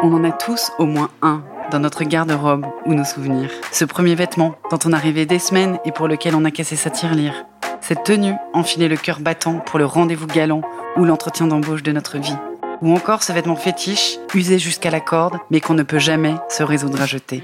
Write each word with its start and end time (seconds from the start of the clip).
On 0.00 0.12
en 0.12 0.22
a 0.22 0.30
tous 0.30 0.70
au 0.78 0.86
moins 0.86 1.10
un 1.22 1.42
dans 1.72 1.80
notre 1.80 2.04
garde-robe 2.04 2.66
ou 2.86 2.94
nos 2.94 3.04
souvenirs. 3.04 3.50
Ce 3.72 3.84
premier 3.84 4.14
vêtement 4.14 4.54
dont 4.70 4.78
on 4.84 4.92
a 4.92 4.96
rêvé 4.96 5.26
des 5.26 5.40
semaines 5.40 5.80
et 5.84 5.90
pour 5.90 6.06
lequel 6.06 6.36
on 6.36 6.44
a 6.44 6.52
cassé 6.52 6.76
sa 6.76 6.88
tirelire. 6.88 7.46
Cette 7.80 8.04
tenue 8.04 8.34
enfilée 8.52 8.86
le 8.86 8.96
cœur 8.96 9.18
battant 9.18 9.58
pour 9.58 9.80
le 9.80 9.86
rendez-vous 9.86 10.28
galant 10.28 10.60
ou 10.96 11.04
l'entretien 11.04 11.48
d'embauche 11.48 11.82
de 11.82 11.90
notre 11.90 12.16
vie. 12.18 12.36
Ou 12.80 12.94
encore 12.94 13.24
ce 13.24 13.32
vêtement 13.32 13.56
fétiche, 13.56 14.18
usé 14.34 14.60
jusqu'à 14.60 14.90
la 14.90 15.00
corde, 15.00 15.36
mais 15.50 15.60
qu'on 15.60 15.74
ne 15.74 15.82
peut 15.82 15.98
jamais 15.98 16.34
se 16.48 16.62
résoudre 16.62 17.02
à 17.02 17.06
jeter. 17.06 17.42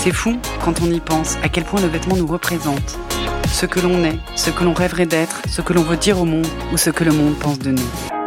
C'est 0.00 0.12
fou 0.12 0.36
quand 0.64 0.82
on 0.82 0.90
y 0.90 0.98
pense 0.98 1.36
à 1.44 1.48
quel 1.48 1.62
point 1.62 1.80
le 1.80 1.86
vêtement 1.86 2.16
nous 2.16 2.26
représente. 2.26 2.98
Ce 3.46 3.64
que 3.64 3.78
l'on 3.78 4.02
est, 4.02 4.18
ce 4.34 4.50
que 4.50 4.64
l'on 4.64 4.74
rêverait 4.74 5.06
d'être, 5.06 5.40
ce 5.48 5.62
que 5.62 5.72
l'on 5.72 5.82
veut 5.82 5.96
dire 5.96 6.20
au 6.20 6.24
monde 6.24 6.48
ou 6.72 6.76
ce 6.76 6.90
que 6.90 7.04
le 7.04 7.12
monde 7.12 7.38
pense 7.38 7.60
de 7.60 7.70
nous. 7.70 8.17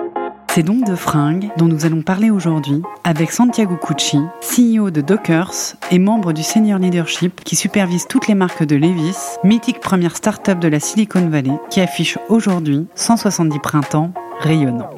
C'est 0.54 0.64
donc 0.64 0.84
de 0.86 0.96
fringues 0.96 1.50
dont 1.56 1.68
nous 1.68 1.86
allons 1.86 2.02
parler 2.02 2.30
aujourd'hui 2.30 2.82
avec 3.06 3.32
Santiago 3.32 3.78
Cucci, 3.78 4.20
CEO 4.42 4.92
de 4.92 5.00
Dockers 5.00 5.76
et 5.92 5.98
membre 5.98 6.34
du 6.34 6.44
Senior 6.44 6.78
Leadership 6.78 7.42
qui 7.46 7.56
supervise 7.56 8.06
toutes 8.06 8.28
les 8.28 8.36
marques 8.36 8.66
de 8.66 8.76
Levis, 8.76 9.16
mythique 9.46 9.80
première 9.80 10.18
start-up 10.18 10.60
de 10.60 10.68
la 10.68 10.82
Silicon 10.82 11.30
Valley 11.30 11.58
qui 11.70 11.80
affiche 11.80 12.18
aujourd'hui 12.28 12.86
170 12.96 13.60
printemps 13.60 14.12
rayonnants. 14.42 14.90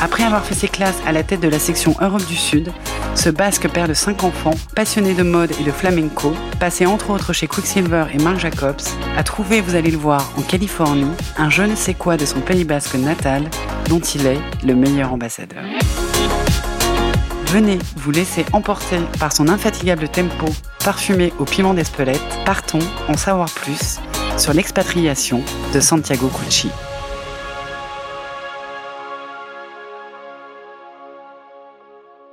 Après 0.00 0.22
avoir 0.22 0.44
fait 0.44 0.54
ses 0.54 0.68
classes 0.68 1.00
à 1.06 1.12
la 1.12 1.24
tête 1.24 1.40
de 1.40 1.48
la 1.48 1.58
section 1.58 1.96
Europe 2.00 2.24
du 2.26 2.36
Sud, 2.36 2.72
ce 3.16 3.30
basque 3.30 3.68
père 3.68 3.88
de 3.88 3.94
5 3.94 4.22
enfants, 4.22 4.54
passionné 4.76 5.12
de 5.12 5.24
mode 5.24 5.50
et 5.60 5.64
de 5.64 5.72
flamenco, 5.72 6.34
passé 6.60 6.86
entre 6.86 7.10
autres 7.10 7.32
chez 7.32 7.48
Quicksilver 7.48 8.04
et 8.14 8.18
Marc 8.18 8.38
Jacobs, 8.38 8.80
a 9.16 9.24
trouvé, 9.24 9.60
vous 9.60 9.74
allez 9.74 9.90
le 9.90 9.98
voir, 9.98 10.30
en 10.38 10.42
Californie, 10.42 11.10
un 11.36 11.50
je 11.50 11.64
ne 11.64 11.74
sais 11.74 11.94
quoi 11.94 12.16
de 12.16 12.24
son 12.24 12.38
pays 12.40 12.62
basque 12.62 12.94
natal, 12.94 13.50
dont 13.88 13.98
il 13.98 14.26
est 14.26 14.38
le 14.64 14.76
meilleur 14.76 15.12
ambassadeur. 15.12 15.64
Venez 17.46 17.78
vous 17.96 18.12
laisser 18.12 18.44
emporter 18.52 19.00
par 19.18 19.32
son 19.32 19.48
infatigable 19.48 20.08
tempo, 20.08 20.46
parfumé 20.84 21.32
au 21.40 21.44
piment 21.44 21.74
d'Espelette. 21.74 22.22
Partons 22.44 22.78
en 23.08 23.16
savoir 23.16 23.50
plus 23.50 23.98
sur 24.36 24.52
l'expatriation 24.52 25.42
de 25.74 25.80
Santiago 25.80 26.28
Cucci. 26.28 26.70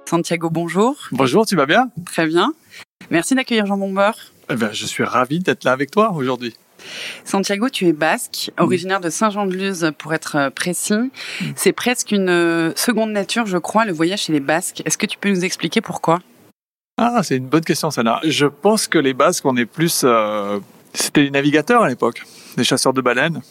Santiago, 0.09 0.49
bonjour. 0.49 0.95
Bonjour, 1.11 1.45
tu 1.45 1.55
vas 1.55 1.65
bien? 1.65 1.89
Très 2.05 2.27
bien. 2.27 2.53
Merci 3.09 3.35
d'accueillir 3.35 3.65
Jean 3.65 3.77
Bomber. 3.77 4.11
eh 4.49 4.55
ben, 4.55 4.71
Je 4.71 4.85
suis 4.85 5.03
ravi 5.03 5.39
d'être 5.39 5.63
là 5.63 5.71
avec 5.71 5.91
toi 5.91 6.11
aujourd'hui. 6.13 6.53
Santiago, 7.23 7.69
tu 7.69 7.87
es 7.87 7.93
basque, 7.93 8.51
originaire 8.59 8.99
de 8.99 9.09
Saint-Jean-de-Luz 9.09 9.91
pour 9.97 10.13
être 10.13 10.35
euh, 10.35 10.49
précis. 10.51 11.11
C'est 11.55 11.71
presque 11.73 12.11
une 12.11 12.29
euh, 12.29 12.71
seconde 12.75 13.11
nature, 13.11 13.47
je 13.47 13.57
crois, 13.57 13.85
le 13.85 13.93
voyage 13.93 14.23
chez 14.23 14.33
les 14.33 14.39
Basques. 14.39 14.83
Est-ce 14.85 14.97
que 14.97 15.07
tu 15.07 15.17
peux 15.17 15.29
nous 15.29 15.43
expliquer 15.43 15.81
pourquoi? 15.81 16.19
Ah, 16.97 17.21
c'est 17.23 17.37
une 17.37 17.47
bonne 17.47 17.63
question, 17.63 17.89
Sana. 17.89 18.19
Je 18.23 18.45
pense 18.45 18.87
que 18.87 18.99
les 18.99 19.13
Basques, 19.13 19.45
on 19.45 19.57
est 19.57 19.65
plus... 19.65 20.01
euh, 20.03 20.59
C'était 20.93 21.23
des 21.23 21.31
navigateurs 21.31 21.81
à 21.81 21.89
l'époque, 21.89 22.21
des 22.57 22.63
chasseurs 22.63 22.93
de 22.93 23.01
baleines. 23.01 23.41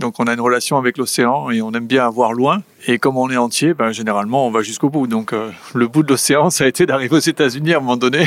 Donc 0.00 0.14
on 0.18 0.24
a 0.24 0.32
une 0.32 0.40
relation 0.40 0.78
avec 0.78 0.96
l'océan 0.96 1.50
et 1.50 1.60
on 1.62 1.72
aime 1.72 1.86
bien 1.86 2.08
voir 2.08 2.32
loin. 2.32 2.62
Et 2.86 2.98
comme 2.98 3.18
on 3.18 3.30
est 3.30 3.36
entier, 3.36 3.74
ben, 3.74 3.92
généralement 3.92 4.46
on 4.46 4.50
va 4.50 4.62
jusqu'au 4.62 4.88
bout. 4.88 5.06
Donc 5.06 5.32
euh, 5.32 5.50
le 5.74 5.86
bout 5.86 6.02
de 6.02 6.08
l'océan, 6.08 6.50
ça 6.50 6.64
a 6.64 6.66
été 6.66 6.86
d'arriver 6.86 7.16
aux 7.16 7.20
États-Unis 7.20 7.74
à 7.74 7.76
un 7.76 7.80
moment 7.80 7.98
donné. 7.98 8.26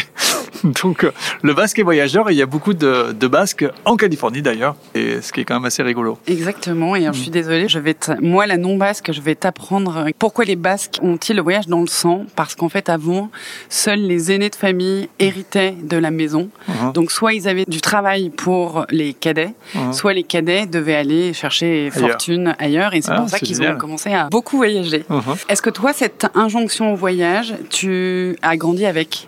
Donc 0.83 1.03
euh, 1.03 1.11
le 1.41 1.53
Basque 1.53 1.79
est 1.79 1.83
voyageur 1.83 2.29
et 2.29 2.33
il 2.33 2.37
y 2.37 2.41
a 2.41 2.45
beaucoup 2.45 2.73
de, 2.73 3.11
de 3.11 3.27
Basques 3.27 3.65
en 3.85 3.95
Californie 3.97 4.41
d'ailleurs, 4.41 4.75
et 4.95 5.21
ce 5.21 5.31
qui 5.31 5.41
est 5.41 5.45
quand 5.45 5.55
même 5.55 5.65
assez 5.65 5.83
rigolo. 5.83 6.17
Exactement. 6.27 6.95
Et 6.95 7.03
alors, 7.03 7.13
je 7.13 7.21
suis 7.21 7.31
désolée, 7.31 7.67
je 7.67 7.79
vais 7.79 7.95
moi 8.21 8.45
la 8.47 8.57
non 8.57 8.77
basque, 8.77 9.11
je 9.11 9.21
vais 9.21 9.35
t'apprendre 9.35 10.05
pourquoi 10.19 10.45
les 10.45 10.55
Basques 10.55 10.99
ont-ils 11.01 11.35
le 11.35 11.41
voyage 11.41 11.67
dans 11.67 11.81
le 11.81 11.87
sang 11.87 12.25
Parce 12.35 12.55
qu'en 12.55 12.69
fait, 12.69 12.89
avant, 12.89 13.29
seuls 13.69 13.99
les 14.01 14.31
aînés 14.31 14.49
de 14.49 14.55
famille 14.55 15.09
héritaient 15.19 15.75
de 15.81 15.97
la 15.97 16.11
maison. 16.11 16.49
Mhm. 16.67 16.93
Donc 16.93 17.11
soit 17.11 17.33
ils 17.33 17.47
avaient 17.47 17.65
du 17.67 17.81
travail 17.81 18.29
pour 18.29 18.85
les 18.89 19.13
cadets, 19.13 19.53
Mhm. 19.75 19.93
soit 19.93 20.13
les 20.13 20.23
cadets 20.23 20.65
devaient 20.65 20.95
aller 20.95 21.33
chercher 21.33 21.89
fortune 21.91 22.55
ailleurs. 22.59 22.93
Et 22.93 23.01
c'est 23.01 23.11
Ah, 23.11 23.21
pour 23.21 23.29
ça 23.29 23.39
qu'ils 23.39 23.61
ont 23.61 23.77
commencé 23.77 24.13
à 24.13 24.27
beaucoup 24.29 24.57
voyager. 24.57 25.03
Mhm. 25.09 25.21
Est-ce 25.49 25.61
que 25.61 25.69
toi, 25.69 25.93
cette 25.93 26.25
injonction 26.35 26.93
au 26.93 26.95
voyage, 26.95 27.53
tu 27.69 28.35
as 28.41 28.57
grandi 28.57 28.85
avec? 28.85 29.27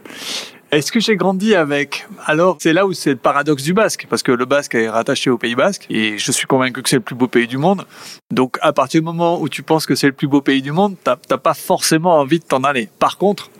Est-ce 0.71 0.91
que 0.91 0.99
j'ai 0.99 1.15
grandi 1.15 1.55
avec? 1.55 2.07
Alors, 2.25 2.57
c'est 2.59 2.73
là 2.73 2.85
où 2.85 2.93
c'est 2.93 3.11
le 3.11 3.15
paradoxe 3.15 3.63
du 3.63 3.73
basque, 3.73 4.07
parce 4.09 4.23
que 4.23 4.31
le 4.31 4.45
basque 4.45 4.75
est 4.75 4.89
rattaché 4.89 5.29
au 5.29 5.37
pays 5.37 5.55
basque, 5.55 5.85
et 5.89 6.17
je 6.17 6.31
suis 6.31 6.47
convaincu 6.47 6.81
que 6.81 6.89
c'est 6.89 6.97
le 6.97 7.01
plus 7.01 7.15
beau 7.15 7.27
pays 7.27 7.47
du 7.47 7.57
monde. 7.57 7.85
Donc, 8.31 8.57
à 8.61 8.73
partir 8.73 9.01
du 9.01 9.05
moment 9.05 9.39
où 9.39 9.47
tu 9.47 9.63
penses 9.63 9.85
que 9.85 9.95
c'est 9.95 10.07
le 10.07 10.13
plus 10.13 10.27
beau 10.27 10.41
pays 10.41 10.61
du 10.61 10.71
monde, 10.71 10.95
t'as 11.03 11.15
pas 11.15 11.53
forcément 11.53 12.17
envie 12.17 12.39
de 12.39 12.45
t'en 12.45 12.63
aller. 12.63 12.89
Par 12.99 13.17
contre, 13.17 13.51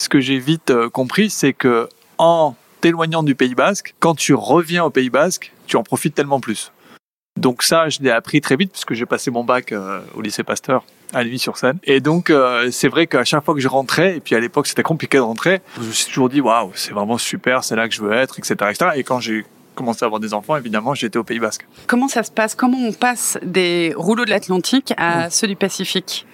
ce 0.00 0.08
que 0.08 0.20
j'ai 0.20 0.38
vite 0.38 0.70
euh, 0.70 0.88
compris, 0.88 1.28
c'est 1.28 1.52
que 1.52 1.88
en 2.18 2.54
t'éloignant 2.80 3.22
du 3.22 3.34
pays 3.34 3.54
basque, 3.54 3.94
quand 3.98 4.14
tu 4.14 4.34
reviens 4.34 4.84
au 4.84 4.90
pays 4.90 5.10
basque, 5.10 5.52
tu 5.66 5.76
en 5.76 5.82
profites 5.82 6.14
tellement 6.14 6.40
plus. 6.40 6.72
Donc 7.38 7.62
ça, 7.62 7.88
je 7.88 8.00
l'ai 8.00 8.10
appris 8.10 8.40
très 8.40 8.56
vite, 8.56 8.70
puisque 8.70 8.94
j'ai 8.94 9.06
passé 9.06 9.30
mon 9.30 9.44
bac 9.44 9.72
euh, 9.72 10.00
au 10.14 10.20
lycée 10.20 10.44
Pasteur 10.44 10.84
à 11.14 11.24
Nuit-sur-Seine. 11.24 11.78
Et 11.84 12.00
donc, 12.00 12.30
euh, 12.30 12.70
c'est 12.70 12.88
vrai 12.88 13.06
qu'à 13.06 13.24
chaque 13.24 13.44
fois 13.44 13.54
que 13.54 13.60
je 13.60 13.68
rentrais, 13.68 14.16
et 14.16 14.20
puis 14.20 14.34
à 14.34 14.40
l'époque 14.40 14.66
c'était 14.66 14.82
compliqué 14.82 15.18
de 15.18 15.22
rentrer, 15.22 15.60
je 15.80 15.86
me 15.86 15.92
suis 15.92 16.06
toujours 16.06 16.28
dit, 16.28 16.40
waouh, 16.40 16.72
c'est 16.74 16.92
vraiment 16.92 17.18
super, 17.18 17.64
c'est 17.64 17.76
là 17.76 17.88
que 17.88 17.94
je 17.94 18.02
veux 18.02 18.12
être, 18.12 18.38
etc. 18.38 18.54
etc. 18.70 18.90
Et 18.96 19.04
quand 19.04 19.20
j'ai 19.20 19.44
commencé 19.74 20.04
à 20.04 20.06
avoir 20.06 20.20
des 20.20 20.34
enfants, 20.34 20.56
évidemment, 20.56 20.94
j'étais 20.94 21.18
au 21.18 21.24
Pays 21.24 21.38
Basque. 21.38 21.66
Comment 21.86 22.08
ça 22.08 22.22
se 22.22 22.30
passe? 22.30 22.54
Comment 22.54 22.78
on 22.78 22.92
passe 22.92 23.38
des 23.42 23.92
rouleaux 23.96 24.24
de 24.24 24.30
l'Atlantique 24.30 24.92
à 24.96 25.30
ceux 25.30 25.48
du 25.48 25.56
Pacifique? 25.56 26.26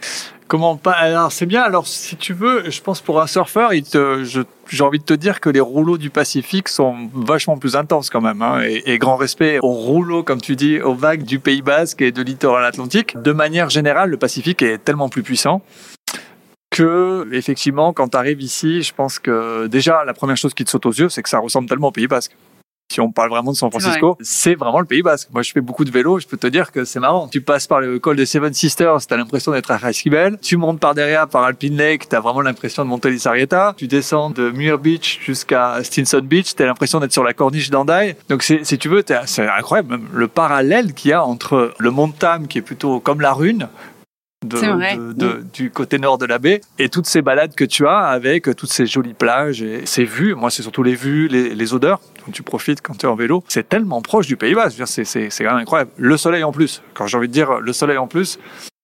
Comment 0.51 0.77
pas 0.77 0.91
Alors 0.91 1.31
c'est 1.31 1.47
bien. 1.47 1.63
Alors 1.63 1.87
si 1.87 2.17
tu 2.17 2.35
veux, 2.35 2.69
je 2.69 2.83
pense 2.83 3.01
pour 3.01 3.23
un 3.23 3.29
surfeur, 3.29 3.71
j'ai 3.71 4.83
envie 4.83 4.99
de 4.99 5.05
te 5.05 5.15
dire 5.15 5.39
que 5.39 5.49
les 5.49 5.61
rouleaux 5.61 5.97
du 5.97 6.11
Pacifique 6.11 6.69
sont 6.69 7.09
vachement 7.15 7.57
plus 7.57 7.77
intenses 7.77 8.11
quand 8.11 8.21
même. 8.21 8.43
Hein, 8.43 8.63
et, 8.65 8.83
et 8.93 8.99
grand 8.99 9.15
respect 9.15 9.61
aux 9.63 9.71
rouleaux, 9.71 10.25
comme 10.25 10.41
tu 10.41 10.57
dis, 10.57 10.81
aux 10.81 10.95
vagues 10.95 11.23
du 11.23 11.39
Pays 11.39 11.63
Basque 11.63 12.03
et 12.03 12.11
de 12.11 12.21
littoral 12.21 12.65
atlantique. 12.65 13.17
De 13.23 13.31
manière 13.31 13.71
générale, 13.71 14.11
le 14.11 14.17
Pacifique 14.17 14.61
est 14.63 14.79
tellement 14.79 15.09
plus 15.09 15.23
puissant 15.23 15.63
que 16.71 17.29
effectivement, 17.33 17.93
quand 17.93 18.09
tu 18.09 18.17
arrives 18.17 18.43
ici, 18.43 18.83
je 18.83 18.93
pense 18.93 19.21
que 19.21 19.69
déjà 19.69 20.05
la 20.05 20.15
première 20.15 20.37
chose 20.37 20.55
qui 20.55 20.65
te 20.65 20.71
saute 20.71 20.87
aux 20.87 20.93
yeux, 20.93 21.09
c'est 21.09 21.23
que 21.23 21.29
ça 21.29 21.39
ressemble 21.39 21.69
tellement 21.69 21.89
au 21.89 21.93
Pays 21.93 22.09
Basque. 22.09 22.35
Si 22.91 23.01
on 23.01 23.13
parle 23.13 23.31
vraiment 23.31 23.53
de 23.53 23.57
San 23.57 23.71
Francisco, 23.71 24.17
c'est 24.21 24.57
vraiment 24.57 24.81
le 24.81 24.85
Pays 24.85 25.03
Basque. 25.03 25.29
Moi, 25.33 25.43
je 25.43 25.53
fais 25.53 25.61
beaucoup 25.61 25.85
de 25.85 25.93
vélo, 25.93 26.19
je 26.19 26.27
peux 26.27 26.37
te 26.37 26.49
dire 26.49 26.73
que 26.73 26.85
c'est 26.85 26.99
marrant. 26.99 27.29
Tu 27.29 27.41
passes 27.41 27.69
par 27.69 27.81
le 27.81 28.01
col 28.01 28.17
des 28.17 28.27
Seven 28.27 28.53
Sisters, 28.53 29.07
t'as 29.07 29.17
l'impression 29.17 29.53
d'être 29.53 29.71
à 29.71 29.77
Raskibel. 29.77 30.39
Tu 30.43 30.57
montes 30.57 30.81
par 30.81 30.95
derrière 30.97 31.29
par 31.29 31.45
Alpine 31.45 31.77
Lake, 31.77 32.09
t'as 32.09 32.19
vraiment 32.19 32.41
l'impression 32.41 32.85
de 32.85 32.89
monter 32.89 33.11
les 33.11 33.21
Sarrieta. 33.21 33.75
Tu 33.77 33.87
descends 33.87 34.31
de 34.31 34.51
Muir 34.51 34.79
Beach 34.79 35.21
jusqu'à 35.25 35.79
Stinson 35.85 36.21
Beach, 36.25 36.57
t'as 36.57 36.67
l'impression 36.67 36.99
d'être 36.99 37.13
sur 37.13 37.23
la 37.23 37.33
corniche 37.33 37.71
d'Andaï. 37.71 38.17
Donc, 38.29 38.43
si 38.43 38.79
tu 38.79 38.89
veux, 38.89 39.05
c'est 39.27 39.49
incroyable, 39.49 39.91
même 39.91 40.09
le 40.13 40.27
parallèle 40.27 40.93
qu'il 40.93 41.13
y 41.13 41.15
a 41.15 41.25
entre 41.25 41.73
le 41.79 41.91
mont 41.93 42.09
Tam, 42.09 42.49
qui 42.49 42.59
est 42.59 42.63
plutôt 42.63 42.99
comme 42.99 43.21
la 43.21 43.33
rune, 43.33 43.69
de- 44.43 44.57
de- 45.13 45.45
du 45.53 45.71
côté 45.71 45.99
nord 45.99 46.17
de 46.17 46.25
la 46.25 46.39
baie 46.39 46.63
et 46.79 46.89
toutes 46.89 47.05
ces 47.05 47.21
balades 47.21 47.55
que 47.55 47.65
tu 47.65 47.87
as 47.87 47.99
avec 47.99 48.57
toutes 48.57 48.73
ces 48.73 48.87
jolies 48.87 49.13
plages 49.13 49.61
et 49.63 49.85
ces 49.85 50.05
vues. 50.05 50.35
Moi, 50.35 50.51
c'est 50.51 50.63
surtout 50.63 50.83
les 50.83 50.95
vues, 50.95 51.29
les, 51.29 51.55
les 51.55 51.75
odeurs 51.75 52.01
dont 52.27 52.33
tu 52.33 52.43
profites 52.43 52.81
quand 52.83 52.95
tu 52.95 53.07
es 53.07 53.09
en 53.09 53.15
vélo. 53.15 53.43
C'est 53.49 53.69
tellement 53.69 54.03
proche 54.03 54.27
du 54.27 54.37
Pays 54.37 54.55
Basque. 54.55 54.83
C'est 54.87 55.05
quand 55.39 55.51
même 55.51 55.57
incroyable. 55.57 55.91
Le 55.97 56.17
soleil 56.17 56.45
en 56.45 56.53
plus. 56.53 56.83
Quand 56.95 57.07
j'ai 57.07 57.17
envie 57.17 57.29
de 57.29 57.33
dire 57.33 57.61
le 57.61 57.73
soleil 57.73 57.99
en 57.99 58.07
plus, 58.07 58.39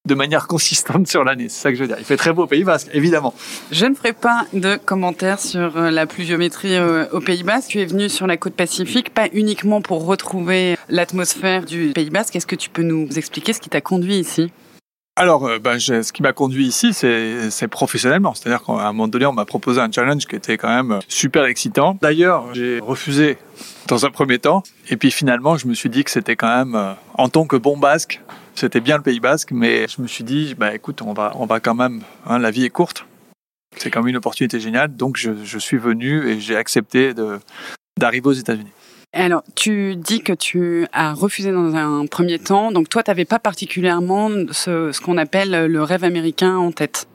de 0.07 0.15
manière 0.15 0.47
consistante 0.49 1.07
sur 1.07 1.25
l'année. 1.25 1.49
C'est 1.49 1.63
ça 1.63 1.71
que 1.71 1.77
je 1.77 1.83
veux 1.83 1.89
dire. 1.89 1.97
Il 1.99 2.05
fait 2.05 2.17
très 2.17 2.33
beau 2.33 2.45
au 2.45 2.47
Pays 2.47 2.65
Basque, 2.65 2.89
évidemment. 2.93 3.35
Je 3.71 3.87
ne 3.87 3.95
ferai 3.95 4.13
pas 4.13 4.47
de 4.53 4.77
commentaires 4.77 5.41
sur 5.41 5.77
euh, 5.77 5.91
la 5.91 6.07
pluviométrie 6.07 6.77
euh, 6.77 7.07
au 7.13 7.21
Pays 7.21 7.43
Basque. 7.43 7.71
Tu 7.71 7.81
es 7.81 7.87
venu 7.87 8.09
sur 8.09 8.27
la 8.27 8.37
côte 8.37 8.55
pacifique, 8.55 9.13
pas 9.13 9.29
uniquement 9.33 9.81
pour 9.81 10.07
retrouver 10.07 10.77
l'atmosphère 10.89 11.65
du 11.65 11.93
Pays 11.95 12.11
Basque. 12.11 12.37
Est-ce 12.37 12.47
que 12.47 12.57
tu 12.57 12.71
peux 12.71 12.83
nous 12.83 13.09
expliquer 13.17 13.53
ce 13.53 13.61
qui 13.61 13.69
t'a 13.69 13.81
conduit 13.81 14.17
ici? 14.17 14.53
Alors, 15.19 15.47
euh, 15.47 15.59
ben, 15.59 15.79
j'ai- 15.79 16.03
ce 16.03 16.13
qui 16.13 16.23
m'a 16.23 16.35
conduit 16.35 16.67
ici, 16.67 16.93
c'est 16.93 17.69
professionnellement. 17.69 18.35
C'est-à-dire 18.35 18.63
qu'à 18.63 18.73
un 18.75 18.93
moment 18.93 19.09
donné, 19.09 19.25
on 19.25 19.33
m'a 19.33 19.47
proposé 19.47 19.81
un 19.81 19.91
challenge 19.91 20.27
qui 20.27 20.37
était 20.37 20.59
quand 20.59 20.69
même 20.69 20.93
euh, 20.93 20.99
super 21.09 21.45
excitant. 21.47 21.97
D'ailleurs, 22.03 22.53
j'ai 22.55 22.81
refusé 22.81 23.39
dans 23.89 24.05
un 24.05 24.11
premier 24.11 24.39
temps. 24.39 24.63
Et 24.91 24.97
puis 24.99 25.11
finalement, 25.11 25.57
je 25.57 25.67
me 25.69 25.75
suis 25.75 25.89
dit 25.89 26.05
que 26.05 26.11
c'était 26.11 26.37
quand 26.37 26.55
même, 26.55 26.75
euh, 26.75 26.93
en 27.15 27.31
tant 27.31 27.47
que 27.47 27.57
bon 27.57 27.79
basque, 27.79 28.21
c'était 28.55 28.81
bien 28.81 28.99
le 28.99 29.03
Pays 29.03 29.21
basque. 29.21 29.53
Mais 29.53 29.87
je 29.89 30.03
me 30.03 30.07
suis 30.07 30.23
dit, 30.25 30.55
bah, 30.55 30.75
écoute, 30.75 31.01
on 31.01 31.15
va, 31.15 31.33
on 31.37 31.47
va 31.47 31.61
quand 31.61 31.75
même, 31.75 32.03
hein, 32.27 32.39
la 32.39 32.51
vie 32.51 32.65
est 32.67 32.71
courte. 32.71 33.07
C'est 33.79 33.91
quand 33.91 34.01
même 34.01 34.09
une 34.09 34.17
opportunité 34.17 34.61
géniale. 34.61 34.95
Donc, 34.97 35.17
je, 35.17 35.31
je 35.45 35.59
suis 35.59 35.79
venu 35.79 36.29
et 36.29 36.41
j'ai 36.41 36.57
accepté 36.57 37.15
d'arriver 37.99 38.27
aux 38.29 38.33
États-Unis. 38.33 38.71
Alors, 39.17 39.43
tu 39.55 39.97
dis 39.97 40.21
que 40.21 40.35
tu 40.35 40.87
as 40.93 41.15
refusé 41.15 41.51
dans 41.51 41.75
un 41.75 42.05
premier 42.07 42.39
temps. 42.39 42.71
Donc, 42.71 42.91
toi, 42.91 43.03
tu 43.03 43.11
n'avais 43.11 43.25
pas 43.25 43.39
particulièrement 43.39 44.29
ce, 44.51 45.01
qu'on 45.01 45.17
appelle 45.17 45.67
le 45.67 45.83
rêve 45.83 46.05
américain 46.05 46.59
en 46.59 46.71
tête. 46.71 47.09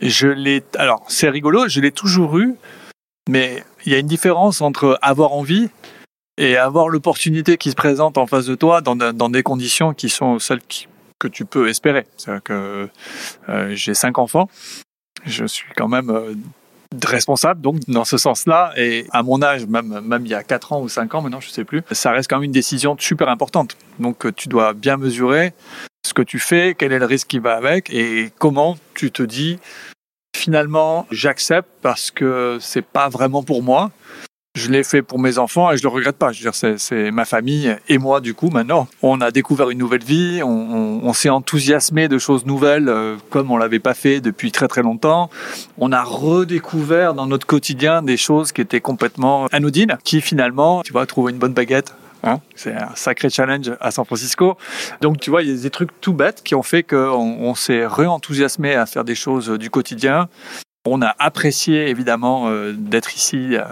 Je 0.00 0.28
l'ai. 0.28 0.62
Alors, 0.76 1.04
c'est 1.08 1.28
rigolo, 1.28 1.66
je 1.68 1.80
l'ai 1.80 1.90
toujours 1.90 2.38
eu, 2.38 2.54
mais 3.28 3.64
il 3.84 3.92
y 3.92 3.96
a 3.96 3.98
une 3.98 4.06
différence 4.06 4.60
entre 4.60 5.00
avoir 5.02 5.32
envie 5.32 5.68
et 6.36 6.56
avoir 6.56 6.88
l'opportunité 6.88 7.56
qui 7.56 7.70
se 7.70 7.76
présente 7.76 8.18
en 8.18 8.28
face 8.28 8.46
de 8.46 8.54
toi 8.54 8.80
dans, 8.80 8.94
dans 8.94 9.28
des 9.28 9.42
conditions 9.42 9.94
qui 9.94 10.08
sont 10.08 10.38
celles 10.38 10.60
que 11.18 11.26
tu 11.26 11.44
peux 11.44 11.68
espérer. 11.68 12.06
C'est-à-dire 12.16 12.42
que 12.44 12.88
euh, 13.48 13.74
j'ai 13.74 13.94
cinq 13.94 14.18
enfants, 14.18 14.48
je 15.24 15.44
suis 15.44 15.66
quand 15.76 15.88
même 15.88 16.10
euh, 16.10 16.34
responsable, 17.04 17.60
donc 17.60 17.80
dans 17.88 18.04
ce 18.04 18.16
sens-là, 18.16 18.72
et 18.76 19.06
à 19.12 19.22
mon 19.22 19.42
âge, 19.42 19.66
même, 19.66 20.00
même 20.00 20.24
il 20.24 20.30
y 20.30 20.34
a 20.34 20.42
4 20.42 20.72
ans 20.72 20.82
ou 20.82 20.88
5 20.88 21.14
ans 21.14 21.22
maintenant, 21.22 21.40
je 21.40 21.50
sais 21.50 21.64
plus, 21.64 21.82
ça 21.92 22.12
reste 22.12 22.30
quand 22.30 22.36
même 22.36 22.44
une 22.44 22.52
décision 22.52 22.96
super 22.98 23.28
importante. 23.28 23.76
Donc 23.98 24.24
euh, 24.24 24.32
tu 24.32 24.48
dois 24.48 24.72
bien 24.72 24.96
mesurer 24.96 25.52
ce 26.06 26.14
que 26.14 26.22
tu 26.22 26.38
fais, 26.38 26.74
quel 26.76 26.92
est 26.92 26.98
le 26.98 27.04
risque 27.04 27.28
qui 27.28 27.38
va 27.38 27.56
avec, 27.56 27.90
et 27.90 28.30
comment 28.38 28.78
tu 28.94 29.10
te 29.10 29.22
dis, 29.22 29.58
finalement, 30.34 31.06
j'accepte 31.10 31.68
parce 31.82 32.10
que 32.10 32.58
c'est 32.60 32.84
pas 32.84 33.08
vraiment 33.08 33.42
pour 33.42 33.62
moi, 33.62 33.90
je 34.58 34.70
l'ai 34.70 34.84
fait 34.84 35.02
pour 35.02 35.18
mes 35.18 35.38
enfants 35.38 35.70
et 35.70 35.76
je 35.76 35.82
le 35.82 35.88
regrette 35.88 36.16
pas. 36.16 36.32
Je 36.32 36.42
veux 36.42 36.50
dire, 36.50 36.78
c'est 36.78 37.10
ma 37.10 37.24
famille 37.24 37.74
et 37.88 37.98
moi 37.98 38.20
du 38.20 38.34
coup 38.34 38.50
maintenant. 38.50 38.88
On 39.02 39.20
a 39.20 39.30
découvert 39.30 39.70
une 39.70 39.78
nouvelle 39.78 40.04
vie, 40.04 40.42
on, 40.42 41.12
s'est 41.14 41.30
enthousiasmé 41.30 42.06
de 42.06 42.18
choses 42.18 42.44
nouvelles 42.44 42.88
euh, 42.88 43.16
comme 43.30 43.50
on 43.50 43.56
l'avait 43.56 43.78
pas 43.78 43.94
fait 43.94 44.20
depuis 44.20 44.52
très 44.52 44.68
très 44.68 44.82
longtemps. 44.82 45.30
On 45.78 45.90
a 45.90 46.02
redécouvert 46.02 47.14
dans 47.14 47.26
notre 47.26 47.46
quotidien 47.46 48.02
des 48.02 48.16
choses 48.16 48.52
qui 48.52 48.60
étaient 48.60 48.80
complètement 48.80 49.46
anodines, 49.46 49.96
qui 50.04 50.20
finalement, 50.20 50.82
tu 50.82 50.92
vois, 50.92 51.06
trouver 51.06 51.32
une 51.32 51.38
bonne 51.38 51.54
baguette. 51.54 51.94
Hein, 52.24 52.40
c'est 52.56 52.74
un 52.74 52.94
sacré 52.94 53.30
challenge 53.30 53.70
à 53.80 53.90
San 53.90 54.04
Francisco. 54.04 54.56
Donc, 55.00 55.20
tu 55.20 55.30
vois, 55.30 55.42
il 55.42 55.50
y 55.50 55.58
a 55.58 55.62
des 55.62 55.70
trucs 55.70 56.00
tout 56.00 56.12
bêtes 56.12 56.42
qui 56.42 56.54
ont 56.54 56.64
fait 56.64 56.82
qu'on 56.82 57.36
on, 57.40 57.54
s'est 57.54 57.86
re-enthousiasmé 57.86 58.74
à 58.74 58.86
faire 58.86 59.04
des 59.04 59.14
choses 59.14 59.50
du 59.50 59.70
quotidien 59.70 60.28
on 60.92 61.02
a 61.02 61.14
apprécié 61.18 61.88
évidemment 61.88 62.48
euh, 62.48 62.72
d'être 62.72 63.14
ici 63.14 63.56
euh, 63.56 63.64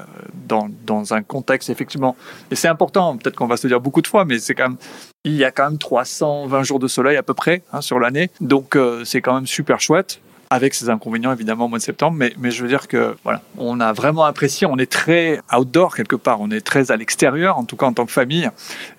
dans, 0.49 1.13
un 1.13 1.23
contexte 1.23 1.71
effectivement. 1.71 2.17
Et 2.51 2.55
c'est 2.55 2.69
important, 2.69 3.17
peut-être 3.17 3.37
qu'on 3.37 3.47
va 3.47 3.57
se 3.57 3.67
dire 3.67 3.81
beaucoup 3.81 4.03
de 4.03 4.07
fois, 4.07 4.25
mais 4.25 4.39
c'est 4.39 4.55
quand 4.55 4.71
même, 4.71 4.79
il 5.25 5.35
y 5.35 5.45
a 5.45 5.51
quand 5.51 5.65
même 5.65 5.79
320 5.79 6.63
jours 6.63 6.79
de 6.79 6.89
soleil 6.89 7.17
à 7.17 7.23
peu 7.23 7.35
près 7.35 7.63
hein, 7.73 7.81
sur 7.81 7.99
l'année. 7.99 8.31
Donc 8.41 8.77
euh, 8.77 9.05
c'est 9.05 9.21
quand 9.21 9.35
même 9.35 9.47
super 9.47 9.81
chouette 9.81 10.21
avec 10.49 10.75
ses 10.75 10.91
inconvénients 10.91 11.33
évidemment 11.33 11.65
au 11.65 11.69
mois 11.69 11.79
de 11.79 11.83
septembre, 11.83 12.17
mais, 12.17 12.33
mais 12.39 12.53
je 12.53 12.63
veux 12.63 12.69
dire 12.69 12.87
que 12.87 13.17
voilà, 13.25 13.43
on 13.59 13.81
a 13.81 13.93
vraiment 13.93 14.25
apprécié, 14.25 14.65
on 14.65 14.79
est 14.79 14.91
très 14.91 15.41
outdoor 15.53 15.97
quelque 15.97 16.15
part, 16.15 16.41
on 16.41 16.53
est 16.53 16.65
très 16.65 16.93
à 16.93 16.97
l'extérieur, 16.97 17.59
en 17.59 17.65
tout 17.65 17.77
cas 17.77 17.87
en 17.87 17.93
tant 17.93 18.07
que 18.07 18.13
famille, 18.13 18.49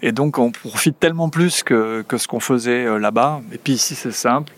et 0.01 0.11
donc 0.11 0.39
on 0.39 0.51
profite 0.51 0.99
tellement 0.99 1.29
plus 1.29 1.63
que, 1.63 2.03
que 2.05 2.17
ce 2.17 2.27
qu'on 2.27 2.41
faisait 2.41 2.99
là-bas. 2.99 3.39
Et 3.53 3.57
puis 3.57 3.73
ici 3.73 3.95
c'est 3.95 4.11
simple, 4.11 4.51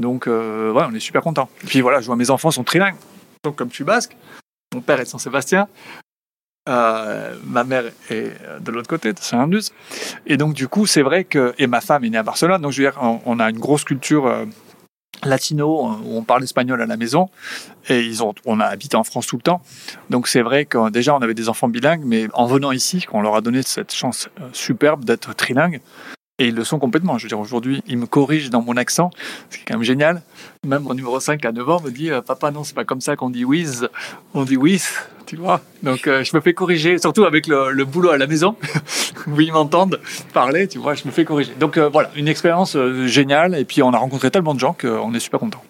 donc, 0.00 0.26
euh, 0.26 0.72
on 0.74 0.94
est 0.94 1.00
super 1.00 1.22
content. 1.22 1.48
Et 1.64 1.66
puis 1.66 1.80
voilà, 1.80 2.00
je 2.00 2.06
vois 2.06 2.16
mes 2.16 2.30
enfants 2.30 2.50
sont 2.50 2.64
trilingues. 2.64 2.96
Donc, 3.44 3.56
comme 3.56 3.70
je 3.70 3.74
suis 3.74 3.84
basque, 3.84 4.16
mon 4.74 4.80
père 4.80 5.00
est 5.00 5.04
de 5.04 5.08
Saint-Sébastien, 5.08 5.68
euh, 6.68 7.34
ma 7.44 7.64
mère 7.64 7.84
est 8.08 8.32
de 8.60 8.70
l'autre 8.70 8.88
côté, 8.88 9.12
de 9.12 9.18
Saint-Indus. 9.18 9.70
Et 10.26 10.36
donc, 10.36 10.54
du 10.54 10.68
coup, 10.68 10.86
c'est 10.86 11.02
vrai 11.02 11.24
que. 11.24 11.54
Et 11.58 11.66
ma 11.66 11.80
femme 11.80 12.04
est 12.04 12.10
née 12.10 12.18
à 12.18 12.22
Barcelone. 12.22 12.62
Donc, 12.62 12.72
je 12.72 12.82
veux 12.82 12.90
dire, 12.90 13.00
on, 13.02 13.40
a 13.40 13.50
une 13.50 13.58
grosse 13.58 13.84
culture 13.84 14.26
euh, 14.26 14.46
latino 15.24 15.90
où 16.04 16.16
on 16.16 16.22
parle 16.22 16.44
espagnol 16.44 16.80
à 16.80 16.86
la 16.86 16.96
maison. 16.96 17.28
Et 17.88 18.00
ils 18.00 18.22
ont, 18.22 18.34
on 18.46 18.60
a 18.60 18.64
habité 18.64 18.96
en 18.96 19.04
France 19.04 19.26
tout 19.26 19.36
le 19.36 19.42
temps. 19.42 19.60
Donc, 20.08 20.26
c'est 20.26 20.42
vrai 20.42 20.64
que 20.64 20.88
déjà, 20.90 21.14
on 21.14 21.18
avait 21.18 21.34
des 21.34 21.48
enfants 21.48 21.68
bilingues. 21.68 22.04
Mais 22.04 22.28
en 22.32 22.46
venant 22.46 22.72
ici, 22.72 23.04
on 23.12 23.20
leur 23.20 23.34
a 23.34 23.40
donné 23.40 23.62
cette 23.62 23.92
chance 23.92 24.28
superbe 24.52 25.04
d'être 25.04 25.34
trilingues, 25.34 25.80
et 26.42 26.48
ils 26.48 26.54
le 26.54 26.64
sont 26.64 26.78
complètement. 26.78 27.18
Je 27.18 27.24
veux 27.24 27.28
dire, 27.28 27.38
aujourd'hui, 27.38 27.82
ils 27.86 27.96
me 27.96 28.06
corrigent 28.06 28.50
dans 28.50 28.62
mon 28.62 28.76
accent. 28.76 29.10
C'est 29.48 29.60
quand 29.66 29.74
même 29.74 29.84
génial. 29.84 30.22
Même 30.66 30.82
mon 30.82 30.94
numéro 30.94 31.18
5 31.20 31.44
à 31.44 31.52
9 31.52 31.68
ans 31.70 31.80
me 31.80 31.90
dit 31.90 32.10
euh, 32.10 32.20
Papa, 32.20 32.50
non, 32.50 32.64
c'est 32.64 32.74
pas 32.74 32.84
comme 32.84 33.00
ça 33.00 33.16
qu'on 33.16 33.30
dit 33.30 33.44
whiz. 33.44 33.88
On 34.34 34.44
dit 34.44 34.56
whiz, 34.56 34.88
tu 35.26 35.36
vois. 35.36 35.60
Donc, 35.82 36.06
euh, 36.06 36.24
je 36.24 36.36
me 36.36 36.40
fais 36.40 36.52
corriger, 36.52 36.98
surtout 36.98 37.24
avec 37.24 37.46
le, 37.46 37.84
boulot 37.84 38.10
à 38.10 38.18
la 38.18 38.26
maison, 38.26 38.56
où 39.28 39.40
ils 39.40 39.52
m'entendent 39.52 40.00
parler, 40.32 40.66
tu 40.66 40.78
vois, 40.78 40.94
je 40.94 41.04
me 41.04 41.12
fais 41.12 41.24
corriger. 41.24 41.52
Donc, 41.60 41.76
euh, 41.76 41.88
voilà, 41.88 42.10
une 42.16 42.28
expérience 42.28 42.76
géniale. 43.06 43.54
Et 43.54 43.64
puis, 43.64 43.82
on 43.82 43.92
a 43.92 43.98
rencontré 43.98 44.30
tellement 44.30 44.54
de 44.54 44.60
gens 44.60 44.76
qu'on 44.78 45.14
est 45.14 45.20
super 45.20 45.38
content. 45.38 45.62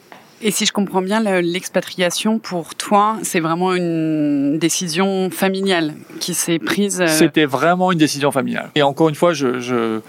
Et 0.45 0.51
si 0.51 0.67
je 0.67 0.73
comprends 0.73 1.03
bien, 1.03 1.21
l'expatriation 1.41 2.41
pour 2.41 2.75
toi, 2.75 3.17
c'est 3.23 3.39
vraiment 3.39 3.75
une 3.75 4.59
décision 4.59 5.31
familiale 5.31 5.95
qui 6.19 6.35
s'est 6.35 6.59
prise. 6.59 7.05
C'était 7.07 7.45
vraiment 7.45 7.93
une 7.93 7.99
décision 7.99 8.33
familiale. 8.33 8.71
Et 8.75 8.83
encore 8.83 9.09
une 9.09 9.15
fois, 9.15 9.35
je, 9.35 9.61
je, 9.61 10.01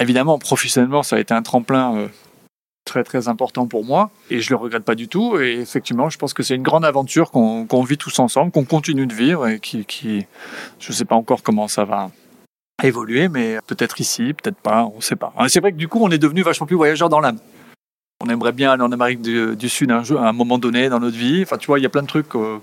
Évidemment, 0.00 0.38
professionnellement, 0.38 1.02
ça 1.02 1.16
a 1.16 1.18
été 1.18 1.34
un 1.34 1.42
tremplin 1.42 1.96
euh, 1.96 2.08
très 2.84 3.04
très 3.04 3.28
important 3.28 3.66
pour 3.66 3.84
moi 3.84 4.10
et 4.30 4.40
je 4.40 4.50
le 4.50 4.56
regrette 4.56 4.84
pas 4.84 4.94
du 4.94 5.08
tout. 5.08 5.38
Et 5.38 5.60
effectivement, 5.60 6.08
je 6.08 6.18
pense 6.18 6.34
que 6.34 6.42
c'est 6.42 6.54
une 6.54 6.62
grande 6.62 6.84
aventure 6.84 7.30
qu'on 7.30 7.82
vit 7.82 7.98
tous 7.98 8.18
ensemble, 8.18 8.50
qu'on 8.50 8.64
continue 8.64 9.06
de 9.06 9.14
vivre 9.14 9.46
et 9.48 9.60
qui, 9.60 10.26
je 10.78 10.92
sais 10.92 11.04
pas 11.04 11.16
encore 11.16 11.42
comment 11.42 11.68
ça 11.68 11.84
va 11.84 12.10
évoluer, 12.82 13.28
mais 13.28 13.58
peut-être 13.66 14.00
ici, 14.00 14.34
peut-être 14.34 14.56
pas, 14.56 14.84
on 14.84 15.00
sait 15.00 15.16
pas. 15.16 15.32
C'est 15.48 15.60
vrai 15.60 15.72
que 15.72 15.76
du 15.76 15.88
coup, 15.88 15.98
on 16.00 16.10
est 16.10 16.18
devenu 16.18 16.42
vachement 16.42 16.66
plus 16.66 16.76
voyageurs 16.76 17.08
dans 17.08 17.20
l'âme. 17.20 17.38
On 18.20 18.28
aimerait 18.28 18.52
bien 18.52 18.72
aller 18.72 18.82
en 18.82 18.92
Amérique 18.92 19.20
du, 19.20 19.68
Sud 19.68 19.90
à 19.90 20.00
un 20.00 20.32
moment 20.32 20.58
donné 20.58 20.88
dans 20.88 21.00
notre 21.00 21.16
vie. 21.16 21.42
Enfin, 21.42 21.56
tu 21.56 21.66
vois, 21.66 21.78
il 21.78 21.82
y 21.82 21.86
a 21.86 21.88
plein 21.88 22.02
de 22.02 22.08
trucs. 22.08 22.34
Euh, 22.34 22.58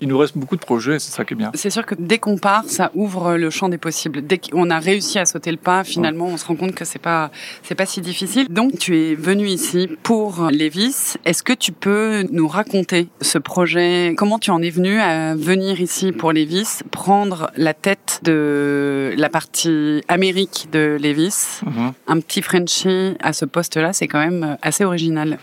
il 0.00 0.08
nous 0.08 0.18
reste 0.18 0.36
beaucoup 0.36 0.56
de 0.56 0.60
projets, 0.60 0.98
c'est 0.98 1.12
ça 1.12 1.24
qui 1.24 1.34
est 1.34 1.36
bien. 1.36 1.50
C'est 1.54 1.70
sûr 1.70 1.84
que 1.84 1.94
dès 1.98 2.18
qu'on 2.18 2.38
part, 2.38 2.64
ça 2.66 2.90
ouvre 2.94 3.36
le 3.36 3.50
champ 3.50 3.68
des 3.68 3.78
possibles. 3.78 4.22
Dès 4.22 4.38
qu'on 4.38 4.70
a 4.70 4.78
réussi 4.78 5.18
à 5.18 5.24
sauter 5.24 5.50
le 5.50 5.56
pas, 5.56 5.84
finalement, 5.84 6.26
on 6.26 6.36
se 6.36 6.46
rend 6.46 6.56
compte 6.56 6.74
que 6.74 6.84
c'est 6.84 6.98
pas 6.98 7.30
c'est 7.62 7.74
pas 7.74 7.86
si 7.86 8.00
difficile. 8.00 8.46
Donc, 8.48 8.78
tu 8.78 8.96
es 8.96 9.14
venu 9.14 9.46
ici 9.46 9.88
pour 10.02 10.48
Lévis. 10.50 11.14
Est-ce 11.24 11.42
que 11.42 11.52
tu 11.52 11.72
peux 11.72 12.26
nous 12.30 12.48
raconter 12.48 13.08
ce 13.20 13.38
projet? 13.38 14.14
Comment 14.16 14.38
tu 14.38 14.50
en 14.50 14.62
es 14.62 14.70
venu 14.70 14.98
à 15.00 15.34
venir 15.34 15.80
ici 15.80 16.12
pour 16.12 16.32
Lévis, 16.32 16.80
prendre 16.90 17.50
la 17.56 17.74
tête 17.74 18.20
de 18.22 19.14
la 19.16 19.28
partie 19.28 20.02
Amérique 20.08 20.68
de 20.72 20.96
Lévis, 21.00 21.60
mhm. 21.64 21.92
un 22.06 22.20
petit 22.20 22.42
Frenchie 22.42 23.14
à 23.20 23.32
ce 23.32 23.44
poste-là, 23.44 23.92
c'est 23.92 24.08
quand 24.08 24.20
même 24.20 24.56
assez 24.62 24.84
original. 24.84 25.38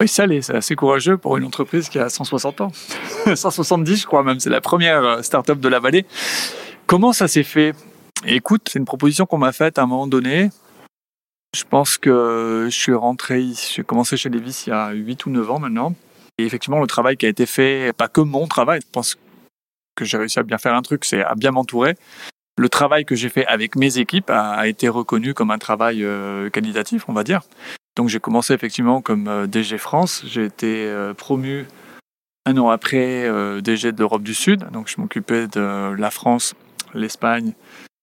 Oui, 0.00 0.08
ça 0.08 0.24
c'est 0.40 0.54
assez 0.54 0.76
courageux 0.76 1.18
pour 1.18 1.36
une 1.36 1.44
entreprise 1.44 1.90
qui 1.90 1.98
a 1.98 2.08
160 2.08 2.62
ans. 2.62 2.72
170, 3.34 4.00
je 4.00 4.06
crois 4.06 4.22
même. 4.22 4.40
C'est 4.40 4.48
la 4.48 4.62
première 4.62 5.04
euh, 5.04 5.22
start-up 5.22 5.60
de 5.60 5.68
la 5.68 5.78
vallée. 5.78 6.06
Comment 6.86 7.12
ça 7.12 7.28
s'est 7.28 7.42
fait? 7.42 7.74
Écoute, 8.24 8.68
c'est 8.70 8.78
une 8.78 8.86
proposition 8.86 9.26
qu'on 9.26 9.36
m'a 9.36 9.52
faite 9.52 9.78
à 9.78 9.82
un 9.82 9.86
moment 9.86 10.06
donné. 10.06 10.50
Je 11.54 11.64
pense 11.68 11.98
que 11.98 12.68
je 12.70 12.74
suis 12.74 12.94
rentré, 12.94 13.44
j'ai 13.74 13.82
commencé 13.82 14.16
chez 14.16 14.30
Levis 14.30 14.64
il 14.66 14.70
y 14.70 14.72
a 14.72 14.92
8 14.92 15.26
ou 15.26 15.30
9 15.30 15.50
ans 15.50 15.58
maintenant. 15.58 15.94
Et 16.38 16.44
effectivement, 16.44 16.80
le 16.80 16.86
travail 16.86 17.16
qui 17.18 17.26
a 17.26 17.28
été 17.28 17.44
fait, 17.44 17.92
pas 17.92 18.08
que 18.08 18.22
mon 18.22 18.46
travail, 18.46 18.80
je 18.82 18.90
pense 18.90 19.18
que 19.96 20.04
j'ai 20.06 20.16
réussi 20.16 20.38
à 20.38 20.42
bien 20.42 20.58
faire 20.58 20.74
un 20.74 20.82
truc, 20.82 21.04
c'est 21.04 21.22
à 21.22 21.34
bien 21.34 21.50
m'entourer. 21.50 21.96
Le 22.56 22.68
travail 22.68 23.04
que 23.04 23.16
j'ai 23.16 23.28
fait 23.28 23.46
avec 23.46 23.76
mes 23.76 23.98
équipes 23.98 24.30
a, 24.30 24.66
été 24.66 24.88
reconnu 24.88 25.34
comme 25.34 25.50
un 25.50 25.58
travail 25.58 26.04
euh, 26.04 26.48
qualitatif, 26.50 27.08
on 27.08 27.12
va 27.12 27.24
dire. 27.24 27.42
Donc 27.96 28.08
j'ai 28.08 28.20
commencé 28.20 28.54
effectivement 28.54 29.00
comme 29.00 29.28
euh, 29.28 29.46
DG 29.46 29.78
France. 29.78 30.22
J'ai 30.26 30.44
été 30.44 30.86
euh, 30.86 31.14
promu 31.14 31.66
un 32.46 32.56
an 32.56 32.68
après 32.70 33.24
euh, 33.26 33.60
DG 33.60 33.92
de 33.92 33.98
l'Europe 33.98 34.22
du 34.22 34.34
Sud. 34.34 34.68
Donc 34.72 34.88
je 34.88 35.00
m'occupais 35.00 35.46
de 35.48 35.94
la 35.98 36.10
France, 36.10 36.54
l'Espagne, 36.94 37.52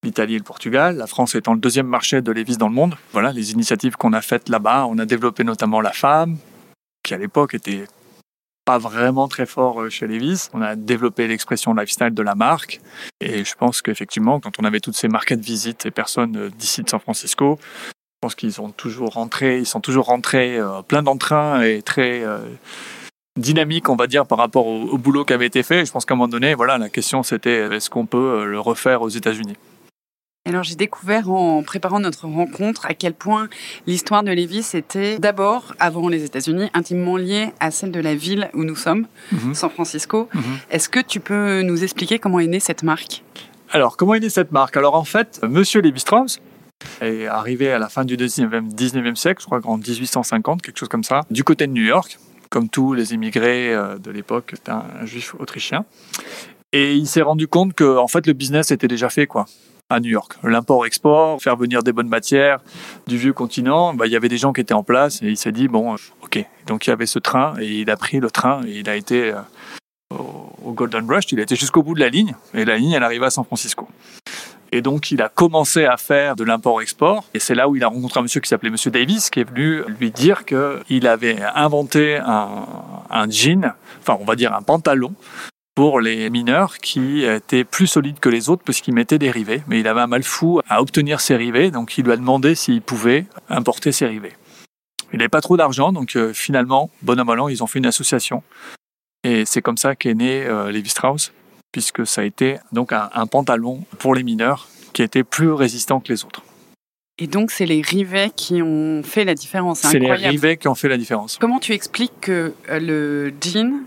l'Italie 0.03 0.35
et 0.35 0.37
le 0.37 0.43
Portugal. 0.43 0.97
La 0.97 1.07
France 1.07 1.35
étant 1.35 1.53
le 1.53 1.59
deuxième 1.59 1.87
marché 1.87 2.21
de 2.21 2.31
Lévis 2.31 2.57
dans 2.57 2.67
le 2.67 2.75
monde. 2.75 2.95
Voilà 3.13 3.31
les 3.31 3.53
initiatives 3.53 3.95
qu'on 3.95 4.13
a 4.13 4.21
faites 4.21 4.49
là-bas. 4.49 4.85
On 4.87 4.97
a 4.97 5.05
développé 5.05 5.43
notamment 5.43 5.81
la 5.81 5.93
femme, 5.93 6.37
qui 7.03 7.13
à 7.13 7.17
l'époque 7.17 7.53
était 7.53 7.85
pas 8.65 8.77
vraiment 8.77 9.29
très 9.29 9.45
fort 9.45 9.89
chez 9.89 10.07
Levis. 10.07 10.49
On 10.53 10.61
a 10.61 10.75
développé 10.75 11.25
l'expression 11.25 11.73
lifestyle 11.73 12.13
de 12.13 12.21
la 12.21 12.35
marque. 12.35 12.81
Et 13.21 13.45
je 13.45 13.55
pense 13.55 13.81
qu'effectivement, 13.81 14.41
quand 14.41 14.59
on 14.59 14.65
avait 14.65 14.81
toutes 14.81 14.97
ces 14.97 15.07
marquettes 15.07 15.39
de 15.39 15.45
visite 15.45 15.85
et 15.85 15.91
personnes 15.91 16.49
d'ici 16.49 16.83
de 16.83 16.89
San 16.89 16.99
Francisco, 16.99 17.57
je 18.17 18.21
pense 18.21 18.33
qu'ils 18.33 18.53
sont 18.53 18.71
toujours 18.71 19.11
rentrés, 19.11 19.59
ils 19.59 19.67
sont 19.67 19.79
toujours 19.79 20.05
rentrés 20.05 20.57
euh, 20.57 20.81
plein 20.81 21.03
d'entrain 21.03 21.61
et 21.61 21.83
très 21.83 22.23
euh, 22.23 22.39
dynamiques, 23.37 23.89
on 23.89 23.95
va 23.95 24.07
dire, 24.07 24.25
par 24.25 24.39
rapport 24.39 24.65
au, 24.65 24.97
boulot 24.97 25.23
qui 25.23 25.33
avait 25.33 25.45
été 25.45 25.61
fait. 25.61 25.85
Je 25.85 25.91
pense 25.91 26.03
qu'à 26.03 26.15
un 26.15 26.17
moment 26.17 26.27
donné, 26.27 26.55
voilà, 26.55 26.79
la 26.79 26.89
question 26.89 27.21
c'était 27.21 27.71
est-ce 27.75 27.91
qu'on 27.91 28.07
peut 28.07 28.17
euh, 28.17 28.45
le 28.45 28.59
refaire 28.59 29.03
aux 29.03 29.09
États-Unis? 29.09 29.53
Alors 30.47 30.63
j'ai 30.63 30.73
découvert 30.73 31.29
en 31.29 31.61
préparant 31.61 31.99
notre 31.99 32.25
rencontre 32.25 32.87
à 32.87 32.95
quel 32.95 33.13
point 33.13 33.49
l'histoire 33.85 34.23
de 34.23 34.31
Lévis 34.31 34.71
était 34.73 35.19
d'abord, 35.19 35.75
avant 35.77 36.09
les 36.09 36.23
États-Unis, 36.23 36.71
intimement 36.73 37.17
liée 37.17 37.49
à 37.59 37.69
celle 37.69 37.91
de 37.91 37.99
la 37.99 38.15
ville 38.15 38.49
où 38.55 38.63
nous 38.63 38.75
sommes, 38.75 39.05
mhm. 39.31 39.53
San 39.53 39.69
Francisco. 39.69 40.27
Mhm. 40.33 40.41
Est-ce 40.71 40.89
que 40.89 41.01
tu 41.01 41.19
peux 41.19 41.61
nous 41.61 41.83
expliquer 41.83 42.17
comment 42.17 42.39
est 42.39 42.47
née 42.47 42.61
cette 42.61 42.81
marque? 42.81 43.23
Alors 43.69 43.95
comment 43.95 44.15
est 44.15 44.21
née 44.21 44.31
cette 44.31 44.51
marque? 44.51 44.75
Alors 44.75 44.95
en 44.95 45.03
fait, 45.03 45.39
Monsieur 45.47 45.81
Lévi-Strauss, 45.81 46.39
est 47.01 47.25
arrivé 47.25 47.71
à 47.71 47.79
la 47.79 47.89
fin 47.89 48.05
du 48.05 48.17
19e, 48.17 48.73
19e 48.73 49.15
siècle, 49.15 49.41
je 49.41 49.45
crois 49.45 49.61
qu'en 49.61 49.77
1850, 49.77 50.61
quelque 50.61 50.77
chose 50.77 50.89
comme 50.89 51.03
ça, 51.03 51.21
du 51.29 51.43
côté 51.43 51.67
de 51.67 51.71
New 51.71 51.83
York, 51.83 52.19
comme 52.49 52.69
tous 52.69 52.93
les 52.93 53.13
immigrés 53.13 53.73
euh, 53.73 53.97
de 53.97 54.11
l'époque, 54.11 54.51
c'était 54.55 54.71
un, 54.71 55.05
juif 55.05 55.35
autrichien. 55.39 55.85
Et 56.73 56.95
il 56.95 57.07
s'est 57.07 57.21
rendu 57.21 57.47
compte 57.47 57.73
que 57.73 57.97
en 57.97 58.07
fait, 58.07 58.27
le 58.27 58.33
business 58.33 58.71
était 58.71 58.87
déjà 58.87 59.09
fait, 59.09 59.27
quoi 59.27 59.45
à 59.89 60.01
New 60.01 60.09
York. 60.09 60.33
L'import-export, 60.43 61.41
faire 61.41 61.55
venir 61.55 61.81
des 61.81 61.93
bonnes 61.93 62.09
matières 62.09 62.59
du 63.07 63.17
vieux 63.17 63.31
continent, 63.31 63.93
bah, 63.93 64.05
il 64.05 64.11
y 64.11 64.17
avait 64.17 64.27
des 64.27 64.37
gens 64.37 64.51
qui 64.51 64.59
étaient 64.59 64.73
en 64.73 64.83
place 64.83 65.21
et 65.21 65.27
il 65.27 65.37
s'est 65.37 65.53
dit, 65.53 65.69
bon, 65.69 65.95
ok. 66.23 66.45
Donc 66.65 66.85
il 66.85 66.89
y 66.89 66.93
avait 66.93 67.05
ce 67.05 67.19
train 67.19 67.53
et 67.61 67.81
il 67.81 67.89
a 67.89 67.95
pris 67.95 68.19
le 68.19 68.29
train 68.29 68.61
et 68.67 68.79
il 68.79 68.89
a 68.89 68.97
été 68.97 69.31
euh, 69.31 69.39
au 70.63 70.73
Golden 70.73 71.09
Rush, 71.09 71.31
il 71.31 71.39
a 71.39 71.43
été 71.43 71.55
jusqu'au 71.55 71.83
bout 71.83 71.93
de 71.93 72.01
la 72.01 72.09
ligne 72.09 72.35
et 72.53 72.65
la 72.65 72.77
ligne, 72.77 72.91
elle 72.91 73.03
arriva 73.03 73.27
à 73.27 73.29
San 73.29 73.45
Francisco. 73.45 73.87
Et 74.71 74.81
donc, 74.81 75.11
il 75.11 75.21
a 75.21 75.29
commencé 75.29 75.85
à 75.85 75.97
faire 75.97 76.35
de 76.35 76.43
l'import-export. 76.43 77.25
Et 77.33 77.39
c'est 77.39 77.55
là 77.55 77.69
où 77.69 77.75
il 77.75 77.83
a 77.83 77.87
rencontré 77.87 78.19
un 78.19 78.23
monsieur 78.23 78.41
qui 78.41 78.49
s'appelait 78.49 78.69
Monsieur 78.69 78.91
Davis, 78.91 79.29
qui 79.29 79.39
est 79.39 79.49
venu 79.49 79.83
lui 79.99 80.11
dire 80.11 80.45
qu'il 80.45 81.07
avait 81.07 81.39
inventé 81.55 82.17
un, 82.17 83.29
jean, 83.29 83.73
enfin, 84.01 84.17
on 84.19 84.25
va 84.25 84.35
dire 84.35 84.53
un 84.53 84.61
pantalon, 84.61 85.13
pour 85.75 86.01
les 86.01 86.29
mineurs 86.29 86.79
qui 86.79 87.23
étaient 87.23 87.63
plus 87.63 87.87
solides 87.87 88.19
que 88.19 88.29
les 88.29 88.49
autres 88.49 88.63
parce 88.65 88.81
qu'ils 88.81 88.95
mettaient 88.95 89.19
des 89.19 89.29
rivets. 89.29 89.63
Mais 89.67 89.79
il 89.79 89.87
avait 89.87 90.01
un 90.01 90.07
mal 90.07 90.23
fou 90.23 90.59
à 90.67 90.81
obtenir 90.81 91.21
ces 91.21 91.35
rivets, 91.35 91.71
donc 91.71 91.97
il 91.97 92.05
lui 92.05 92.11
a 92.11 92.17
demandé 92.17 92.55
s'il 92.55 92.81
pouvait 92.81 93.27
importer 93.47 93.91
ces 93.91 94.07
rivets. 94.07 94.35
Il 95.13 95.19
n'avait 95.19 95.29
pas 95.29 95.41
trop 95.41 95.55
d'argent, 95.55 95.91
donc 95.91 96.15
euh, 96.15 96.33
finalement, 96.33 96.89
bon 97.03 97.19
an, 97.19 97.47
ils 97.47 97.63
ont 97.63 97.67
fait 97.67 97.79
une 97.79 97.85
association. 97.85 98.43
Et 99.23 99.45
c'est 99.45 99.61
comme 99.61 99.77
ça 99.77 99.95
qu'est 99.95 100.13
né 100.13 100.45
euh, 100.45 100.71
Levi 100.71 100.89
Strauss, 100.89 101.31
puisque 101.77 102.07
ça 102.07 102.21
a 102.21 102.23
été 102.23 102.57
donc 102.71 102.91
un, 102.91 103.07
un, 103.13 103.27
pantalon 103.27 103.83
pour 103.99 104.15
les 104.15 104.23
mineurs 104.23 104.67
qui 104.93 105.03
était 105.03 105.23
plus 105.23 105.51
résistant 105.51 105.99
que 105.99 106.11
les 106.11 106.25
autres. 106.25 106.41
Et 107.19 107.27
donc, 107.27 107.51
c'est 107.51 107.67
les 107.67 107.83
rivets 107.83 108.31
qui 108.35 108.63
ont 108.63 109.03
fait 109.03 109.25
la 109.25 109.35
différence. 109.35 109.81
C'est 109.81 109.99
les 109.99 110.11
rivets 110.11 110.57
qui 110.57 110.67
ont 110.67 110.73
fait 110.73 110.89
la 110.89 110.97
différence. 110.97 111.37
Comment 111.39 111.59
tu 111.59 111.73
expliques 111.73 112.19
que 112.19 112.55
euh, 112.71 112.79
le 112.79 113.31
jean 113.39 113.83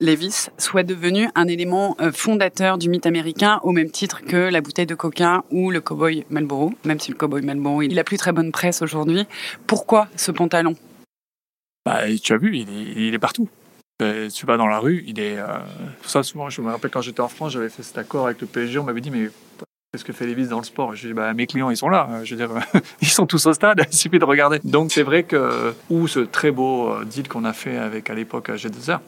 Levis 0.00 0.48
soit 0.56 0.82
devenu 0.82 1.28
un 1.34 1.46
élément 1.46 1.94
euh, 2.00 2.10
fondateur 2.10 2.78
du 2.78 2.88
mythe 2.88 3.04
américain 3.04 3.60
au 3.64 3.72
même 3.72 3.90
titre 3.90 4.22
que 4.22 4.48
la 4.48 4.62
bouteille 4.62 4.86
de 4.86 4.94
coca 4.94 5.44
ou 5.50 5.70
le 5.70 5.82
cowboy 5.82 6.24
Marlboro, 6.30 6.72
même 6.86 7.00
si 7.00 7.10
le 7.10 7.18
cowboy 7.18 7.42
Marlboro 7.42 7.82
il 7.82 7.98
a 7.98 8.04
plus 8.04 8.16
très 8.16 8.32
bonne 8.32 8.50
presse 8.50 8.80
aujourd'hui. 8.80 9.26
Pourquoi 9.66 10.08
ce 10.16 10.30
pantalon? 10.30 10.74
Bah, 11.84 12.00
Tu 12.22 12.32
as 12.32 12.38
vu, 12.38 12.56
il 12.56 12.70
est, 12.70 13.08
il 13.08 13.14
est 13.14 13.18
partout. 13.18 13.50
Euh, 14.00 14.28
tu 14.28 14.46
vas 14.46 14.56
dans 14.56 14.66
la 14.66 14.78
rue, 14.78 15.04
il 15.06 15.20
est. 15.20 15.38
Euh, 15.38 15.46
ça, 16.02 16.22
souvent, 16.22 16.50
je 16.50 16.60
me 16.60 16.70
rappelle 16.70 16.90
quand 16.90 17.02
j'étais 17.02 17.20
en 17.20 17.28
France, 17.28 17.52
j'avais 17.52 17.68
fait 17.68 17.82
cet 17.82 17.98
accord 17.98 18.26
avec 18.26 18.40
le 18.40 18.46
PSG, 18.46 18.78
on 18.78 18.84
m'avait 18.84 19.00
dit, 19.00 19.10
mais 19.10 19.30
Qu'est-ce 19.92 20.04
que 20.04 20.12
fait 20.12 20.24
Levis 20.24 20.46
dans 20.46 20.58
le 20.58 20.64
sport? 20.64 20.94
Je 20.94 21.08
dis, 21.08 21.14
bah, 21.14 21.34
mes 21.34 21.48
clients, 21.48 21.68
ils 21.68 21.76
sont 21.76 21.88
là. 21.88 22.08
Je 22.22 22.36
veux 22.36 22.46
dire, 22.46 22.54
ils 23.02 23.08
sont 23.08 23.26
tous 23.26 23.44
au 23.46 23.52
stade, 23.52 23.84
il 23.90 23.96
suffit 23.96 24.20
de 24.20 24.24
regarder. 24.24 24.60
Donc, 24.62 24.92
c'est 24.92 25.02
vrai 25.02 25.24
que, 25.24 25.74
ou 25.88 26.06
ce 26.06 26.20
très 26.20 26.52
beau 26.52 27.02
deal 27.04 27.26
qu'on 27.28 27.44
a 27.44 27.52
fait 27.52 27.76
avec 27.76 28.08
à 28.08 28.14
l'époque 28.14 28.50
G2R, 28.50 29.00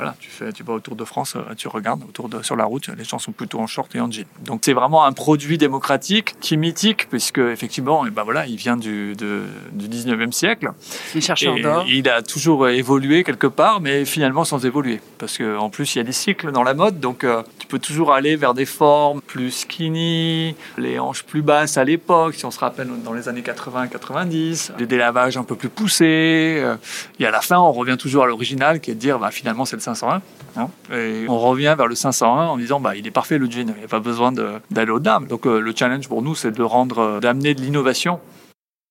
voilà, 0.00 0.16
tu, 0.18 0.30
fais, 0.30 0.50
tu 0.50 0.62
vas 0.62 0.72
autour 0.72 0.96
de 0.96 1.04
France, 1.04 1.36
euh, 1.36 1.54
tu 1.54 1.68
regardes 1.68 2.02
autour 2.04 2.30
de, 2.30 2.42
sur 2.42 2.56
la 2.56 2.64
route, 2.64 2.88
les 2.96 3.04
gens 3.04 3.18
sont 3.18 3.32
plutôt 3.32 3.60
en 3.60 3.66
short 3.66 3.94
et 3.94 4.00
en 4.00 4.10
jean. 4.10 4.24
Donc 4.42 4.62
c'est 4.64 4.72
vraiment 4.72 5.04
un 5.04 5.12
produit 5.12 5.58
démocratique 5.58 6.36
qui 6.40 6.54
est 6.54 6.56
mythique, 6.56 7.06
puisque 7.10 7.36
effectivement, 7.36 8.06
et 8.06 8.08
eh 8.08 8.10
ben 8.10 8.22
voilà, 8.22 8.46
il 8.46 8.56
vient 8.56 8.78
du, 8.78 9.14
de, 9.14 9.42
du 9.72 9.88
19e 9.88 10.32
siècle. 10.32 10.72
Les 11.14 11.20
chercheurs 11.20 11.58
d'or. 11.60 11.84
Il 11.86 12.08
a 12.08 12.22
toujours 12.22 12.66
évolué 12.70 13.24
quelque 13.24 13.46
part, 13.46 13.82
mais 13.82 14.06
finalement 14.06 14.44
sans 14.44 14.64
évoluer. 14.64 15.02
Parce 15.18 15.36
qu'en 15.36 15.68
plus, 15.68 15.94
il 15.94 15.98
y 15.98 16.00
a 16.00 16.04
des 16.04 16.12
cycles 16.12 16.50
dans 16.50 16.62
la 16.62 16.72
mode, 16.72 16.98
donc 16.98 17.22
euh, 17.22 17.42
tu 17.58 17.66
peux 17.66 17.78
toujours 17.78 18.14
aller 18.14 18.36
vers 18.36 18.54
des 18.54 18.64
formes 18.64 19.20
plus 19.20 19.50
skinny, 19.50 20.56
les 20.78 20.98
hanches 20.98 21.24
plus 21.24 21.42
basses 21.42 21.76
à 21.76 21.84
l'époque, 21.84 22.36
si 22.36 22.46
on 22.46 22.50
se 22.50 22.58
rappelle 22.58 22.88
dans 23.04 23.12
les 23.12 23.28
années 23.28 23.42
80-90, 23.42 24.76
des 24.78 24.86
délavages 24.86 25.36
un 25.36 25.44
peu 25.44 25.56
plus 25.56 25.68
poussés. 25.68 26.58
Euh, 26.62 26.76
et 27.18 27.26
à 27.26 27.30
la 27.30 27.42
fin, 27.42 27.58
on 27.58 27.72
revient 27.72 27.98
toujours 27.98 28.24
à 28.24 28.26
l'original, 28.26 28.80
qui 28.80 28.90
est 28.90 28.94
de 28.94 29.00
dire, 29.00 29.18
bah, 29.18 29.30
finalement, 29.30 29.66
c'est 29.66 29.76
le 29.76 29.82
501. 29.94 30.22
Hein. 30.56 30.68
et 30.92 31.26
on 31.28 31.38
revient 31.38 31.74
vers 31.76 31.86
le 31.86 31.94
501 31.94 32.46
en 32.48 32.56
disant 32.56 32.80
bah, 32.80 32.96
il 32.96 33.06
est 33.06 33.12
parfait 33.12 33.38
le 33.38 33.48
jean, 33.48 33.68
il 33.68 33.78
n'y 33.78 33.84
a 33.84 33.88
pas 33.88 34.00
besoin 34.00 34.32
d'aller 34.32 34.90
au-delà. 34.90 35.20
Donc 35.28 35.46
euh, 35.46 35.60
le 35.60 35.74
challenge 35.74 36.08
pour 36.08 36.22
nous, 36.22 36.34
c'est 36.34 36.50
de 36.50 36.62
rendre, 36.62 36.98
euh, 36.98 37.20
d'amener 37.20 37.54
de 37.54 37.60
l'innovation 37.60 38.20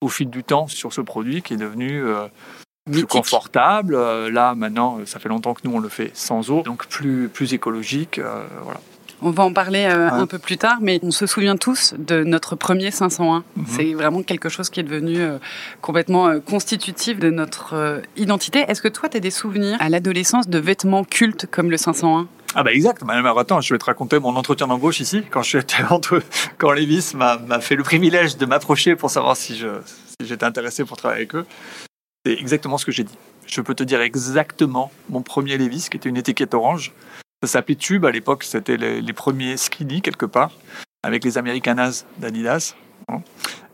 au 0.01 0.07
fil 0.07 0.29
du 0.29 0.43
temps 0.43 0.67
sur 0.67 0.93
ce 0.93 1.01
produit 1.01 1.41
qui 1.41 1.55
est 1.55 1.57
devenu 1.57 2.01
euh, 2.01 2.27
plus 2.89 3.05
confortable. 3.05 3.97
là, 4.29 4.55
maintenant, 4.55 4.99
ça 5.05 5.19
fait 5.19 5.29
longtemps 5.29 5.53
que 5.53 5.61
nous, 5.65 5.75
on 5.75 5.79
le 5.79 5.89
fait 5.89 6.11
sans 6.13 6.49
eau, 6.49 6.61
donc 6.63 6.87
plus, 6.87 7.27
plus 7.27 7.53
écologique. 7.53 8.19
voilà. 8.63 8.79
On 9.21 9.31
va 9.31 9.43
en 9.43 9.53
parler 9.53 9.85
euh, 9.85 10.09
un 10.09 10.27
peu 10.27 10.39
plus 10.39 10.57
tard, 10.57 10.77
mais 10.81 10.99
on 11.03 11.11
se 11.11 11.25
souvient 11.25 11.57
tous 11.57 11.93
de 11.97 12.23
notre 12.23 12.55
premier 12.55 12.91
501. 12.91 13.43
Mhm. 13.55 13.65
C'est 13.67 13.93
vraiment 13.93 14.23
quelque 14.23 14.49
chose 14.49 14.69
qui 14.69 14.79
est 14.79 14.83
devenu 14.83 15.19
euh, 15.19 15.37
complètement 15.81 16.27
euh, 16.27 16.39
constitutif 16.39 17.19
de 17.19 17.29
notre 17.29 18.01
identité. 18.15 18.59
Est-ce 18.67 18.81
que 18.81 18.87
toi, 18.87 19.09
tu 19.09 19.17
as 19.17 19.19
des 19.19 19.31
souvenirs 19.31 19.77
à 19.79 19.89
l'adolescence 19.89 20.47
de 20.47 20.59
vêtements 20.59 21.03
cultes 21.03 21.47
comme 21.51 21.69
le 21.69 21.77
501 21.77 22.27
ah 22.55 22.63
bah 22.63 22.73
exact. 22.73 23.03
Mais 23.05 23.13
attends, 23.37 23.61
je 23.61 23.71
vais 23.71 23.77
te 23.77 23.85
raconter 23.85 24.17
mon 24.17 24.35
entretien 24.35 24.65
d'embauche 24.65 25.01
ici. 25.01 25.21
Quand 25.29 25.43
je 25.43 25.59
suis 25.59 25.83
entre, 25.91 26.23
quand 26.57 26.71
Levis 26.71 27.11
m'a 27.15 27.37
fait 27.59 27.75
le 27.75 27.83
privilège 27.83 28.37
de 28.37 28.45
m'approcher 28.47 28.95
pour 28.95 29.11
savoir 29.11 29.37
si 29.37 29.55
je 29.55 29.67
si 30.19 30.27
j'étais 30.27 30.45
intéressé 30.45 30.83
pour 30.83 30.97
travailler 30.97 31.21
avec 31.21 31.35
eux, 31.35 31.45
c'est 32.25 32.33
exactement 32.33 32.79
ce 32.79 32.87
que 32.87 32.91
j'ai 32.91 33.03
dit. 33.03 33.15
Je 33.45 33.61
peux 33.61 33.75
te 33.75 33.83
dire 33.83 34.01
exactement 34.01 34.91
mon 35.09 35.21
premier 35.21 35.57
Levis, 35.57 35.89
qui 35.91 35.97
était 35.97 36.09
une 36.09 36.17
étiquette 36.17 36.55
orange. 36.55 36.91
Ça 37.41 37.47
s'appelait 37.47 37.75
Tube 37.75 38.05
à 38.05 38.11
l'époque, 38.11 38.43
c'était 38.43 38.75
les, 38.75 39.13
premiers 39.13 39.55
skinny 39.55 40.01
quelque 40.01 40.25
part, 40.25 40.51
avec 41.03 41.23
les 41.23 41.37
Americanas 41.37 42.03
d'Adidas. 42.17 42.75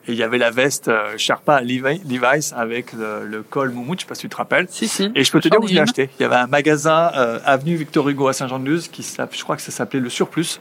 Et 0.08 0.12
il 0.12 0.18
y 0.18 0.22
avait 0.22 0.38
la 0.38 0.52
veste 0.52 0.88
euh, 0.88 1.18
Sherpa 1.18 1.62
Levi's 1.62 2.54
avec 2.56 2.94
le, 2.94 3.44
col 3.50 3.72
Moumout, 3.72 3.96
je 3.98 4.02
sais 4.02 4.08
pas 4.08 4.14
si 4.14 4.22
tu 4.22 4.30
te 4.30 4.36
rappelles. 4.36 4.68
Si, 4.70 4.88
si. 4.88 5.12
Et 5.16 5.24
je 5.24 5.32
peux 5.32 5.40
te 5.40 5.48
dire 5.48 5.60
où 5.60 5.68
je 5.68 5.74
l'ai 5.74 5.80
acheté. 5.80 6.12
Il 6.20 6.22
y 6.22 6.26
avait 6.26 6.36
un 6.36 6.46
magasin 6.46 7.12
euh, 7.16 7.40
avenue 7.44 7.76
Victor 7.76 8.08
Hugo 8.08 8.28
à 8.28 8.34
Saint-Jean-de-Luz 8.34 8.88
qui 8.90 9.02
je 9.02 9.44
crois 9.44 9.56
que 9.56 9.64
ça 9.64 9.72
s'appelait 9.72 10.00
le 10.00 10.12
Surplus. 10.12 10.60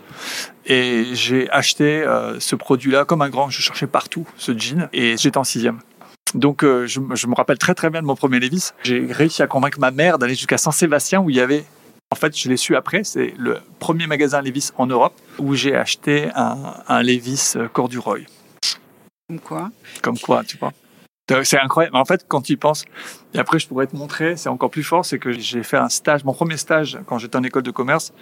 Et 0.64 1.08
j'ai 1.12 1.50
acheté 1.50 2.02
euh, 2.02 2.40
ce 2.40 2.56
produit-là 2.56 3.04
comme 3.04 3.20
un 3.20 3.28
grand. 3.28 3.50
Je 3.50 3.60
cherchais 3.60 3.86
partout 3.86 4.26
ce 4.38 4.56
jean 4.56 4.88
et 4.94 5.18
j'étais 5.18 5.36
en 5.36 5.44
sixième. 5.44 5.78
Donc 6.34 6.62
je, 6.62 6.86
je, 6.86 7.26
me 7.26 7.34
rappelle 7.34 7.58
très 7.58 7.74
très 7.74 7.90
bien 7.90 8.00
de 8.00 8.06
mon 8.06 8.16
premier 8.16 8.40
Levis. 8.40 8.70
J'ai 8.82 9.06
réussi 9.10 9.42
à 9.42 9.46
convaincre 9.46 9.78
ma 9.78 9.90
mère 9.90 10.18
d'aller 10.18 10.34
jusqu'à 10.34 10.56
Saint-Sébastien 10.58 11.20
où 11.20 11.28
il 11.28 11.36
y 11.36 11.40
avait 11.40 11.64
en 12.14 12.16
fait, 12.16 12.38
je 12.38 12.48
l'ai 12.48 12.56
su 12.56 12.76
après, 12.76 13.02
c'est 13.02 13.34
le 13.36 13.58
premier 13.80 14.06
magasin 14.06 14.40
Levis 14.40 14.70
en 14.78 14.86
Europe 14.86 15.20
où 15.40 15.56
j'ai 15.56 15.74
acheté 15.74 16.30
un, 16.36 16.74
un 16.86 17.02
Levis 17.02 17.54
euh, 17.56 17.66
Corduroy. 17.66 18.20
Comme 19.28 19.40
quoi 19.40 19.72
Comme 20.00 20.16
quoi, 20.16 20.44
tu 20.44 20.56
vois. 20.56 20.72
C'est 21.42 21.58
incroyable. 21.58 21.96
En 21.96 22.04
fait, 22.04 22.24
quand 22.28 22.42
tu 22.42 22.52
y 22.52 22.56
penses, 22.56 22.84
et 23.34 23.40
après 23.40 23.58
je 23.58 23.66
pourrais 23.66 23.88
te 23.88 23.96
montrer, 23.96 24.36
c'est 24.36 24.48
encore 24.48 24.70
plus 24.70 24.84
fort, 24.84 25.04
c'est 25.04 25.18
que 25.18 25.32
j'ai 25.32 25.64
fait 25.64 25.76
un 25.76 25.88
stage, 25.88 26.22
mon 26.22 26.34
premier 26.34 26.56
stage 26.56 27.00
quand 27.06 27.18
j'étais 27.18 27.34
en 27.34 27.42
école 27.42 27.64
de 27.64 27.72
commerce, 27.72 28.12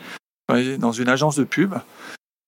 dans 0.48 0.92
une 0.92 1.10
agence 1.10 1.36
de 1.36 1.44
pub 1.44 1.74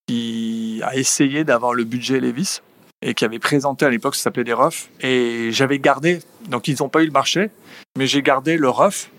qui 0.09 0.81
a 0.83 0.97
essayé 0.97 1.45
d'avoir 1.45 1.75
le 1.75 1.85
budget 1.85 2.21
Levis 2.21 2.63
et 3.03 3.13
qui 3.13 3.27
avait 3.27 3.39
présenté 3.39 3.85
à 3.85 3.91
l'époque, 3.91 4.15
ça 4.15 4.23
s'appelait 4.23 4.45
des 4.45 4.55
refs. 4.55 4.89
Et 5.03 5.51
j'avais 5.53 5.79
gardé, 5.79 6.21
donc 6.49 6.69
ils 6.69 6.77
n'ont 6.81 6.89
pas 6.89 7.03
eu 7.03 7.07
le 7.07 7.13
marché, 7.13 7.51
mais 7.99 8.07
j'ai 8.07 8.23
gardé 8.23 8.57
le 8.57 8.71
ref 8.71 9.11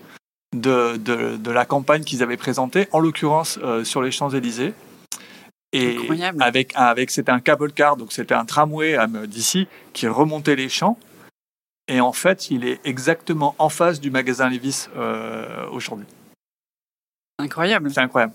de, 0.54 0.98
de, 0.98 1.52
la 1.52 1.66
campagne 1.66 2.04
qu'ils 2.04 2.24
avaient 2.24 2.38
présentée, 2.38 2.88
en 2.92 3.00
l'occurrence 3.00 3.60
euh, 3.64 3.84
sur 3.84 4.02
les 4.02 4.12
Champs-Élysées. 4.12 4.74
Et 5.74 5.98
avec, 6.40 6.72
avec 6.76 7.12
c'était 7.12 7.32
un 7.32 7.42
cable 7.42 7.74
car, 7.74 7.98
donc 7.98 8.14
c'était 8.14 8.34
un 8.34 8.46
tramway 8.46 8.98
d'ici 9.28 9.68
qui 9.92 10.08
remontait 10.08 10.56
les 10.56 10.70
champs. 10.70 10.98
Et 11.90 12.00
en 12.00 12.14
fait, 12.14 12.50
il 12.50 12.66
est 12.66 12.80
exactement 12.86 13.56
en 13.60 13.70
face 13.70 14.00
du 14.00 14.10
magasin 14.10 14.50
Levis 14.50 14.88
euh, 14.96 15.68
aujourd'hui. 15.72 16.08
Incroyable. 17.38 17.92
C'est 17.92 18.00
incroyable 18.00 18.34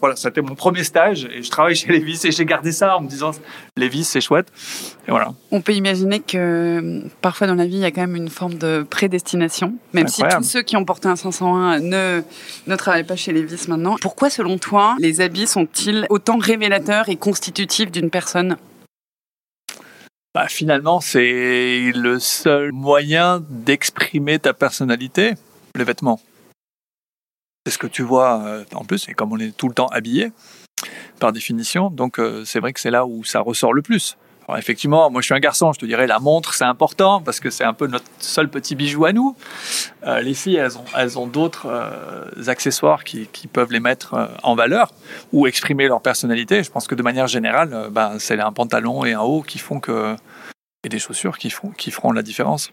voilà, 0.00 0.16
c'était 0.16 0.42
mon 0.42 0.54
premier 0.54 0.84
stage 0.84 1.28
et 1.32 1.42
je 1.42 1.50
travaille 1.50 1.74
chez 1.74 1.88
Levis 1.88 2.20
et 2.24 2.32
j'ai 2.32 2.44
gardé 2.44 2.72
ça 2.72 2.96
en 2.96 3.00
me 3.00 3.08
disant 3.08 3.30
Levis 3.76 4.04
c'est 4.04 4.20
chouette. 4.20 4.48
Et 5.06 5.10
voilà. 5.10 5.32
On 5.50 5.60
peut 5.60 5.72
imaginer 5.72 6.20
que 6.20 7.02
parfois 7.20 7.46
dans 7.46 7.54
la 7.54 7.66
vie 7.66 7.76
il 7.76 7.80
y 7.80 7.84
a 7.84 7.90
quand 7.90 8.00
même 8.00 8.16
une 8.16 8.30
forme 8.30 8.54
de 8.54 8.86
prédestination, 8.88 9.74
même 9.92 10.08
si 10.08 10.22
tous 10.22 10.42
ceux 10.42 10.62
qui 10.62 10.76
ont 10.76 10.84
porté 10.84 11.08
un 11.08 11.16
501 11.16 11.80
ne, 11.80 12.22
ne 12.66 12.76
travaillent 12.76 13.04
pas 13.04 13.16
chez 13.16 13.32
Levis 13.32 13.66
maintenant. 13.68 13.96
Pourquoi 14.00 14.30
selon 14.30 14.58
toi 14.58 14.96
les 14.98 15.20
habits 15.20 15.46
sont-ils 15.46 16.06
autant 16.10 16.38
révélateurs 16.38 17.08
et 17.08 17.16
constitutifs 17.16 17.90
d'une 17.90 18.10
personne? 18.10 18.56
Bah, 20.34 20.46
finalement, 20.46 21.00
c'est 21.00 21.90
le 21.94 22.18
seul 22.20 22.70
moyen 22.70 23.42
d'exprimer 23.48 24.38
ta 24.38 24.52
personnalité, 24.52 25.34
les 25.74 25.84
vêtements. 25.84 26.20
C'est 27.68 27.74
ce 27.74 27.78
que 27.78 27.86
tu 27.86 28.02
vois 28.02 28.42
euh, 28.46 28.64
en 28.74 28.86
plus, 28.86 29.10
et 29.10 29.12
comme 29.12 29.30
on 29.30 29.38
est 29.38 29.54
tout 29.54 29.68
le 29.68 29.74
temps 29.74 29.88
habillé, 29.88 30.32
par 31.20 31.34
définition, 31.34 31.90
donc 31.90 32.18
euh, 32.18 32.42
c'est 32.46 32.60
vrai 32.60 32.72
que 32.72 32.80
c'est 32.80 32.90
là 32.90 33.04
où 33.04 33.24
ça 33.24 33.40
ressort 33.40 33.74
le 33.74 33.82
plus. 33.82 34.16
Alors 34.48 34.56
effectivement, 34.56 35.10
moi 35.10 35.20
je 35.20 35.26
suis 35.26 35.34
un 35.34 35.38
garçon, 35.38 35.74
je 35.74 35.78
te 35.78 35.84
dirais 35.84 36.06
la 36.06 36.18
montre 36.18 36.54
c'est 36.54 36.64
important 36.64 37.20
parce 37.20 37.40
que 37.40 37.50
c'est 37.50 37.64
un 37.64 37.74
peu 37.74 37.86
notre 37.86 38.06
seul 38.20 38.48
petit 38.48 38.74
bijou 38.74 39.04
à 39.04 39.12
nous. 39.12 39.36
Euh, 40.06 40.22
les 40.22 40.32
filles, 40.32 40.66
elles 40.96 41.18
ont, 41.18 41.26
d'autres 41.26 41.68
accessoires 42.46 43.04
qui, 43.04 43.28
peuvent 43.52 43.70
les 43.70 43.80
mettre 43.80 44.30
en 44.42 44.54
valeur 44.54 44.90
ou 45.34 45.46
exprimer 45.46 45.88
leur 45.88 46.00
personnalité. 46.00 46.62
Je 46.62 46.70
pense 46.70 46.86
que 46.86 46.94
de 46.94 47.02
manière 47.02 47.26
générale, 47.26 47.88
ben, 47.90 48.18
c'est 48.18 48.40
un 48.40 48.52
pantalon 48.52 49.04
et 49.04 49.12
un 49.12 49.20
haut 49.20 49.42
qui 49.42 49.58
font 49.58 49.78
que 49.78 50.16
et 50.84 50.88
des 50.88 51.00
chaussures 51.00 51.36
qui, 51.36 51.50
font, 51.50 51.68
qui 51.70 51.90
feront 51.90 52.12
la 52.12 52.22
différence. 52.22 52.70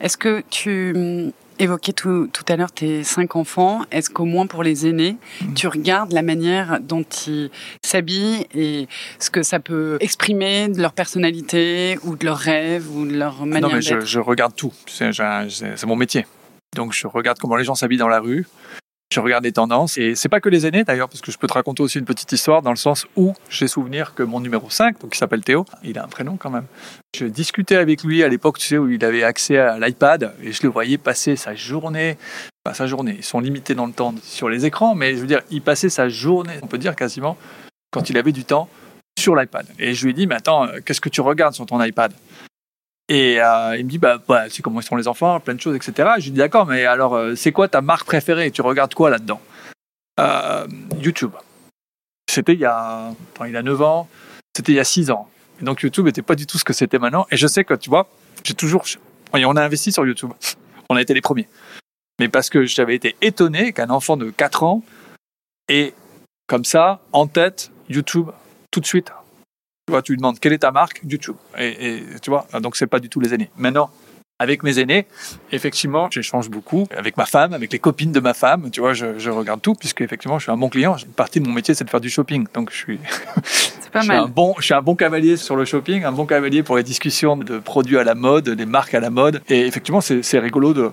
Est-ce 0.00 0.16
que 0.16 0.44
tu 0.48 1.32
évoquais 1.58 1.92
tout, 1.92 2.28
tout 2.32 2.44
à 2.48 2.56
l'heure 2.56 2.72
tes 2.72 3.04
cinq 3.04 3.36
enfants. 3.36 3.82
Est-ce 3.90 4.10
qu'au 4.10 4.24
moins 4.24 4.46
pour 4.46 4.62
les 4.62 4.86
aînés, 4.86 5.16
mhm. 5.40 5.54
tu 5.54 5.68
regardes 5.68 6.12
la 6.12 6.22
manière 6.22 6.78
dont 6.80 7.04
ils 7.26 7.50
s'habillent 7.84 8.46
et 8.54 8.88
ce 9.18 9.30
que 9.30 9.42
ça 9.42 9.60
peut 9.60 9.98
exprimer 10.00 10.68
de 10.68 10.80
leur 10.80 10.92
personnalité 10.92 11.98
ou 12.04 12.16
de 12.16 12.24
leurs 12.24 12.38
rêves 12.38 12.90
ou 12.94 13.06
de 13.06 13.16
leur 13.16 13.46
manière 13.46 13.68
Non, 13.68 13.74
mais 13.74 13.82
je, 13.82 14.00
je, 14.00 14.20
regarde 14.20 14.54
tout. 14.54 14.72
C'est 14.86 15.86
mon 15.86 15.96
métier. 15.96 16.26
Donc 16.76 16.92
je 16.92 17.06
regarde 17.06 17.38
comment 17.38 17.56
les 17.56 17.64
gens 17.64 17.74
s'habillent 17.74 17.98
dans 17.98 18.08
la 18.08 18.20
rue. 18.20 18.46
Je 19.10 19.20
regarde 19.20 19.44
les 19.44 19.52
tendances 19.52 19.96
et 19.96 20.14
c'est 20.14 20.28
pas 20.28 20.40
que 20.40 20.50
les 20.50 20.66
aînés 20.66 20.84
d'ailleurs, 20.84 21.08
parce 21.08 21.22
que 21.22 21.32
je 21.32 21.38
peux 21.38 21.46
te 21.46 21.54
raconter 21.54 21.82
aussi 21.82 21.98
une 21.98 22.04
petite 22.04 22.30
histoire 22.30 22.60
dans 22.60 22.70
le 22.70 22.76
sens 22.76 23.06
où 23.16 23.32
j'ai 23.48 23.66
souvenir 23.66 24.14
que 24.14 24.22
mon 24.22 24.38
numéro 24.40 24.68
5, 24.68 25.00
donc 25.00 25.12
qui 25.12 25.18
s'appelle 25.18 25.42
Théo, 25.42 25.64
il 25.82 25.98
a 25.98 26.04
un 26.04 26.08
prénom 26.08 26.36
quand 26.36 26.50
même. 26.50 26.66
Je 27.16 27.24
discutais 27.24 27.76
avec 27.76 28.04
lui 28.04 28.22
à 28.22 28.28
l'époque, 28.28 28.58
tu 28.58 28.66
sais, 28.66 28.76
où 28.76 28.86
il 28.90 29.02
avait 29.02 29.22
accès 29.22 29.56
à 29.56 29.78
l'iPad 29.78 30.34
et 30.42 30.52
je 30.52 30.62
le 30.62 30.68
voyais 30.68 30.98
passer 30.98 31.36
sa 31.36 31.54
journée, 31.54 32.18
sa 32.74 32.86
journée, 32.86 33.16
ils 33.16 33.24
sont 33.24 33.40
limités 33.40 33.74
dans 33.74 33.86
le 33.86 33.92
temps 33.92 34.14
sur 34.22 34.50
les 34.50 34.66
écrans, 34.66 34.94
mais 34.94 35.14
je 35.14 35.20
veux 35.20 35.26
dire, 35.26 35.40
il 35.50 35.62
passait 35.62 35.88
sa 35.88 36.10
journée, 36.10 36.58
on 36.60 36.66
peut 36.66 36.76
dire 36.76 36.94
quasiment, 36.94 37.38
quand 37.90 38.10
il 38.10 38.18
avait 38.18 38.32
du 38.32 38.44
temps 38.44 38.68
sur 39.18 39.34
l'iPad. 39.34 39.66
Et 39.78 39.94
je 39.94 40.04
lui 40.04 40.10
ai 40.10 40.14
dit, 40.14 40.26
mais 40.26 40.36
attends, 40.36 40.66
euh, 40.66 40.80
qu'est-ce 40.84 41.00
que 41.00 41.08
tu 41.08 41.20
regardes 41.20 41.54
sur 41.54 41.66
ton 41.66 41.82
iPad? 41.82 42.12
Et 43.08 43.40
euh, 43.40 43.76
il 43.78 43.86
me 43.86 43.90
dit, 43.90 43.98
bah, 43.98 44.18
bah, 44.28 44.44
c'est 44.50 44.62
comment 44.62 44.80
sont 44.82 44.96
les 44.96 45.08
enfants, 45.08 45.40
plein 45.40 45.54
de 45.54 45.60
choses, 45.60 45.74
etc. 45.74 46.10
Je 46.18 46.24
lui 46.24 46.30
dis, 46.32 46.38
d'accord, 46.38 46.66
mais 46.66 46.84
alors, 46.84 47.14
euh, 47.14 47.34
c'est 47.34 47.52
quoi 47.52 47.66
ta 47.68 47.80
marque 47.80 48.06
préférée? 48.06 48.50
Tu 48.50 48.60
regardes 48.60 48.94
quoi 48.94 49.10
là-dedans? 49.10 49.40
YouTube. 51.00 51.32
C'était 52.28 52.54
il 52.54 52.58
y 52.58 52.64
a, 52.64 53.12
il 53.46 53.56
a 53.56 53.62
9 53.62 53.82
ans, 53.82 54.08
c'était 54.54 54.72
il 54.72 54.74
y 54.74 54.80
a 54.80 54.84
6 54.84 55.10
ans. 55.12 55.28
Et 55.60 55.64
donc 55.64 55.82
YouTube 55.82 56.06
n'était 56.06 56.22
pas 56.22 56.34
du 56.34 56.44
tout 56.46 56.58
ce 56.58 56.64
que 56.64 56.72
c'était 56.72 56.98
maintenant. 56.98 57.26
Et 57.30 57.36
je 57.36 57.46
sais 57.46 57.64
que, 57.64 57.74
tu 57.74 57.88
vois, 57.88 58.08
j'ai 58.44 58.54
toujours... 58.54 58.84
on 59.32 59.56
a 59.56 59.62
investi 59.62 59.92
sur 59.92 60.04
YouTube. 60.04 60.30
On 60.90 60.96
a 60.96 61.02
été 61.02 61.14
les 61.14 61.20
premiers. 61.20 61.48
Mais 62.18 62.28
parce 62.28 62.50
que 62.50 62.64
j'avais 62.64 62.96
été 62.96 63.14
étonné 63.22 63.72
qu'un 63.72 63.90
enfant 63.90 64.16
de 64.16 64.30
4 64.30 64.64
ans 64.64 64.82
ait, 65.68 65.94
comme 66.48 66.64
ça, 66.64 67.00
en 67.12 67.28
tête, 67.28 67.70
YouTube, 67.88 68.30
tout 68.70 68.80
de 68.80 68.86
suite, 68.86 69.12
tu 69.88 69.92
vois, 69.92 70.02
tu 70.02 70.12
lui 70.12 70.18
demandes 70.18 70.38
quelle 70.38 70.52
est 70.52 70.58
ta 70.58 70.70
marque? 70.70 71.00
YouTube. 71.08 71.36
Et, 71.58 72.02
tu 72.20 72.28
vois, 72.28 72.46
donc 72.60 72.76
c'est 72.76 72.86
pas 72.86 73.00
du 73.00 73.08
tout 73.08 73.20
les 73.20 73.32
aînés. 73.32 73.48
Maintenant, 73.56 73.88
avec 74.38 74.62
mes 74.62 74.78
aînés, 74.78 75.06
effectivement, 75.50 76.10
j'échange 76.10 76.50
beaucoup 76.50 76.86
avec 76.94 77.16
ma 77.16 77.24
femme, 77.24 77.54
avec 77.54 77.72
les 77.72 77.78
copines 77.78 78.12
de 78.12 78.20
ma 78.20 78.34
femme. 78.34 78.68
Tu 78.70 78.80
vois, 78.80 78.92
je, 78.92 79.30
regarde 79.30 79.62
tout 79.62 79.74
puisque 79.74 80.02
effectivement, 80.02 80.38
je 80.38 80.42
suis 80.42 80.52
un 80.52 80.58
bon 80.58 80.68
client. 80.68 80.94
Une 80.98 81.12
partie 81.12 81.40
de 81.40 81.46
mon 81.46 81.54
métier, 81.54 81.72
c'est 81.72 81.84
de 81.84 81.88
faire 81.88 82.02
du 82.02 82.10
shopping. 82.10 82.46
Donc, 82.52 82.70
je 82.70 82.76
suis, 82.76 83.00
pas 83.94 84.04
mal. 84.04 84.18
un 84.18 84.26
bon, 84.26 84.54
je 84.58 84.64
suis 84.66 84.74
un 84.74 84.82
bon 84.82 84.94
cavalier 84.94 85.38
sur 85.38 85.56
le 85.56 85.64
shopping, 85.64 86.04
un 86.04 86.12
bon 86.12 86.26
cavalier 86.26 86.62
pour 86.62 86.76
les 86.76 86.82
discussions 86.82 87.38
de 87.38 87.58
produits 87.58 87.96
à 87.96 88.04
la 88.04 88.14
mode, 88.14 88.50
des 88.50 88.66
marques 88.66 88.92
à 88.92 89.00
la 89.00 89.08
mode. 89.08 89.40
Et 89.48 89.66
effectivement, 89.66 90.02
c'est 90.02 90.38
rigolo 90.38 90.74
de, 90.74 90.90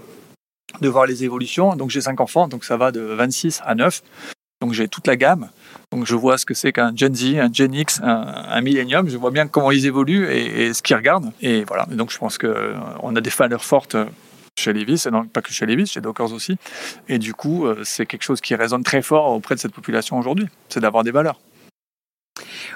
de 0.80 0.88
voir 0.88 1.06
les 1.06 1.25
évolutions. 1.25 1.75
Donc, 1.75 1.90
j'ai 1.90 2.00
cinq 2.00 2.22
enfants, 2.22 2.48
donc 2.48 2.64
ça 2.64 2.78
va 2.78 2.94
de 2.94 3.02
26 3.02 3.62
à 3.66 3.75
9. 3.75 4.02
Donc, 4.66 4.74
j'ai 4.74 4.88
toute 4.88 5.06
la 5.06 5.16
gamme. 5.16 5.50
Donc 5.92 6.08
je 6.08 6.16
vois 6.16 6.40
ce 6.40 6.46
que 6.48 6.56
c'est 6.56 6.74
qu'un 6.74 6.92
Gen 6.96 7.14
Z, 7.14 7.36
un 7.38 7.54
Gen 7.54 7.72
X, 7.72 8.02
un, 8.04 8.60
Millennium. 8.62 9.08
Je 9.08 9.16
vois 9.16 9.30
bien 9.30 9.48
comment 9.48 9.70
ils 9.70 9.86
évoluent 9.86 10.28
et, 10.32 10.74
ce 10.74 10.82
qu'ils 10.82 10.96
regardent. 10.96 11.32
Et 11.40 11.64
voilà. 11.66 11.86
donc 11.86 12.12
je 12.12 12.18
pense 12.18 12.40
qu'on 12.40 12.48
euh, 12.48 13.16
a 13.16 13.22
des 13.22 13.30
valeurs 13.30 13.64
fortes 13.64 13.96
chez 14.58 14.74
Levis, 14.74 15.04
et 15.06 15.12
non, 15.12 15.28
pas 15.28 15.44
que 15.44 15.52
chez 15.52 15.68
Levis, 15.68 15.86
chez 15.86 16.02
Dockers 16.02 16.34
aussi. 16.34 16.58
Et 17.08 17.20
du 17.20 17.36
coup, 17.36 17.68
euh, 17.68 17.82
c'est 17.84 18.08
quelque 18.08 18.24
chose 18.24 18.42
qui 18.42 18.56
résonne 18.56 18.82
très 18.82 19.04
fort 19.04 19.34
auprès 19.34 19.54
de 19.54 19.60
cette 19.60 19.74
population 19.74 20.18
aujourd'hui. 20.18 20.48
C'est 20.70 20.80
d'avoir 20.80 21.04
des 21.04 21.12
valeurs. 21.12 21.40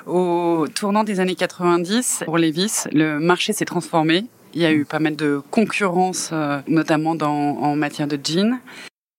Au 0.05 0.67
tournant 0.75 1.03
des 1.03 1.19
années 1.19 1.35
90, 1.35 2.25
pour 2.25 2.37
Levis, 2.37 2.83
le 2.91 3.17
marché 3.17 3.53
s'est 3.53 3.65
transformé. 3.65 4.25
Il 4.53 4.61
y 4.61 4.65
a 4.65 4.71
eu 4.71 4.85
pas 4.85 4.99
mal 4.99 5.15
de 5.15 5.41
concurrence, 5.49 6.29
euh, 6.33 6.59
notamment 6.67 7.17
en 7.21 7.75
matière 7.75 8.07
de 8.07 8.19
jeans. 8.23 8.59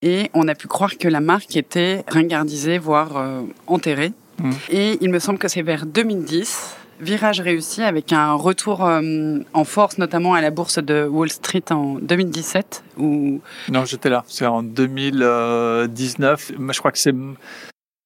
Et 0.03 0.31
on 0.33 0.49
a 0.49 0.55
pu 0.55 0.67
croire 0.67 0.97
que 0.97 1.09
la 1.09 1.21
marque 1.21 1.57
était 1.57 2.05
ringardisée, 2.09 2.79
voire 2.79 3.19
euh, 3.19 3.43
enterrée. 3.67 4.13
Mm. 4.39 4.51
Et 4.71 4.99
il 5.03 5.11
me 5.11 5.19
semble 5.19 5.39
que 5.39 5.49
c'est 5.49 5.61
vers 5.61 5.85
2010, 5.85 6.75
virage 7.01 7.41
réussi 7.41 7.83
avec 7.83 8.13
un 8.15 8.33
retour 8.33 8.87
euh, 8.87 9.41
en 9.53 9.65
force, 9.65 9.99
notamment 9.99 10.33
à 10.33 10.41
la 10.41 10.51
bourse 10.51 10.79
de 10.79 11.07
Wall 11.07 11.31
Street 11.31 11.65
en 11.71 11.99
2017. 12.01 12.83
Où... 12.99 13.41
Non, 13.69 13.85
j'étais 13.85 14.09
là. 14.09 14.25
C'est 14.27 14.47
en 14.47 14.63
2019. 14.63 16.53
Je 16.59 16.79
crois 16.79 16.93
que 16.93 16.99
c'est 16.99 17.15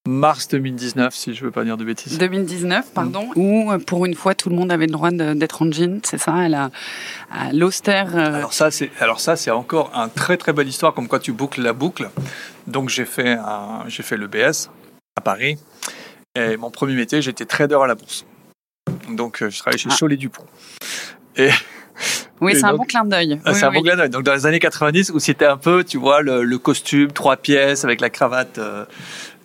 mars 0.07 0.49
2019, 0.49 1.15
si 1.15 1.35
je 1.35 1.41
ne 1.41 1.47
veux 1.47 1.51
pas 1.51 1.65
dire 1.65 1.79
de 1.79 1.85
bêtises. 1.85 2.19
2019, 2.19 2.93
pardon, 2.93 3.31
où 3.37 3.73
euh, 3.73 3.79
pour 3.79 4.05
une 4.05 4.15
fois 4.15 4.35
tout 4.35 4.51
le 4.51 4.57
monde 4.57 4.71
avait 4.71 4.87
le 4.87 4.93
droit 4.93 5.11
d'être 5.11 5.63
en 5.63 5.73
jean, 5.73 6.01
c'est 6.05 6.19
ça, 6.19 6.35
à 6.35 6.49
la 6.49 6.71
l'austère. 7.53 8.15
Euh, 8.15 8.35
alors 8.35 8.53
ça, 8.53 8.71
c'est 8.71 8.91
alors 9.01 9.21
ça, 9.21 9.37
c'est 9.37 9.51
encore 9.51 9.91
un 9.95 10.09
très 10.09 10.37
très 10.37 10.53
belle 10.53 10.69
histoire, 10.69 10.93
comme 10.93 11.09
quoi 11.09 11.21
tu 11.21 11.33
boucles 11.33 11.63
la 11.63 11.73
boucle. 11.73 12.11
Donc 12.67 12.91
j'ai 12.91 13.07
fait 13.07 13.39
j'ai 13.87 14.03
fait 14.03 14.19
le 14.19 14.27
BS 14.27 14.69
à 15.17 15.23
Paris, 15.23 15.57
et 16.35 16.59
mon 16.59 16.71
premier 16.71 16.95
métier, 16.95 17.23
j'étais 17.23 17.47
trader 17.47 17.79
à 17.83 17.87
la 17.87 17.95
bourse. 17.95 18.27
Donc 19.09 19.43
euh, 19.43 19.49
je 19.49 19.59
travaillais 19.59 19.79
chez 19.79 19.89
ah. 19.91 19.97
Cholet 19.99 20.17
Dupont. 20.17 20.45
Et 21.37 21.49
oui, 22.41 22.55
c'est 22.57 22.65
un 22.65 22.75
bon 22.75 22.85
clin 22.85 23.05
d'œil. 23.05 23.41
Ah, 23.45 23.55
c'est 23.55 23.65
un 23.65 23.71
bon 23.71 23.81
clin 23.81 23.97
d'œil. 23.97 24.11
Donc 24.11 24.25
dans 24.25 24.35
les 24.35 24.45
années 24.45 24.59
90, 24.59 25.13
où 25.15 25.19
c'était 25.19 25.47
un 25.47 25.57
peu, 25.57 25.83
tu 25.83 25.97
vois, 25.97 26.21
le, 26.21 26.59
costume 26.59 27.11
trois 27.11 27.37
pièces 27.37 27.85
avec 27.85 28.03
la 28.03 28.11
cravate. 28.11 28.61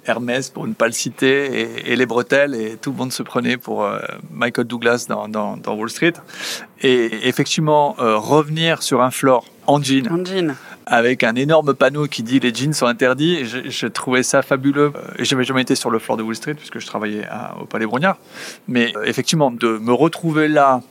Hermès, 0.10 0.50
pour 0.50 0.68
ne 0.68 0.74
pas 0.74 0.88
le 0.88 0.92
citer, 0.92 1.92
et, 1.92 1.96
les 1.96 2.06
bretelles, 2.06 2.56
et 2.56 2.78
tout 2.78 2.92
le 2.92 2.98
monde 2.98 3.14
se 3.14 3.24
prenait 3.24 3.58
pour 3.58 3.84
euh, 3.84 4.00
Michael 4.32 4.66
Douglas 4.66 5.06
dans, 5.08 5.58
Wall 5.68 5.90
Street. 5.90 6.14
Et 6.82 7.28
effectivement, 7.28 7.96
euh, 8.00 8.18
revenir 8.18 8.84
sur 8.84 9.02
un 9.02 9.12
floor 9.12 9.46
en 9.68 9.82
jean, 9.82 10.08
avec 10.88 11.24
un 11.24 11.36
énorme 11.36 11.76
panneau 11.76 12.08
qui 12.08 12.24
dit 12.24 12.40
les 12.40 12.54
jeans 12.54 12.74
sont 12.74 12.88
interdits, 12.88 13.46
je, 13.46 13.88
trouvais 13.88 14.24
ça 14.24 14.42
fabuleux. 14.42 14.92
Et 15.18 15.26
j'avais 15.26 15.44
jamais 15.44 15.62
été 15.62 15.76
sur 15.76 15.92
le 15.92 16.00
floor 16.00 16.18
de 16.18 16.24
Wall 16.24 16.36
Street, 16.36 16.56
puisque 16.56 16.80
je 16.80 16.88
travaillais 16.88 17.28
au 17.62 17.66
Palais 17.66 17.86
Brognard. 17.86 18.18
Mais 18.68 18.92
euh, 18.98 19.04
effectivement, 19.04 19.52
de 19.52 19.78
me 19.78 19.94
retrouver 19.94 20.48
là, 20.48 20.82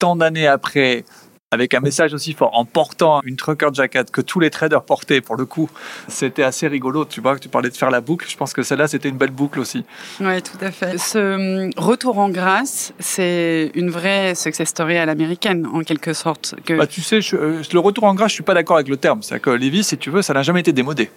tant 0.00 0.16
d'années 0.16 0.48
après, 0.48 1.04
avec 1.50 1.74
un 1.74 1.80
message 1.80 2.14
aussi 2.14 2.32
fort, 2.32 2.50
en 2.56 2.64
portant 2.64 3.20
une 3.24 3.36
trucker 3.36 3.68
jacket 3.72 4.10
que 4.10 4.20
tous 4.20 4.40
les 4.40 4.50
traders 4.50 4.82
portaient 4.82 5.20
pour 5.20 5.36
le 5.36 5.46
coup. 5.46 5.68
C'était 6.08 6.42
assez 6.42 6.68
rigolo, 6.68 7.04
tu 7.04 7.20
vois, 7.20 7.34
que 7.34 7.40
tu 7.40 7.48
parlais 7.48 7.70
de 7.70 7.76
faire 7.76 7.90
la 7.90 8.00
boucle. 8.00 8.26
Je 8.28 8.36
pense 8.36 8.52
que 8.52 8.62
celle-là, 8.62 8.88
c'était 8.88 9.08
une 9.08 9.16
belle 9.16 9.30
boucle 9.30 9.58
aussi. 9.58 9.84
Oui, 10.20 10.42
tout 10.42 10.64
à 10.64 10.70
fait. 10.70 10.98
Ce 10.98 11.64
hum, 11.64 11.70
retour 11.76 12.18
en 12.18 12.30
grâce, 12.30 12.92
c'est 12.98 13.72
une 13.74 13.90
vraie 13.90 14.34
success 14.34 14.68
story 14.68 14.96
à 14.96 15.06
l'américaine, 15.06 15.66
en 15.66 15.80
quelque 15.80 16.12
sorte. 16.12 16.54
Que... 16.64 16.74
Bah, 16.74 16.86
tu 16.86 17.00
sais, 17.00 17.20
euh, 17.34 17.62
le 17.72 17.78
retour 17.78 18.04
en 18.04 18.14
grâce, 18.14 18.30
je 18.30 18.34
suis 18.34 18.44
pas 18.44 18.54
d'accord 18.54 18.76
avec 18.76 18.88
le 18.88 18.96
terme. 18.96 19.22
C'est-à-dire 19.22 19.42
que 19.42 19.50
Levi, 19.50 19.82
si 19.82 19.98
tu 19.98 20.10
veux, 20.10 20.22
ça 20.22 20.34
n'a 20.34 20.42
jamais 20.42 20.60
été 20.60 20.72
démodé. 20.72 21.10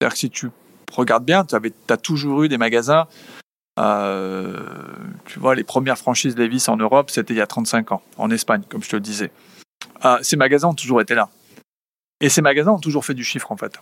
C'est-à-dire 0.00 0.14
que 0.14 0.18
si 0.18 0.30
tu 0.30 0.50
regardes 0.92 1.24
bien, 1.24 1.44
tu 1.44 1.54
as 1.90 1.96
toujours 1.96 2.44
eu 2.44 2.48
des 2.48 2.58
magasins 2.58 3.06
euh, 3.78 4.56
tu 5.24 5.38
vois, 5.38 5.54
les 5.54 5.64
premières 5.64 5.98
franchises 5.98 6.36
Levis 6.36 6.64
en 6.68 6.76
Europe, 6.76 7.10
c'était 7.10 7.34
il 7.34 7.36
y 7.36 7.40
a 7.40 7.46
35 7.46 7.92
ans, 7.92 8.02
en 8.16 8.30
Espagne, 8.30 8.62
comme 8.68 8.82
je 8.82 8.88
te 8.88 8.96
le 8.96 9.00
disais. 9.00 9.30
Ah, 10.00 10.18
ces 10.22 10.36
magasins 10.36 10.68
ont 10.68 10.74
toujours 10.74 11.00
été 11.00 11.14
là. 11.14 11.28
Et 12.20 12.28
ces 12.28 12.42
magasins 12.42 12.72
ont 12.72 12.80
toujours 12.80 13.04
fait 13.04 13.14
du 13.14 13.24
chiffre, 13.24 13.52
en 13.52 13.56
fait. 13.56 13.78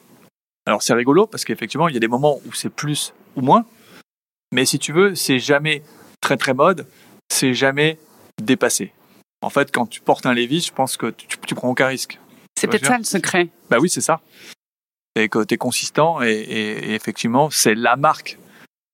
Alors, 0.67 0.83
c'est 0.83 0.95
rigolo 0.95 1.27
parce 1.27 1.45
qu'effectivement, 1.45 1.89
il 1.89 1.95
y 1.95 1.97
a 1.97 2.01
des 2.01 2.09
moments 2.09 2.41
où 2.47 2.53
c'est 2.53 2.71
plus 2.71 3.13
ou 3.37 3.41
moins. 3.41 3.65
Mais 4.53 4.65
si 4.65 4.79
tu 4.79 4.93
veux, 4.93 5.15
c'est 5.15 5.39
jamais 5.39 5.83
très 6.21 6.37
très 6.37 6.55
mode, 6.55 6.87
c'est 7.29 7.55
jamais 7.55 7.99
dépassé. 8.43 8.93
En 9.43 9.51
fait, 9.51 9.71
quand 9.73 9.87
tu 9.87 10.01
portes 10.01 10.27
un 10.27 10.35
Levi's, 10.35 10.67
je 10.67 10.73
pense 10.73 10.97
que 10.97 11.11
tu, 11.11 11.27
tu 11.47 11.55
prends 11.55 11.69
aucun 11.69 11.87
risque. 11.87 12.19
C'est 12.59 12.67
peut-être 12.67 12.87
ça 12.87 12.99
le 12.99 13.05
secret. 13.05 13.49
Bah 13.71 13.79
oui, 13.81 13.89
c'est 13.89 14.01
ça. 14.01 14.21
Et 15.15 15.29
que 15.29 15.45
tu 15.45 15.55
es 15.55 15.57
consistant 15.57 16.23
et, 16.23 16.95
effectivement, 16.95 17.51
c'est 17.51 17.75
la 17.75 17.97
marque. 17.97 18.39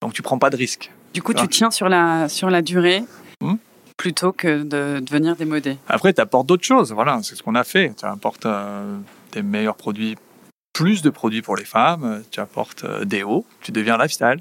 Donc 0.01 0.12
tu 0.12 0.23
prends 0.23 0.38
pas 0.38 0.51
de 0.51 0.57
risque. 0.57 0.91
Du 1.15 1.23
coup, 1.23 1.35
tu 1.35 1.47
tiens 1.49 1.71
sur 1.71 1.88
la, 1.88 2.29
sur 2.29 2.51
la 2.51 2.62
durée. 2.62 3.05
Hmm? 3.41 3.55
Plutôt 4.03 4.33
que 4.33 4.65
de 4.65 4.99
devenir 4.99 5.37
démodé. 5.37 5.77
Après, 5.88 6.12
tu 6.12 6.21
apportes 6.21 6.49
d'autres 6.49 6.65
choses. 6.65 6.93
Voilà, 6.93 7.21
c'est 7.23 7.37
ce 7.37 7.43
qu'on 7.45 7.55
a 7.55 7.62
fait. 7.62 7.95
Tu 7.97 8.05
apportes 8.05 8.47
euh, 8.47 8.99
des 9.31 9.43
meilleurs 9.43 9.77
produits, 9.77 10.17
plus 10.73 11.03
de 11.03 11.11
produits 11.11 11.41
pour 11.41 11.55
les 11.55 11.65
femmes. 11.65 12.25
Tu 12.33 12.41
apportes 12.41 12.83
euh, 12.83 13.05
des 13.05 13.23
hauts. 13.23 13.47
Tu 13.61 13.71
deviens 13.71 13.97
lifestyle 13.97 14.41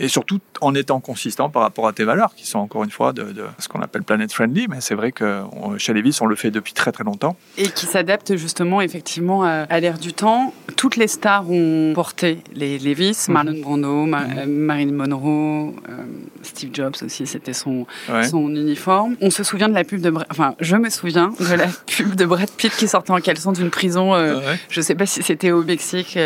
et 0.00 0.08
surtout 0.08 0.40
en 0.60 0.74
étant 0.74 0.98
consistant 0.98 1.50
par 1.50 1.62
rapport 1.62 1.86
à 1.86 1.92
tes 1.92 2.02
valeurs, 2.02 2.34
qui 2.34 2.46
sont 2.46 2.58
encore 2.58 2.82
une 2.82 2.90
fois 2.90 3.12
de, 3.12 3.32
ce 3.60 3.68
qu'on 3.68 3.80
appelle 3.80 4.02
planet 4.02 4.32
friendly, 4.32 4.66
mais 4.68 4.80
c'est 4.80 4.96
vrai 4.96 5.12
que 5.12 5.42
chez 5.78 5.92
Levis, 5.92 6.18
on 6.20 6.26
le 6.26 6.34
fait 6.34 6.50
depuis 6.50 6.72
très 6.72 6.90
très 6.90 7.04
longtemps. 7.04 7.36
Et 7.58 7.68
qui 7.68 7.86
s'adapte 7.86 8.36
justement 8.36 8.80
effectivement 8.80 9.44
à, 9.44 9.80
l'ère 9.80 9.98
du 9.98 10.12
temps. 10.12 10.52
Toutes 10.76 10.96
les 10.96 11.06
stars 11.06 11.48
ont 11.48 11.92
porté 11.94 12.38
les 12.54 12.78
Levis, 12.78 13.26
mhm. 13.28 13.34
Marlon 13.34 13.60
Brando, 13.60 14.06
mhm. 14.06 14.14
euh, 14.14 14.46
Marilyn 14.46 14.92
Monroe, 14.92 15.74
euh, 15.88 16.04
Steve 16.42 16.70
Jobs 16.72 16.96
aussi, 17.04 17.26
c'était 17.26 17.52
son, 17.52 17.86
son 18.28 18.48
uniforme. 18.48 19.16
On 19.20 19.30
se 19.30 19.44
souvient 19.44 19.68
de 19.68 19.74
la 19.74 19.84
pub 19.84 20.00
de... 20.00 20.12
Enfin, 20.30 20.56
je 20.58 20.74
me 20.74 20.90
souviens 20.90 21.32
de 21.38 21.54
la 21.54 21.68
pub 21.86 22.16
de 22.16 22.24
Brad 22.24 22.50
Pitt 22.50 22.74
qui 22.74 22.88
sortait 22.88 23.12
en 23.12 23.20
caleçon 23.20 23.52
d'une 23.52 23.70
prison, 23.70 24.14
euh, 24.14 24.40
je 24.70 24.80
ne 24.80 24.84
sais 24.84 24.96
pas 24.96 25.06
si 25.06 25.22
c'était 25.22 25.52
au 25.52 25.62
Mexique 25.62 26.18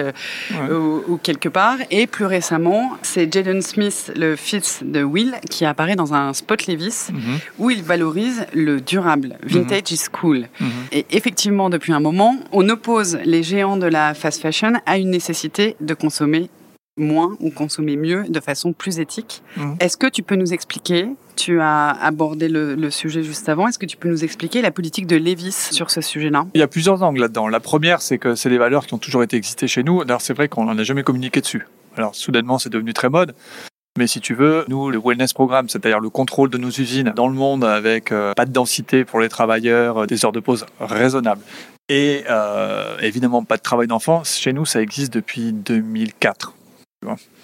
ou, 0.70 1.02
ou, 1.06 1.16
quelque 1.18 1.50
part. 1.50 1.76
Et 1.90 2.06
plus 2.06 2.24
récemment, 2.24 2.96
c'est 3.02 3.26
Smith, 3.62 4.12
le 4.16 4.36
fils 4.36 4.82
de 4.84 5.02
Will, 5.02 5.34
qui 5.50 5.64
apparaît 5.64 5.96
dans 5.96 6.14
un 6.14 6.32
spot 6.32 6.66
Levis 6.66 7.08
mhm. 7.12 7.38
où 7.58 7.70
il 7.70 7.82
valorise 7.82 8.46
le 8.52 8.80
durable. 8.80 9.38
Vintage 9.42 9.92
is 9.92 10.04
cool. 10.12 10.48
Mhm. 10.60 10.68
Et 10.92 11.06
effectivement, 11.10 11.70
depuis 11.70 11.92
un 11.92 12.00
moment, 12.00 12.36
on 12.52 12.68
oppose 12.68 13.18
les 13.24 13.42
géants 13.42 13.76
de 13.76 13.86
la 13.86 14.14
fast 14.14 14.42
fashion 14.42 14.74
à 14.86 14.98
une 14.98 15.10
nécessité 15.10 15.76
de 15.80 15.94
consommer 15.94 16.50
moins 16.98 17.36
ou 17.40 17.50
consommer 17.50 17.96
mieux 17.96 18.24
de 18.28 18.40
façon 18.40 18.72
plus 18.72 18.98
éthique. 18.98 19.42
Mhm. 19.56 19.76
Est-ce 19.80 19.96
que 19.96 20.08
tu 20.08 20.22
peux 20.22 20.34
nous 20.34 20.52
expliquer 20.52 21.08
Tu 21.36 21.60
as 21.60 21.90
abordé 21.90 22.48
le, 22.48 22.90
sujet 22.90 23.22
juste 23.22 23.48
avant. 23.48 23.68
Est-ce 23.68 23.78
que 23.78 23.86
tu 23.86 23.96
peux 23.96 24.08
nous 24.08 24.24
expliquer 24.24 24.60
la 24.62 24.70
politique 24.70 25.06
de 25.06 25.16
Levis 25.16 25.68
sur 25.70 25.90
ce 25.90 26.00
sujet-là? 26.00 26.46
Il 26.54 26.58
y 26.58 26.62
a 26.62 26.68
plusieurs 26.68 27.02
angles 27.02 27.20
là-dedans. 27.20 27.48
La 27.48 27.60
première, 27.60 28.02
c'est 28.02 28.18
que 28.18 28.34
c'est 28.34 28.48
des 28.48 28.58
valeurs 28.58 28.86
qui 28.86 28.94
ont 28.94 28.98
toujours 28.98 29.22
été 29.22 29.36
existées 29.36 29.68
chez 29.68 29.82
nous. 29.82 30.04
D'ailleurs, 30.04 30.20
c'est 30.20 30.34
vrai 30.34 30.48
qu'on 30.48 30.64
n'en 30.64 30.76
a 30.76 30.82
jamais 30.82 31.02
communiqué 31.02 31.40
dessus. 31.40 31.66
Alors, 31.98 32.14
soudainement, 32.14 32.58
c'est 32.58 32.70
devenu 32.70 32.94
très 32.94 33.10
mode. 33.10 33.34
Mais 33.98 34.06
si 34.06 34.20
tu 34.20 34.34
veux, 34.34 34.64
nous, 34.68 34.90
le 34.90 35.00
wellness 35.04 35.32
programme, 35.32 35.68
c'est-à-dire 35.68 35.98
le 35.98 36.08
contrôle 36.08 36.50
de 36.50 36.58
nos 36.58 36.70
usines 36.70 37.12
dans 37.16 37.26
le 37.26 37.34
monde 37.34 37.64
avec 37.64 38.12
euh, 38.12 38.32
pas 38.34 38.46
de 38.46 38.52
densité 38.52 39.04
pour 39.04 39.18
les 39.18 39.28
travailleurs, 39.28 40.04
euh, 40.04 40.06
des 40.06 40.24
heures 40.24 40.32
de 40.32 40.38
pause 40.38 40.64
raisonnables 40.78 41.42
et 41.88 42.24
euh, 42.28 42.96
évidemment 43.00 43.42
pas 43.42 43.56
de 43.56 43.62
travail 43.62 43.86
d'enfant, 43.86 44.22
chez 44.22 44.52
nous, 44.52 44.66
ça 44.66 44.80
existe 44.80 45.12
depuis 45.12 45.52
2004. 45.52 46.54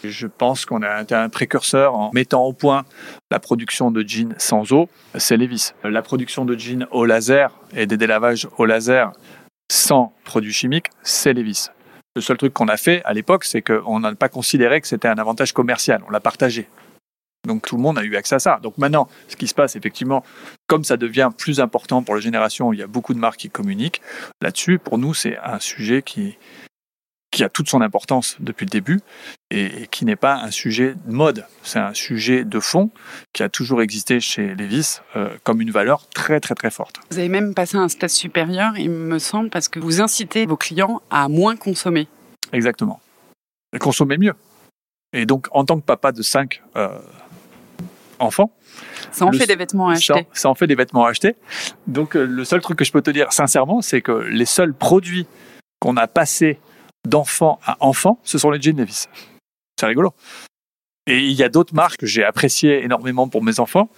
Je 0.02 0.26
pense 0.26 0.66
qu'on 0.66 0.82
a 0.82 1.02
été 1.02 1.14
un 1.14 1.28
précurseur 1.28 1.94
en 1.94 2.10
mettant 2.12 2.44
au 2.44 2.52
point 2.52 2.84
la 3.30 3.38
production 3.38 3.90
de 3.90 4.02
jeans 4.06 4.34
sans 4.36 4.72
eau, 4.72 4.88
c'est 5.14 5.36
Levis. 5.36 5.72
La 5.84 6.02
production 6.02 6.44
de 6.44 6.58
jeans 6.58 6.86
au 6.90 7.04
laser 7.04 7.52
et 7.74 7.86
des 7.86 7.96
délavages 7.96 8.48
au 8.58 8.66
laser 8.66 9.12
sans 9.70 10.12
produits 10.24 10.52
chimiques, 10.52 10.88
c'est 11.02 11.32
Levis. 11.32 11.68
Le 12.16 12.20
seul 12.20 12.37
truc 12.37 12.53
qu'on 12.53 12.68
a 12.68 12.77
fait 12.77 13.03
à 13.05 13.12
l'époque, 13.12 13.44
c'est 13.44 13.62
qu'on 13.62 14.00
n'a 14.00 14.14
pas 14.14 14.29
considéré 14.29 14.81
que 14.81 14.87
c'était 14.87 15.09
un 15.09 15.18
avantage 15.18 15.53
commercial, 15.53 16.03
on 16.07 16.11
l'a 16.11 16.20
partagé. 16.20 16.68
Donc 17.46 17.66
tout 17.66 17.77
le 17.77 17.83
monde 17.83 17.98
a 17.98 18.05
eu 18.05 18.16
accès 18.16 18.37
à 18.37 18.38
ça. 18.38 18.59
Donc 18.62 18.79
maintenant, 18.79 19.09
ce 19.29 19.37
qui 19.37 19.46
se 19.46 19.55
passe 19.55 19.77
effectivement, 19.77 20.24
comme 20.66 20.85
ça 20.85 20.96
devient 20.96 21.31
plus 21.37 21.61
important 21.61 22.03
pour 22.03 22.14
la 22.14 22.20
génération, 22.20 22.72
il 22.72 22.79
y 22.79 22.83
a 22.83 22.87
beaucoup 22.87 23.14
de 23.14 23.18
marques 23.18 23.40
qui 23.40 23.50
communiquent 23.50 24.00
là-dessus. 24.40 24.79
Pour 24.79 24.98
nous, 24.98 25.12
c'est 25.12 25.37
un 25.38 25.59
sujet 25.59 26.03
qui, 26.03 26.38
qui 27.35 27.42
a 27.42 27.49
toute 27.49 27.68
son 27.68 27.81
importance 27.81 28.37
depuis 28.38 28.64
le 28.64 28.70
début 28.70 29.01
et, 29.51 29.88
qui 29.90 30.05
n'est 30.05 30.14
pas 30.14 30.37
un 30.37 30.53
sujet 30.53 30.94
de 31.05 31.12
mode. 31.12 31.44
C'est 31.64 31.81
un 31.81 31.92
sujet 31.92 32.44
de 32.44 32.61
fond 32.61 32.90
qui 33.33 33.42
a 33.42 33.49
toujours 33.49 33.83
existé 33.83 34.20
chez 34.20 34.55
Levis 34.55 35.01
euh, 35.16 35.31
comme 35.42 35.61
une 35.61 35.73
valeur 35.73 36.09
très 36.11 36.38
très 36.38 36.55
très 36.55 36.70
forte. 36.70 37.01
Vous 37.11 37.18
avez 37.18 37.29
même 37.29 37.53
passé 37.53 37.77
un 37.77 37.88
stade 37.88 38.11
supérieur, 38.11 38.79
il 38.79 38.90
me 38.90 39.18
semble, 39.18 39.51
parce 39.51 39.68
que 39.68 39.81
vous 39.81 40.01
incitez 40.01 40.47
vos 40.47 40.57
clients 40.57 41.03
à 41.11 41.29
moins 41.29 41.57
consommer. 41.57 42.07
Exactement. 42.53 43.01
Et 43.75 43.81
consommer 43.81 44.16
mieux. 44.16 44.35
Et 45.12 45.27
donc, 45.27 45.49
en 45.51 45.64
tant 45.64 45.81
que 45.81 45.85
papa 45.85 46.12
de 46.12 46.23
5 46.23 46.62
euh, 46.77 46.88
enfants, 48.20 48.53
ça 49.11 49.27
en 49.27 49.33
fait 49.33 49.47
des 49.47 49.57
vêtements 49.57 49.88
à 49.88 49.94
acheter. 49.94 50.29
Ça, 50.33 50.49
en 50.49 50.55
fait 50.55 50.68
des 50.68 50.77
vêtements 50.77 51.05
à 51.05 51.11
acheter. 51.11 51.35
Donc, 51.88 52.14
euh, 52.14 52.25
le 52.25 52.44
seul 52.44 52.61
truc 52.61 52.79
que 52.79 52.85
je 52.85 52.92
peux 52.92 53.03
te 53.03 53.11
dire 53.11 53.33
sincèrement, 53.33 53.83
c'est 53.83 54.03
que 54.03 54.12
les 54.12 54.47
seuls 54.47 54.73
produits 54.73 55.27
qu'on 55.81 55.97
a 55.97 56.07
passés 56.07 56.61
d'enfant 57.04 57.60
à 57.66 57.76
enfant, 57.80 58.18
ce 58.24 58.38
sont 58.38 58.50
les 58.50 58.60
jeans 58.60 58.76
Levis. 58.76 59.06
C'est 59.78 59.86
rigolo. 59.86 60.14
Et 61.06 61.18
il 61.18 61.32
y 61.32 61.42
a 61.42 61.50
d'autres 61.50 61.74
marques 61.74 61.98
que 61.98 62.06
j'ai 62.06 62.24
appréciées 62.24 62.82
énormément 62.82 63.28
pour 63.28 63.44
mes 63.44 63.60
enfants, 63.60 63.90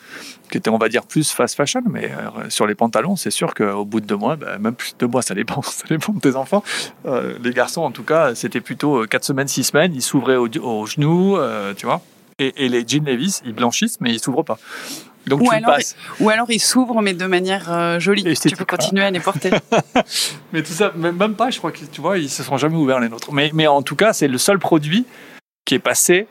qui 0.50 0.58
étaient, 0.58 0.70
on 0.70 0.78
va 0.78 0.88
dire, 0.88 1.06
plus 1.06 1.30
fast 1.30 1.54
fashion, 1.54 1.82
mais 1.88 2.10
euh, 2.10 2.50
sur 2.50 2.66
les 2.66 2.74
pantalons, 2.74 3.14
c'est 3.14 3.30
sûr 3.30 3.54
qu'au 3.54 3.84
bout 3.84 4.00
de 4.00 4.06
deux 4.06 4.16
mois, 4.16 4.34
bah, 4.34 4.58
même 4.58 4.74
plus 4.74 4.92
de 4.92 4.98
deux 4.98 5.06
mois, 5.06 5.22
ça 5.22 5.34
dépend, 5.34 5.62
ça 5.62 5.84
dépend 5.88 6.12
de 6.12 6.18
tes 6.18 6.34
enfants. 6.34 6.64
Euh, 7.06 7.38
les 7.44 7.52
garçons, 7.52 7.82
en 7.82 7.92
tout 7.92 8.02
cas, 8.02 8.34
c'était 8.34 8.60
plutôt 8.60 9.02
euh, 9.02 9.06
quatre 9.06 9.24
semaines, 9.24 9.46
six 9.46 9.62
semaines, 9.62 9.94
ils 9.94 10.02
s'ouvraient 10.02 10.36
aux, 10.36 10.86
genoux, 10.86 11.38
tu 11.76 11.86
vois. 11.86 12.02
Et, 12.38 12.68
les 12.68 12.86
jeans 12.86 13.04
Levis, 13.04 13.40
ils 13.44 13.54
blanchissent, 13.54 14.00
mais 14.00 14.12
ils 14.12 14.18
s'ouvrent 14.18 14.42
pas. 14.42 14.58
Donc 15.26 15.42
ou, 15.42 15.50
alors, 15.50 15.76
ou 16.20 16.30
alors 16.30 16.50
ils 16.50 16.60
s'ouvrent, 16.60 17.02
mais 17.02 17.12
de 17.12 17.26
manière 17.26 17.98
jolie. 17.98 18.22
Tu 18.34 18.56
peux 18.56 18.64
continuer 18.64 19.04
à 19.04 19.10
les 19.10 19.20
porter. 19.20 19.50
mais 20.52 20.62
tout 20.62 20.72
ça, 20.72 20.92
même 20.92 21.34
pas, 21.34 21.50
je 21.50 21.58
crois 21.58 21.72
que 21.72 21.84
tu 21.84 22.00
vois, 22.00 22.18
ils 22.18 22.30
se 22.30 22.42
sont 22.42 22.56
jamais 22.56 22.76
ouverts 22.76 23.00
les 23.00 23.08
nôtres. 23.08 23.32
Mais, 23.32 23.50
mais 23.52 23.66
en 23.66 23.82
tout 23.82 23.96
cas, 23.96 24.12
c'est 24.12 24.28
le 24.28 24.38
seul 24.38 24.58
produit 24.58 25.04
qui 25.64 25.74
est 25.74 25.80
passé 25.80 26.28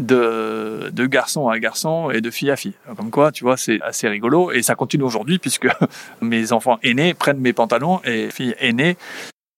de, 0.00 0.90
de 0.92 1.06
garçon 1.06 1.48
à 1.48 1.58
garçon 1.58 2.10
et 2.10 2.20
de 2.20 2.30
fille 2.30 2.50
à 2.50 2.56
fille. 2.56 2.74
Comme 2.96 3.10
quoi, 3.10 3.30
tu 3.30 3.44
vois, 3.44 3.56
c'est 3.56 3.80
assez 3.82 4.08
rigolo. 4.08 4.50
Et 4.50 4.62
ça 4.62 4.74
continue 4.74 5.04
aujourd'hui 5.04 5.38
puisque 5.38 5.68
mes 6.20 6.52
enfants 6.52 6.78
aînés 6.82 7.14
prennent 7.14 7.40
mes 7.40 7.52
pantalons 7.52 8.00
et 8.04 8.30
filles 8.30 8.54
aînées 8.58 8.96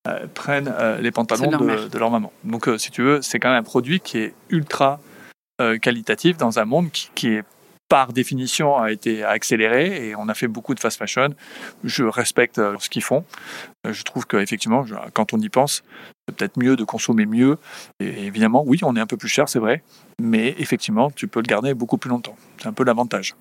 euh, 0.09 0.27
prennent 0.35 0.73
euh, 0.77 0.99
les 0.99 1.12
pantalons 1.12 1.49
de, 1.49 1.99
leur 1.99 2.11
maman. 2.11 2.33
Donc, 2.42 2.68
euh, 2.68 2.77
si 2.77 2.90
tu 2.90 3.03
veux, 3.03 3.23
c'est 3.23 3.38
quand 3.38 3.51
même 3.51 3.61
un 3.61 3.62
produit 3.62 4.01
qui 4.01 4.18
est 4.18 4.35
ultra 4.51 5.01
qualitatif 5.81 6.37
dans 6.38 6.59
un 6.59 6.64
monde 6.64 6.90
qui, 6.90 7.09
qui 7.14 7.29
est 7.29 7.45
par 7.93 8.15
définition, 8.15 8.79
a 8.79 8.91
été 8.91 9.23
accéléré 9.23 10.09
et 10.09 10.17
on 10.17 10.31
a 10.31 10.33
fait 10.33 10.49
beaucoup 10.49 10.75
de 10.75 10.81
fast 10.81 10.97
fashion. 10.97 11.29
Je 11.85 12.05
respecte 12.05 12.59
euh, 12.59 12.75
ce 12.79 12.89
qu'ils 12.89 13.03
font. 13.03 13.23
Euh, 13.87 13.93
je 13.93 14.03
trouve 14.03 14.27
qu'effectivement, 14.27 14.87
quand 15.13 15.35
on 15.35 15.39
y 15.39 15.51
pense, 15.51 15.85
c'est 16.27 16.35
peut-être 16.35 16.59
mieux 16.59 16.75
de 16.75 16.85
consommer 16.85 17.27
mieux. 17.27 17.59
Et 18.01 18.25
évidemment, 18.25 18.65
oui, 18.67 18.81
on 18.83 18.97
est 18.97 19.01
un 19.01 19.07
peu 19.07 19.19
plus 19.19 19.29
cher, 19.29 19.47
c'est 19.47 19.59
vrai, 19.59 19.83
mais 20.19 20.55
effectivement, 20.57 21.11
tu 21.11 21.29
peux 21.29 21.41
le 21.41 21.47
garder 21.47 21.75
beaucoup 21.75 21.99
plus 21.99 22.09
longtemps. 22.09 22.35
C'est 22.57 22.67
un 22.67 22.73
peu 22.73 22.83
l'avantage. 22.83 23.35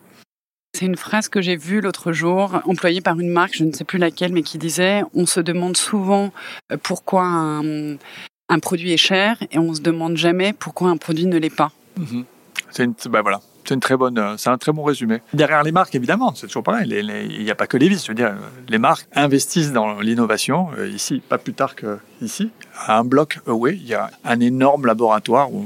C'est 0.78 0.86
une 0.86 0.98
phrase 0.98 1.30
que 1.30 1.42
j'ai 1.42 1.56
vue 1.56 1.80
l'autre 1.80 2.12
jour, 2.12 2.62
employée 2.66 3.00
par 3.00 3.18
une 3.18 3.30
marque, 3.30 3.56
je 3.56 3.64
ne 3.64 3.72
sais 3.72 3.86
plus 3.86 4.00
laquelle, 4.00 4.34
mais 4.34 4.44
qui 4.44 4.58
disait 4.58 5.04
On 5.14 5.26
se 5.26 5.40
demande 5.40 5.78
souvent 5.78 6.34
euh, 6.74 6.78
pourquoi 6.84 7.24
un, 7.24 8.60
produit 8.62 8.92
est 8.92 8.98
cher 8.98 9.38
et 9.50 9.60
on 9.60 9.74
se 9.74 9.80
demande 9.80 10.18
jamais 10.18 10.52
pourquoi 10.52 10.90
un 10.90 10.98
produit 10.98 11.26
ne 11.26 11.38
l'est 11.38 11.56
pas. 11.56 11.72
Mhm. 11.96 12.26
C'est 12.70 12.84
une, 12.84 12.96
bah 13.10 13.22
voilà, 13.22 13.40
c'est 13.66 13.74
une 13.74 13.80
très 13.80 13.98
bonne, 13.98 14.18
euh, 14.18 14.38
c'est 14.38 14.50
un 14.50 14.58
très 14.58 14.72
bon 14.72 14.84
résumé. 14.84 15.22
Derrière 15.34 15.64
les 15.64 15.72
marques, 15.72 15.94
évidemment, 15.96 16.34
c'est 16.36 16.48
toujours 16.48 16.64
pareil. 16.64 16.90
il 16.90 17.44
n'y 17.44 17.52
a 17.52 17.56
pas 17.56 17.68
que 17.68 17.78
Levi's. 17.78 18.04
Je 18.04 18.12
veux 18.12 18.16
dire, 18.16 18.34
les 18.68 18.78
marques 18.78 19.08
investissent 19.14 19.72
dans 19.72 20.00
l'innovation. 20.00 20.70
Euh, 20.78 20.88
ici, 20.88 21.22
pas 21.28 21.38
plus 21.38 21.54
tard 21.54 21.76
qu'ici, 21.76 22.52
à 22.76 22.98
un 22.98 23.04
bloc 23.04 23.40
away, 23.48 23.76
il 23.76 23.88
y 23.88 23.94
a 23.94 24.10
un 24.24 24.40
énorme 24.40 24.86
laboratoire 24.86 25.54
où 25.54 25.66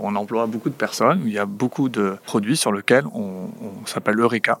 on, 0.00 0.16
emploie 0.16 0.46
beaucoup 0.46 0.70
de 0.70 0.74
personnes, 0.74 1.22
où 1.22 1.26
il 1.26 1.32
y 1.32 1.38
a 1.38 1.46
beaucoup 1.46 1.88
de 1.88 2.16
produits 2.24 2.56
sur 2.56 2.72
lesquels 2.72 3.04
on, 3.14 3.50
s'appelle 3.84 4.18
Eureka. 4.18 4.58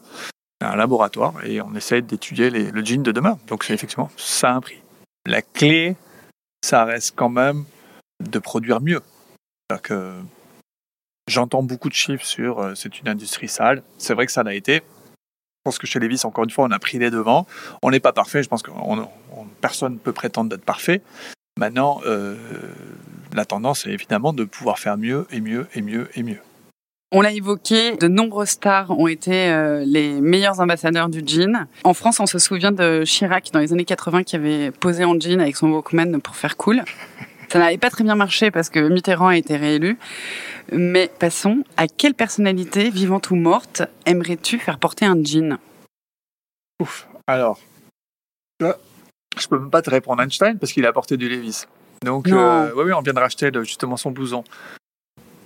un 0.60 0.76
laboratoire 0.76 1.34
et 1.44 1.60
on 1.60 1.74
essaie 1.74 2.02
d'étudier 2.02 2.50
le 2.50 2.84
jean 2.84 3.02
de 3.02 3.12
demain. 3.12 3.38
Donc, 3.48 3.68
effectivement, 3.70 4.10
ça 4.16 4.50
a 4.50 4.54
un 4.54 4.60
prix. 4.60 4.80
La 5.26 5.42
clé, 5.42 5.96
ça 6.64 6.84
reste 6.84 7.14
quand 7.16 7.28
même 7.28 7.64
de 8.20 8.38
produire 8.38 8.80
mieux. 8.80 9.00
Que 9.82 10.12
J'entends 11.28 11.62
beaucoup 11.62 11.90
de 11.90 11.94
chiffres 11.94 12.24
sur 12.24 12.58
euh, 12.58 12.74
c'est 12.74 13.00
une 13.00 13.08
industrie 13.08 13.48
sale. 13.48 13.82
C'est 13.98 14.14
vrai 14.14 14.24
que 14.24 14.32
ça 14.32 14.42
l'a 14.42 14.54
été. 14.54 14.76
Je 14.76 15.62
pense 15.64 15.78
que 15.78 15.86
chez 15.86 15.98
Levis, 15.98 16.22
encore 16.24 16.44
une 16.44 16.50
fois, 16.50 16.64
on 16.64 16.70
a 16.70 16.78
pris 16.78 16.98
les 16.98 17.10
devants. 17.10 17.46
On 17.82 17.90
n'est 17.90 18.00
pas 18.00 18.12
parfait. 18.12 18.42
Je 18.42 18.48
pense 18.48 18.62
que 18.62 18.70
personne 19.60 19.94
ne 19.94 19.98
peut 19.98 20.12
prétendre 20.12 20.48
d'être 20.48 20.64
parfait. 20.64 21.02
Maintenant, 21.58 22.00
euh, 22.06 22.36
la 23.34 23.44
tendance 23.44 23.86
est 23.86 23.90
évidemment 23.90 24.32
de 24.32 24.44
pouvoir 24.44 24.78
faire 24.78 24.96
mieux 24.96 25.26
et 25.30 25.40
mieux 25.40 25.66
et 25.74 25.82
mieux 25.82 26.08
et 26.14 26.22
mieux. 26.22 26.40
On 27.12 27.20
l'a 27.20 27.32
évoqué, 27.32 27.96
de 27.96 28.06
nombreux 28.06 28.46
stars 28.46 28.90
ont 28.90 29.08
été 29.08 29.48
euh, 29.48 29.82
les 29.84 30.20
meilleurs 30.20 30.60
ambassadeurs 30.60 31.08
du 31.08 31.22
jean. 31.26 31.66
En 31.84 31.94
France, 31.94 32.20
on 32.20 32.26
se 32.26 32.38
souvient 32.38 32.72
de 32.72 33.02
Chirac 33.04 33.50
dans 33.52 33.60
les 33.60 33.72
années 33.72 33.84
80 33.84 34.22
qui 34.22 34.36
avait 34.36 34.70
posé 34.70 35.04
en 35.04 35.18
jean 35.18 35.40
avec 35.40 35.56
son 35.56 35.68
Walkman 35.70 36.20
pour 36.20 36.36
faire 36.36 36.56
cool. 36.56 36.84
Ça 37.48 37.58
n'avait 37.58 37.78
pas 37.78 37.90
très 37.90 38.04
bien 38.04 38.14
marché 38.14 38.50
parce 38.50 38.68
que 38.68 38.78
Mitterrand 38.78 39.28
a 39.28 39.36
été 39.36 39.56
réélu. 39.56 39.98
Mais 40.72 41.10
passons, 41.18 41.64
à 41.76 41.86
quelle 41.86 42.14
personnalité, 42.14 42.90
vivante 42.90 43.30
ou 43.30 43.36
morte, 43.36 43.82
aimerais-tu 44.04 44.58
faire 44.58 44.78
porter 44.78 45.06
un 45.06 45.22
jean? 45.24 45.58
Ouf, 46.80 47.08
alors, 47.26 47.58
je 48.60 49.48
peux 49.48 49.58
même 49.58 49.70
pas 49.70 49.82
te 49.82 49.90
répondre 49.90 50.22
Einstein 50.22 50.58
parce 50.58 50.72
qu'il 50.72 50.86
a 50.86 50.92
porté 50.92 51.16
du 51.16 51.28
Levis. 51.28 51.64
Donc, 52.04 52.28
euh, 52.28 52.72
oui, 52.76 52.92
on 52.92 53.00
vient 53.00 53.12
de 53.12 53.20
racheter 53.20 53.50
justement 53.64 53.96
son 53.96 54.10
blouson, 54.10 54.44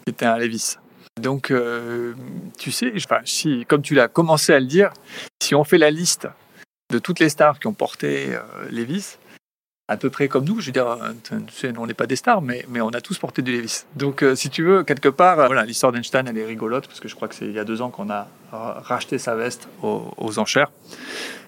qui 0.04 0.10
était 0.10 0.26
un 0.26 0.38
Levis. 0.38 0.76
Donc, 1.20 1.50
euh, 1.50 2.14
tu 2.58 2.72
sais, 2.72 2.92
si, 3.24 3.66
comme 3.66 3.82
tu 3.82 3.94
l'as 3.94 4.08
commencé 4.08 4.52
à 4.52 4.60
le 4.60 4.66
dire, 4.66 4.92
si 5.42 5.54
on 5.54 5.64
fait 5.64 5.78
la 5.78 5.90
liste 5.90 6.28
de 6.92 6.98
toutes 6.98 7.18
les 7.20 7.28
stars 7.28 7.58
qui 7.58 7.66
ont 7.66 7.74
porté 7.74 8.34
euh, 8.34 8.40
Levis, 8.70 9.18
à 9.92 9.96
peu 9.96 10.10
près 10.10 10.28
comme 10.28 10.44
nous. 10.44 10.60
Je 10.60 10.66
veux 10.66 10.72
dire, 10.72 10.88
euh, 10.88 11.72
on 11.78 11.86
n'est 11.86 11.94
pas 11.94 12.06
des 12.06 12.16
stars, 12.16 12.42
mais, 12.42 12.64
mais 12.68 12.80
on 12.80 12.88
a 12.90 13.00
tous 13.00 13.18
porté 13.18 13.42
du 13.42 13.52
Levis. 13.52 13.84
Donc, 13.96 14.22
euh, 14.22 14.34
si 14.34 14.50
tu 14.50 14.64
veux, 14.64 14.82
quelque 14.82 15.08
part, 15.08 15.38
euh, 15.38 15.46
voilà, 15.46 15.64
l'histoire 15.64 15.92
d'Einstein, 15.92 16.26
elle 16.26 16.38
est 16.38 16.44
rigolote, 16.44 16.86
parce 16.86 17.00
que 17.00 17.08
je 17.08 17.14
crois 17.14 17.28
que 17.28 17.34
c'est 17.34 17.44
il 17.44 17.52
y 17.52 17.58
a 17.58 17.64
deux 17.64 17.82
ans 17.82 17.90
qu'on 17.90 18.10
a 18.10 18.28
racheté 18.50 19.18
sa 19.18 19.34
veste 19.34 19.68
aux, 19.82 20.38
enchères. 20.38 20.70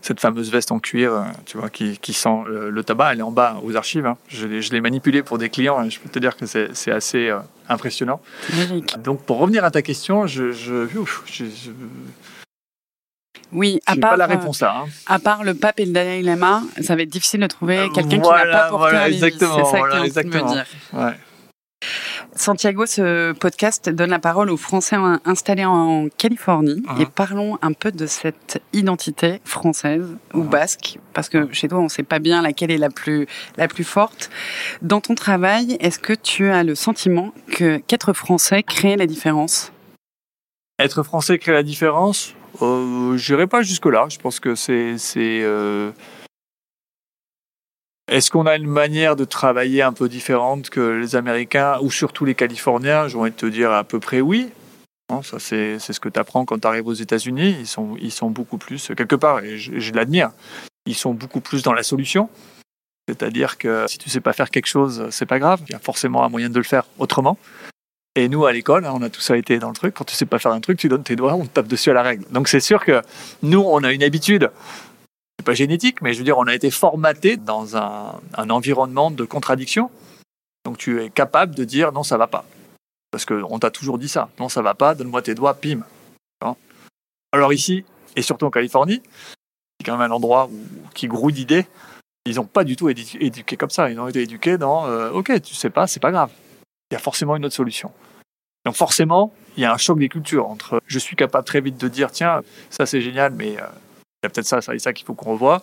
Cette 0.00 0.20
fameuse 0.20 0.50
veste 0.50 0.72
en 0.72 0.78
cuir, 0.78 1.22
tu 1.44 1.58
vois, 1.58 1.68
qui, 1.68 1.98
qui 1.98 2.14
sent 2.14 2.44
le, 2.46 2.82
tabac, 2.82 3.12
elle 3.12 3.18
est 3.18 3.22
en 3.22 3.30
bas 3.30 3.58
aux 3.62 3.76
archives. 3.76 4.06
Hein. 4.06 4.16
Je 4.28 4.46
l'ai 4.46 4.80
manipulée 4.80 5.22
pour 5.22 5.36
des 5.36 5.50
clients, 5.50 5.82
et 5.84 5.90
je 5.90 6.00
peux 6.00 6.08
te 6.08 6.18
dire 6.18 6.34
que 6.34 6.46
c'est 6.46 6.90
assez 6.90 7.30
impressionnant. 7.68 8.22
Donc, 9.02 9.22
pour 9.24 9.36
revenir 9.38 9.64
à 9.64 9.70
ta 9.70 9.82
question, 9.82 10.26
je, 10.26 10.52
je, 10.52 10.86
je 11.26 11.70
oui, 13.52 13.80
à 13.86 13.96
part, 13.96 14.10
pas 14.12 14.16
la 14.16 14.26
réponse 14.26 14.60
là. 14.60 14.82
Hein. 14.84 14.88
À 15.06 15.18
part 15.18 15.44
le 15.44 15.54
pape 15.54 15.80
et 15.80 15.86
le 15.86 15.92
Dalai 15.92 16.22
Lama, 16.22 16.62
ça 16.82 16.96
va 16.96 17.02
être 17.02 17.10
difficile 17.10 17.40
de 17.40 17.46
trouver 17.46 17.88
quelqu'un 17.94 18.20
qui 18.20 18.28
n'a 18.28 18.46
pas 18.46 18.68
porté 18.68 18.90
voilà, 18.90 19.08
exactement, 19.08 19.56
C'est 19.56 19.70
ça 19.70 19.78
voilà, 19.78 20.04
exactement. 20.04 20.52
dire. 20.52 20.66
Ouais. 20.92 21.12
Santiago, 22.34 22.86
ce 22.86 23.32
podcast 23.32 23.88
donne 23.90 24.10
la 24.10 24.18
parole 24.18 24.50
aux 24.50 24.56
Français 24.56 24.96
installés 25.24 25.64
en 25.64 26.08
Californie 26.08 26.82
uh-huh. 26.82 27.02
et 27.02 27.06
parlons 27.06 27.58
un 27.62 27.72
peu 27.72 27.92
de 27.92 28.06
cette 28.06 28.60
identité 28.72 29.40
française 29.44 30.04
ou 30.32 30.40
uh-huh. 30.40 30.48
basque, 30.48 30.98
parce 31.12 31.28
que 31.28 31.52
chez 31.52 31.68
toi, 31.68 31.78
on 31.78 31.84
ne 31.84 31.88
sait 31.88 32.02
pas 32.02 32.18
bien 32.18 32.42
laquelle 32.42 32.72
est 32.72 32.78
la 32.78 32.90
plus, 32.90 33.26
la 33.56 33.68
plus 33.68 33.84
forte. 33.84 34.30
Dans 34.82 35.00
ton 35.00 35.14
travail, 35.14 35.76
est-ce 35.78 36.00
que 36.00 36.12
tu 36.12 36.48
as 36.50 36.64
le 36.64 36.74
sentiment 36.74 37.32
que 37.52 37.78
qu'être 37.78 38.12
français 38.12 38.64
crée 38.64 38.96
la 38.96 39.06
différence? 39.06 39.72
Être 40.80 41.04
français 41.04 41.38
crée 41.38 41.52
la 41.52 41.62
différence? 41.62 42.34
Euh, 42.62 43.16
Je 43.16 43.32
n'irai 43.32 43.46
pas 43.46 43.62
jusque-là. 43.62 44.06
Je 44.10 44.18
pense 44.18 44.40
que 44.40 44.54
c'est. 44.54 44.96
euh, 45.16 45.90
Est-ce 48.08 48.30
qu'on 48.30 48.46
a 48.46 48.56
une 48.56 48.66
manière 48.66 49.16
de 49.16 49.24
travailler 49.24 49.82
un 49.82 49.92
peu 49.92 50.08
différente 50.08 50.70
que 50.70 50.80
les 50.80 51.16
Américains 51.16 51.78
ou 51.80 51.90
surtout 51.90 52.24
les 52.24 52.34
Californiens? 52.34 53.08
Je 53.08 53.16
envie 53.16 53.30
de 53.30 53.36
te 53.36 53.46
dire 53.46 53.72
à 53.72 53.84
peu 53.84 54.00
près 54.00 54.20
oui. 54.20 54.50
Non, 55.10 55.22
ça, 55.22 55.38
c'est, 55.38 55.78
ce 55.78 56.00
que 56.00 56.08
tu 56.08 56.18
apprends 56.18 56.44
quand 56.44 56.58
tu 56.58 56.66
arrives 56.66 56.86
aux 56.86 56.94
États-Unis. 56.94 57.56
Ils 58.00 58.10
sont, 58.10 58.30
beaucoup 58.30 58.56
plus, 58.56 58.90
quelque 58.96 59.16
part, 59.16 59.44
et 59.44 59.58
je, 59.58 59.92
l'admire, 59.92 60.30
ils 60.86 60.94
sont 60.94 61.12
beaucoup 61.12 61.40
plus 61.40 61.62
dans 61.62 61.74
la 61.74 61.82
solution. 61.82 62.30
C'est-à-dire 63.06 63.58
que 63.58 63.84
si 63.86 63.98
tu 63.98 64.08
sais 64.08 64.20
pas 64.20 64.32
faire 64.32 64.50
quelque 64.50 64.66
chose, 64.66 65.08
c'est 65.10 65.26
pas 65.26 65.38
grave. 65.38 65.60
Il 65.68 65.72
y 65.72 65.74
a 65.74 65.78
forcément 65.78 66.24
un 66.24 66.30
moyen 66.30 66.48
de 66.48 66.56
le 66.56 66.64
faire 66.64 66.86
autrement. 66.98 67.36
Et 68.16 68.28
nous, 68.28 68.46
à 68.46 68.52
l'école, 68.52 68.84
hein, 68.84 68.92
on 68.94 69.02
a 69.02 69.10
tout 69.10 69.20
ça 69.20 69.36
été 69.36 69.58
dans 69.58 69.68
le 69.68 69.74
truc. 69.74 69.94
Quand 69.94 70.04
tu 70.04 70.14
sais 70.14 70.26
pas 70.26 70.38
faire 70.38 70.52
un 70.52 70.60
truc, 70.60 70.78
tu 70.78 70.88
donnes 70.88 71.02
tes 71.02 71.16
doigts, 71.16 71.34
on 71.34 71.44
te 71.44 71.50
tape 71.50 71.66
dessus 71.66 71.90
à 71.90 71.94
la 71.94 72.02
règle. 72.02 72.24
Donc 72.30 72.48
c'est 72.48 72.60
sûr 72.60 72.84
que 72.84 73.02
nous, 73.42 73.60
on 73.60 73.82
a 73.82 73.92
une 73.92 74.02
habitude. 74.02 74.50
C'est 75.38 75.44
pas 75.44 75.54
génétique, 75.54 76.00
mais 76.00 76.12
je 76.12 76.18
veux 76.18 76.24
dire, 76.24 76.38
on 76.38 76.46
a 76.46 76.54
été 76.54 76.70
formaté 76.70 77.36
dans 77.36 77.76
un, 77.76 78.20
environnement 78.50 79.10
de 79.10 79.24
contradiction. 79.24 79.90
Donc 80.64 80.78
tu 80.78 81.02
es 81.02 81.10
capable 81.10 81.54
de 81.54 81.64
dire 81.64 81.92
non, 81.92 82.04
ça 82.04 82.16
va 82.16 82.28
pas. 82.28 82.44
Parce 83.10 83.24
qu'on 83.24 83.58
t'a 83.58 83.70
toujours 83.70 83.98
dit 83.98 84.08
ça. 84.08 84.28
Non, 84.38 84.48
ça 84.48 84.62
va 84.62 84.74
pas, 84.74 84.94
donne-moi 84.94 85.22
tes 85.22 85.34
doigts, 85.34 85.54
pim. 85.54 85.80
Alors 87.32 87.52
ici, 87.52 87.84
et 88.14 88.22
surtout 88.22 88.46
en 88.46 88.50
Californie, 88.50 89.02
c'est 89.80 89.84
quand 89.84 89.98
même 89.98 90.12
un 90.12 90.14
endroit 90.14 90.48
qui 90.94 91.08
grouille 91.08 91.32
d'idées 91.32 91.66
ils 92.26 92.36
n'ont 92.36 92.44
pas 92.44 92.64
du 92.64 92.76
tout 92.76 92.88
été 92.88 93.02
éduqués 93.24 93.56
comme 93.56 93.70
ça. 93.70 93.90
Ils 93.90 94.00
ont 94.00 94.08
été 94.08 94.22
éduqués 94.22 94.56
dans 94.56 94.86
euh, 94.86 95.10
OK, 95.10 95.30
tu 95.42 95.54
sais 95.54 95.70
pas, 95.70 95.86
c'est 95.86 96.00
pas 96.00 96.10
grave. 96.10 96.30
Il 96.90 96.94
y 96.94 96.96
a 96.96 97.00
forcément 97.00 97.36
une 97.36 97.44
autre 97.44 97.54
solution. 97.54 97.90
Donc 98.64 98.76
forcément, 98.76 99.32
il 99.56 99.62
y 99.62 99.66
a 99.66 99.72
un 99.72 99.76
choc 99.76 99.98
des 99.98 100.08
cultures 100.08 100.48
entre 100.48 100.80
je 100.86 100.98
suis 100.98 101.16
capable 101.16 101.44
très 101.44 101.60
vite 101.60 101.78
de 101.78 101.88
dire 101.88 102.10
tiens, 102.10 102.40
ça 102.70 102.86
c'est 102.86 103.00
génial, 103.00 103.32
mais 103.34 103.56
euh, 103.58 103.66
il 104.22 104.24
y 104.24 104.26
a 104.26 104.28
peut-être 104.30 104.46
ça, 104.46 104.60
ça 104.62 104.74
et 104.74 104.78
ça 104.78 104.92
qu'il 104.92 105.06
faut 105.06 105.14
qu'on 105.14 105.32
revoie. 105.32 105.62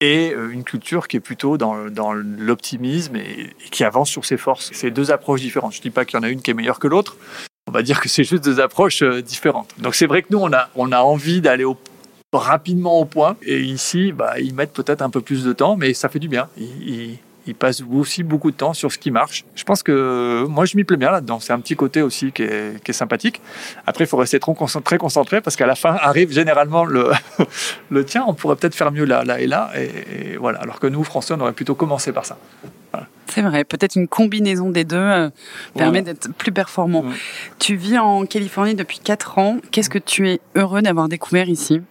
Et 0.00 0.32
euh, 0.32 0.50
une 0.50 0.62
culture 0.62 1.08
qui 1.08 1.16
est 1.16 1.20
plutôt 1.20 1.58
dans, 1.58 1.90
dans 1.90 2.12
l'optimisme 2.12 3.16
et, 3.16 3.56
qui 3.72 3.82
avance 3.82 4.08
sur 4.08 4.24
ses 4.24 4.36
forces. 4.36 4.70
C'est 4.72 4.92
deux 4.92 5.10
approches 5.10 5.40
différentes. 5.40 5.72
Je 5.72 5.78
ne 5.78 5.82
dis 5.82 5.90
pas 5.90 6.04
qu'il 6.04 6.16
y 6.16 6.20
en 6.20 6.22
a 6.22 6.28
une 6.28 6.40
qui 6.40 6.52
est 6.52 6.54
meilleure 6.54 6.78
que 6.78 6.86
l'autre. 6.86 7.16
On 7.66 7.72
va 7.72 7.82
dire 7.82 8.00
que 8.00 8.08
c'est 8.08 8.24
juste 8.24 8.44
deux 8.44 8.60
approches 8.60 9.02
différentes. 9.02 9.74
Donc 9.78 9.96
c'est 9.96 10.06
vrai 10.06 10.22
que 10.22 10.28
nous, 10.30 10.38
on 10.38 10.52
a, 10.52 10.68
on 10.76 10.92
a 10.92 11.00
envie 11.00 11.40
d'aller 11.40 11.64
rapidement 12.32 13.00
au 13.00 13.04
point. 13.04 13.36
Et 13.42 13.60
ici, 13.60 14.12
bah, 14.12 14.38
ils 14.38 14.54
mettent 14.54 14.72
peut-être 14.72 15.02
un 15.02 15.10
peu 15.10 15.20
plus 15.20 15.44
de 15.44 15.52
temps, 15.52 15.76
mais 15.76 15.94
ça 15.94 16.08
fait 16.08 16.20
du 16.20 16.28
bien. 16.28 16.48
Passent 17.54 17.82
aussi 17.92 18.22
beaucoup 18.22 18.50
de 18.50 18.56
temps 18.56 18.74
sur 18.74 18.92
ce 18.92 18.98
qui 18.98 19.10
marche. 19.10 19.44
Je 19.54 19.64
pense 19.64 19.82
que 19.82 20.44
moi, 20.48 20.64
je 20.64 20.76
m'y 20.76 20.84
plais 20.84 20.96
bien 20.96 21.10
là-dedans. 21.10 21.40
C'est 21.40 21.52
un 21.52 21.60
petit 21.60 21.76
côté 21.76 22.02
aussi 22.02 22.32
qui 22.32 22.42
est, 22.42 22.82
qui 22.82 22.90
est 22.90 22.94
sympathique. 22.94 23.40
Après, 23.86 24.04
il 24.04 24.06
faut 24.06 24.16
rester 24.16 24.40
très 24.40 24.54
concentré, 24.54 24.98
concentré 24.98 25.40
parce 25.40 25.56
qu'à 25.56 25.66
la 25.66 25.74
fin 25.74 25.96
arrive 26.00 26.32
généralement 26.32 26.84
le, 26.84 27.10
le 27.90 28.04
tien, 28.04 28.24
on 28.26 28.34
pourrait 28.34 28.56
peut-être 28.56 28.74
faire 28.74 28.92
mieux 28.92 29.04
là, 29.04 29.24
là 29.24 29.40
et 29.40 29.46
là. 29.46 29.70
Et, 29.76 30.32
et, 30.32 30.36
voilà. 30.36 30.58
Alors 30.60 30.80
que 30.80 30.86
nous, 30.86 31.04
Français, 31.04 31.34
on 31.36 31.40
aurait 31.40 31.52
plutôt 31.52 31.74
commencé 31.74 32.12
par 32.12 32.26
ça. 32.26 32.38
Voilà. 32.92 33.06
C'est 33.26 33.42
vrai, 33.42 33.64
peut-être 33.64 33.96
une 33.96 34.08
combinaison 34.08 34.70
des 34.70 34.84
deux 34.84 34.96
euh, 34.96 35.30
permet 35.74 36.02
d'être 36.02 36.32
plus 36.32 36.52
performant. 36.52 37.02
Ouais. 37.02 37.14
Tu 37.58 37.76
vis 37.76 37.98
en 37.98 38.24
Californie 38.24 38.74
depuis 38.74 38.98
4 38.98 39.38
ans. 39.38 39.58
Qu'est-ce 39.70 39.90
que 39.90 39.98
tu 39.98 40.28
es 40.28 40.40
heureux 40.54 40.82
d'avoir 40.82 41.08
découvert 41.08 41.48
ici? 41.48 41.82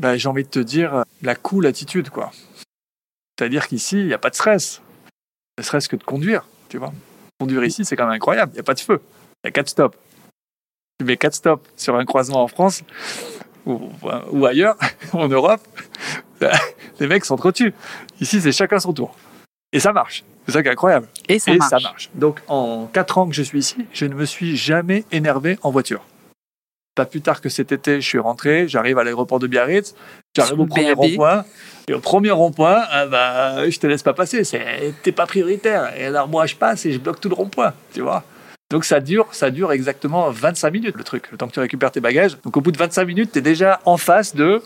Bah, 0.00 0.16
j'ai 0.16 0.28
envie 0.28 0.44
de 0.44 0.48
te 0.48 0.58
dire 0.58 1.04
la 1.22 1.34
cool 1.34 1.66
attitude, 1.66 2.10
quoi. 2.10 2.30
C'est-à-dire 3.38 3.66
qu'ici, 3.66 4.00
il 4.00 4.06
n'y 4.06 4.14
a 4.14 4.18
pas 4.18 4.30
de 4.30 4.34
stress. 4.34 4.80
Ne 5.58 5.62
serait-ce 5.62 5.88
que 5.88 5.96
de 5.96 6.04
conduire, 6.04 6.46
tu 6.68 6.78
vois. 6.78 6.92
Conduire 7.38 7.64
ici, 7.64 7.84
c'est 7.84 7.96
quand 7.96 8.04
même 8.04 8.14
incroyable. 8.14 8.52
Il 8.52 8.56
n'y 8.56 8.60
a 8.60 8.64
pas 8.64 8.74
de 8.74 8.80
feu. 8.80 9.00
Il 9.42 9.46
y 9.46 9.48
a 9.48 9.50
quatre 9.50 9.68
stops. 9.68 9.96
Tu 10.98 11.04
mets 11.06 11.16
quatre 11.16 11.34
stops 11.34 11.68
sur 11.76 11.96
un 11.96 12.04
croisement 12.04 12.42
en 12.42 12.48
France 12.48 12.82
ou, 13.66 13.80
ou 14.30 14.46
ailleurs, 14.46 14.76
en 15.12 15.28
Europe, 15.28 15.60
les 17.00 17.06
mecs 17.06 17.24
dessus. 17.28 17.74
Ici, 18.20 18.40
c'est 18.40 18.52
chacun 18.52 18.78
son 18.78 18.92
tour. 18.92 19.14
Et 19.72 19.80
ça 19.80 19.92
marche. 19.92 20.24
C'est 20.46 20.52
ça 20.52 20.62
qui 20.62 20.68
est 20.68 20.72
incroyable. 20.72 21.08
Et, 21.28 21.38
ça, 21.38 21.52
Et 21.52 21.56
marche. 21.56 21.70
ça 21.70 21.78
marche. 21.80 22.10
Donc, 22.14 22.40
en 22.48 22.86
quatre 22.92 23.18
ans 23.18 23.28
que 23.28 23.34
je 23.34 23.42
suis 23.42 23.58
ici, 23.58 23.86
je 23.92 24.06
ne 24.06 24.14
me 24.14 24.24
suis 24.24 24.56
jamais 24.56 25.04
énervé 25.12 25.58
en 25.62 25.70
voiture. 25.70 26.04
Pas 26.94 27.06
plus 27.06 27.22
tard 27.22 27.40
que 27.40 27.48
cet 27.48 27.72
été, 27.72 28.00
je 28.00 28.06
suis 28.06 28.18
rentré, 28.18 28.68
j'arrive 28.68 28.98
à 28.98 29.04
l'aéroport 29.04 29.38
de 29.38 29.46
Biarritz, 29.46 29.94
j'arrive 30.36 30.60
au 30.60 30.66
premier 30.66 30.92
rond-point. 30.92 31.44
Et 31.88 31.94
au 31.94 31.98
premier 31.98 32.30
rond-point, 32.30 32.80
ah 32.90 33.06
bah, 33.06 33.68
je 33.68 33.76
te 33.78 33.86
laisse 33.88 34.04
pas 34.04 34.12
passer, 34.12 34.42
t'es 35.02 35.12
pas 35.12 35.26
prioritaire. 35.26 35.92
Et 35.98 36.04
alors 36.06 36.28
moi, 36.28 36.46
je 36.46 36.54
passe 36.54 36.86
et 36.86 36.92
je 36.92 36.98
bloque 36.98 37.20
tout 37.20 37.28
le 37.28 37.34
rond-point, 37.34 37.72
tu 37.92 38.02
vois. 38.02 38.22
Donc 38.70 38.84
ça 38.84 39.00
dure, 39.00 39.26
ça 39.32 39.50
dure 39.50 39.72
exactement 39.72 40.30
25 40.30 40.70
minutes 40.70 40.96
le 40.96 41.04
truc, 41.04 41.30
le 41.30 41.36
temps 41.36 41.46
que 41.48 41.52
tu 41.52 41.60
récupères 41.60 41.90
tes 41.90 42.00
bagages. 42.00 42.38
Donc 42.44 42.56
au 42.56 42.60
bout 42.60 42.72
de 42.72 42.78
25 42.78 43.04
minutes, 43.04 43.32
tu 43.32 43.40
es 43.40 43.42
déjà 43.42 43.80
en 43.84 43.96
face 43.96 44.34
de 44.34 44.62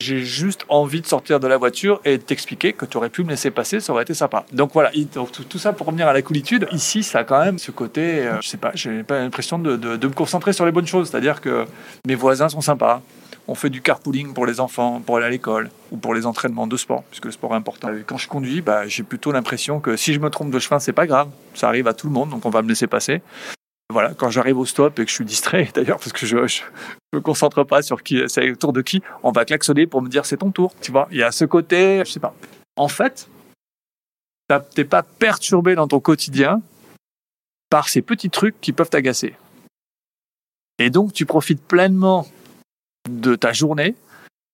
j'ai 0.00 0.20
juste 0.20 0.64
envie 0.68 1.00
de 1.00 1.06
sortir 1.06 1.40
de 1.40 1.46
la 1.46 1.56
voiture 1.56 2.00
et 2.04 2.18
de 2.18 2.22
t'expliquer 2.22 2.72
que 2.72 2.84
tu 2.84 2.96
aurais 2.96 3.08
pu 3.08 3.24
me 3.24 3.30
laisser 3.30 3.50
passer, 3.50 3.80
ça 3.80 3.92
aurait 3.92 4.02
été 4.02 4.14
sympa. 4.14 4.44
Donc 4.52 4.72
voilà, 4.72 4.90
donc, 5.14 5.30
tout 5.48 5.58
ça 5.58 5.72
pour 5.72 5.86
revenir 5.86 6.06
à 6.06 6.12
la 6.12 6.22
coolitude. 6.22 6.68
Ici, 6.72 7.02
ça 7.02 7.20
a 7.20 7.24
quand 7.24 7.42
même 7.42 7.58
ce 7.58 7.70
côté, 7.70 8.26
euh, 8.26 8.40
je 8.42 8.48
sais 8.48 8.58
pas, 8.58 8.72
j'ai 8.74 9.02
pas 9.02 9.18
l'impression 9.18 9.58
de, 9.58 9.76
de, 9.76 9.96
de, 9.96 10.06
me 10.06 10.12
concentrer 10.12 10.52
sur 10.52 10.66
les 10.66 10.72
bonnes 10.72 10.86
choses. 10.86 11.10
C'est-à-dire 11.10 11.40
que 11.40 11.64
mes 12.06 12.14
voisins 12.14 12.48
sont 12.48 12.60
sympas. 12.60 13.02
On 13.48 13.54
fait 13.54 13.70
du 13.70 13.80
carpooling 13.80 14.34
pour 14.34 14.46
les 14.46 14.58
enfants, 14.58 15.00
pour 15.00 15.16
aller 15.18 15.26
à 15.26 15.30
l'école 15.30 15.70
ou 15.92 15.96
pour 15.96 16.14
les 16.14 16.26
entraînements 16.26 16.66
de 16.66 16.76
sport, 16.76 17.04
puisque 17.04 17.26
le 17.26 17.30
sport 17.30 17.52
est 17.52 17.56
important. 17.56 17.88
Quand 18.06 18.18
je 18.18 18.28
conduis, 18.28 18.60
bah, 18.60 18.88
j'ai 18.88 19.04
plutôt 19.04 19.30
l'impression 19.30 19.78
que 19.78 19.96
si 19.96 20.14
je 20.14 20.20
me 20.20 20.30
trompe 20.30 20.50
de 20.50 20.58
chemin, 20.58 20.80
c'est 20.80 20.92
pas 20.92 21.06
grave. 21.06 21.28
Ça 21.54 21.68
arrive 21.68 21.86
à 21.86 21.94
tout 21.94 22.08
le 22.08 22.12
monde, 22.12 22.30
donc 22.30 22.44
on 22.44 22.50
va 22.50 22.62
me 22.62 22.68
laisser 22.68 22.86
passer 22.86 23.22
voilà, 23.90 24.14
quand 24.14 24.30
j'arrive 24.30 24.58
au 24.58 24.66
stop 24.66 24.98
et 24.98 25.04
que 25.04 25.10
je 25.10 25.14
suis 25.14 25.24
distrait, 25.24 25.70
d'ailleurs, 25.74 25.98
parce 25.98 26.12
que 26.12 26.26
je, 26.26 26.46
je, 26.46 26.62
me 27.12 27.20
concentre 27.20 27.64
pas 27.64 27.82
sur 27.82 28.02
qui, 28.02 28.20
c'est 28.28 28.44
le 28.46 28.56
tour 28.56 28.72
de 28.72 28.82
qui, 28.82 29.02
on 29.22 29.32
va 29.32 29.44
klaxonner 29.44 29.86
pour 29.86 30.02
me 30.02 30.08
dire 30.08 30.26
c'est 30.26 30.38
ton 30.38 30.50
tour. 30.50 30.74
Tu 30.80 30.92
vois, 30.92 31.08
il 31.10 31.18
y 31.18 31.22
a 31.22 31.32
ce 31.32 31.44
côté, 31.44 32.02
je 32.04 32.12
sais 32.12 32.20
pas. 32.20 32.34
En 32.76 32.88
fait, 32.88 33.28
t'es 34.74 34.84
pas 34.84 35.02
perturbé 35.02 35.74
dans 35.74 35.88
ton 35.88 36.00
quotidien 36.00 36.60
par 37.70 37.88
ces 37.88 38.02
petits 38.02 38.30
trucs 38.30 38.60
qui 38.60 38.72
peuvent 38.72 38.90
t'agacer. 38.90 39.34
Et 40.78 40.90
donc, 40.90 41.12
tu 41.12 41.24
profites 41.24 41.62
pleinement 41.62 42.26
de 43.08 43.34
ta 43.36 43.52
journée 43.52 43.94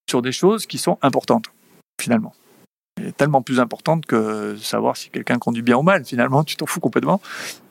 sur 0.09 0.23
des 0.23 0.33
choses 0.33 0.67
qui 0.67 0.79
sont 0.79 0.99
importantes, 1.03 1.47
finalement 2.01 2.35
tellement 3.17 3.43
plus 3.43 3.59
importante 3.59 4.07
que 4.07 4.57
savoir 4.57 4.97
si 4.97 5.11
quelqu'un 5.11 5.39
conduit 5.39 5.63
bien 5.63 5.77
ou 5.77 5.83
mal. 5.83 6.05
Finalement, 6.05 6.45
tu 6.45 6.57
t'en 6.57 6.67
fous 6.67 6.81
complètement. 6.81 7.21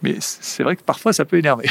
Mais 0.01 0.17
c'est 0.19 0.63
vrai 0.63 0.75
que 0.75 0.83
parfois, 0.83 1.13
ça 1.13 1.25
peut 1.25 1.37
énerver. 1.37 1.69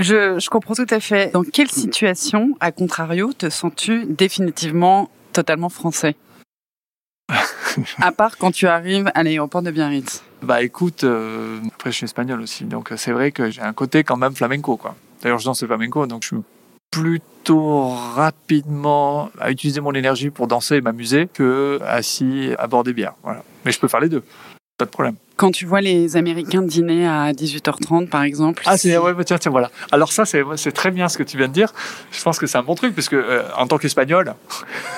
Je, 0.00 0.40
je, 0.40 0.50
comprends 0.50 0.74
tout 0.74 0.86
à 0.90 0.98
fait. 0.98 1.32
Dans 1.32 1.44
quelle 1.44 1.70
situation, 1.70 2.56
à 2.58 2.72
contrario, 2.72 3.32
te 3.32 3.48
sens-tu 3.48 4.06
définitivement 4.06 5.08
totalement 5.32 5.68
français? 5.68 6.16
À 8.00 8.10
part 8.10 8.36
quand 8.36 8.50
tu 8.50 8.66
arrives 8.66 9.10
à 9.14 9.22
l'aéroport 9.22 9.62
de 9.62 9.70
Biarritz. 9.70 10.22
Bah 10.42 10.62
écoute, 10.62 11.04
euh, 11.04 11.60
après 11.74 11.90
je 11.90 11.96
suis 11.96 12.04
espagnol 12.04 12.40
aussi, 12.40 12.64
donc 12.64 12.92
c'est 12.96 13.12
vrai 13.12 13.32
que 13.32 13.50
j'ai 13.50 13.62
un 13.62 13.72
côté 13.72 14.04
quand 14.04 14.16
même 14.16 14.34
flamenco. 14.34 14.76
quoi. 14.76 14.94
D'ailleurs, 15.22 15.38
je 15.38 15.44
danse 15.44 15.62
le 15.62 15.68
flamenco, 15.68 16.06
donc 16.06 16.22
je 16.22 16.28
suis 16.28 16.36
plutôt 16.90 17.88
rapidement 17.88 19.30
à 19.40 19.50
utiliser 19.50 19.80
mon 19.80 19.92
énergie 19.92 20.30
pour 20.30 20.46
danser 20.46 20.76
et 20.76 20.80
m'amuser 20.80 21.28
que 21.32 21.80
assis 21.84 22.50
à 22.58 22.66
bord 22.66 22.84
des 22.84 22.92
bières. 22.92 23.14
Voilà. 23.22 23.42
Mais 23.64 23.72
je 23.72 23.80
peux 23.80 23.88
faire 23.88 24.00
les 24.00 24.08
deux, 24.08 24.22
pas 24.78 24.84
de 24.84 24.90
problème. 24.90 25.16
Quand 25.36 25.50
tu 25.50 25.66
vois 25.66 25.80
les 25.80 26.16
Américains 26.16 26.62
dîner 26.62 27.06
à 27.06 27.32
18h30, 27.32 28.08
par 28.08 28.22
exemple. 28.22 28.62
Ah, 28.66 28.78
c'est 28.78 28.96
ouais, 28.96 29.12
tiens, 29.24 29.38
tiens, 29.38 29.50
voilà. 29.50 29.70
Alors 29.90 30.12
ça, 30.12 30.24
c'est 30.24 30.72
très 30.72 30.92
bien 30.92 31.08
ce 31.08 31.18
que 31.18 31.24
tu 31.24 31.36
viens 31.36 31.48
de 31.48 31.52
dire. 31.52 31.72
Je 32.12 32.22
pense 32.22 32.38
que 32.38 32.46
c'est 32.46 32.58
un 32.58 32.62
bon 32.62 32.76
truc 32.76 32.94
parce 32.94 33.08
que 33.08 33.16
euh, 33.16 33.42
en 33.56 33.66
tant 33.66 33.78
qu'Espagnol, 33.78 34.34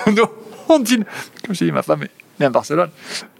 on 0.68 0.78
dîne, 0.78 1.04
comme 1.44 1.54
je 1.54 1.64
dis, 1.64 1.72
ma 1.72 1.82
femme 1.82 2.04
est 2.38 2.44
à 2.44 2.50
Barcelone, 2.50 2.90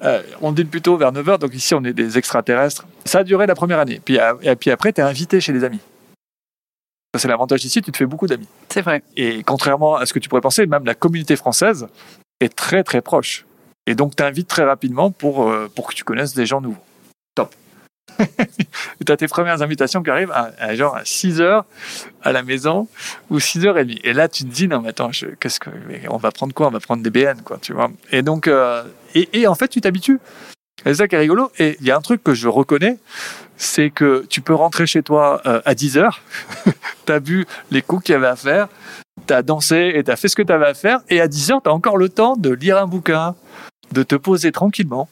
euh, 0.05 0.23
on 0.41 0.53
dîne 0.53 0.69
plutôt 0.69 0.97
vers 0.97 1.13
9h. 1.13 1.39
Donc 1.39 1.55
ici, 1.55 1.75
on 1.75 1.85
est 1.85 1.93
des 1.93 2.17
extraterrestres. 2.17 2.87
Ça 3.05 3.19
a 3.19 3.25
duré 3.25 3.47
la 3.47 3.55
première 3.55 3.79
année. 3.79 4.01
Puis, 4.03 4.19
et 4.43 4.57
puis 4.57 4.71
après, 4.71 4.93
tu 4.93 5.03
es 5.03 5.05
invité 5.05 5.41
chez 5.41 5.53
des 5.53 5.65
amis. 5.65 5.81
C'est 7.19 7.29
l'avantage 7.29 7.65
ici, 7.65 7.83
tu 7.83 7.93
te 7.93 7.97
fais 7.97 8.07
beaucoup 8.07 8.27
d'amis. 8.27 8.49
C'est 8.69 8.83
vrai. 8.83 9.03
Et 9.17 9.43
contrairement 9.43 9.97
à 9.97 10.07
ce 10.07 10.13
que 10.13 10.19
tu 10.19 10.29
pourrais 10.29 10.41
penser, 10.41 10.67
même 10.67 10.85
la 10.85 10.95
communauté 10.95 11.37
française 11.37 11.87
est 12.41 12.55
très 12.55 12.83
très 12.83 13.01
proche. 13.01 13.47
Et 13.87 13.95
donc 13.95 14.17
t'invites 14.17 14.49
très 14.49 14.65
rapidement 14.65 15.11
pour, 15.11 15.49
euh, 15.49 15.71
pour 15.75 15.89
que 15.89 15.95
tu 15.95 16.05
connaisses 16.05 16.35
des 16.35 16.47
gens 16.47 16.61
nouveaux. 16.61 16.83
Top. 17.35 17.55
tu 18.19 19.13
as 19.13 19.17
tes 19.17 19.29
premières 19.29 19.63
invitations 19.63 20.03
qui 20.03 20.11
arrivent 20.11 20.33
à, 20.33 20.51
à 20.59 20.75
genre 20.75 20.97
à 20.97 21.05
6 21.05 21.41
heures 21.41 21.65
à 22.23 22.33
la 22.33 22.43
maison 22.43 22.89
ou 23.31 23.41
6 23.41 23.67
heures 23.67 23.79
et 23.79 23.85
demie. 23.85 24.01
Et 24.05 24.13
là, 24.13 24.29
tu 24.29 24.45
te 24.45 24.49
dis, 24.49 24.69
non, 24.69 24.81
mais 24.81 24.91
attends, 24.91 25.13
je, 25.13 25.27
qu'est-ce 25.27 25.61
que, 25.61 25.71
on 26.09 26.17
va 26.17 26.31
prendre 26.31 26.55
quoi? 26.55 26.69
On 26.69 26.71
va 26.71 26.81
prendre 26.81 27.03
des 27.03 27.11
BN, 27.11 27.43
quoi, 27.45 27.59
tu 27.61 27.73
vois. 27.73 27.91
Et 28.13 28.23
donc, 28.23 28.49
euh, 28.49 28.85
et, 29.15 29.41
et 29.41 29.47
en 29.47 29.55
fait, 29.55 29.69
tu 29.69 29.81
t'habitues. 29.81 30.21
C'est 30.85 30.95
ça 30.95 31.09
qui 31.09 31.15
est 31.15 31.19
rigolo. 31.19 31.51
Et 31.59 31.77
il 31.81 31.87
y 31.87 31.91
a 31.91 31.97
un 31.97 32.01
truc 32.01 32.23
que 32.23 32.35
je 32.35 32.49
reconnais, 32.49 32.99
c'est 33.57 33.91
que 33.91 34.25
tu 34.29 34.41
peux 34.41 34.55
rentrer 34.55 34.87
chez 34.87 35.03
toi 35.03 35.41
euh, 35.47 35.61
à 35.65 35.75
10 35.75 35.99
heures, 35.99 36.21
tu 37.07 37.13
as 37.13 37.19
vu 37.19 37.47
les 37.71 37.83
coups 37.83 38.05
qu'il 38.05 38.13
y 38.13 38.17
avait 38.17 38.27
à 38.27 38.37
faire, 38.37 38.69
tu 39.27 39.33
as 39.33 39.43
dansé 39.43 39.93
et 39.95 40.05
tu 40.05 40.11
as 40.11 40.17
fait 40.17 40.29
ce 40.29 40.37
que 40.37 40.43
tu 40.43 40.53
avais 40.53 40.67
à 40.67 40.75
faire, 40.75 41.01
et 41.09 41.21
à 41.21 41.29
10 41.29 41.53
heures, 41.53 41.63
tu 41.63 41.71
as 41.71 41.73
encore 41.73 41.97
le 41.97 42.09
temps 42.09 42.37
de 42.37 42.51
lire 42.51 42.79
un 42.79 42.87
bouquin, 42.87 43.35
de 43.93 44.03
te 44.03 44.15
poser 44.15 44.53
tranquillement 44.53 45.09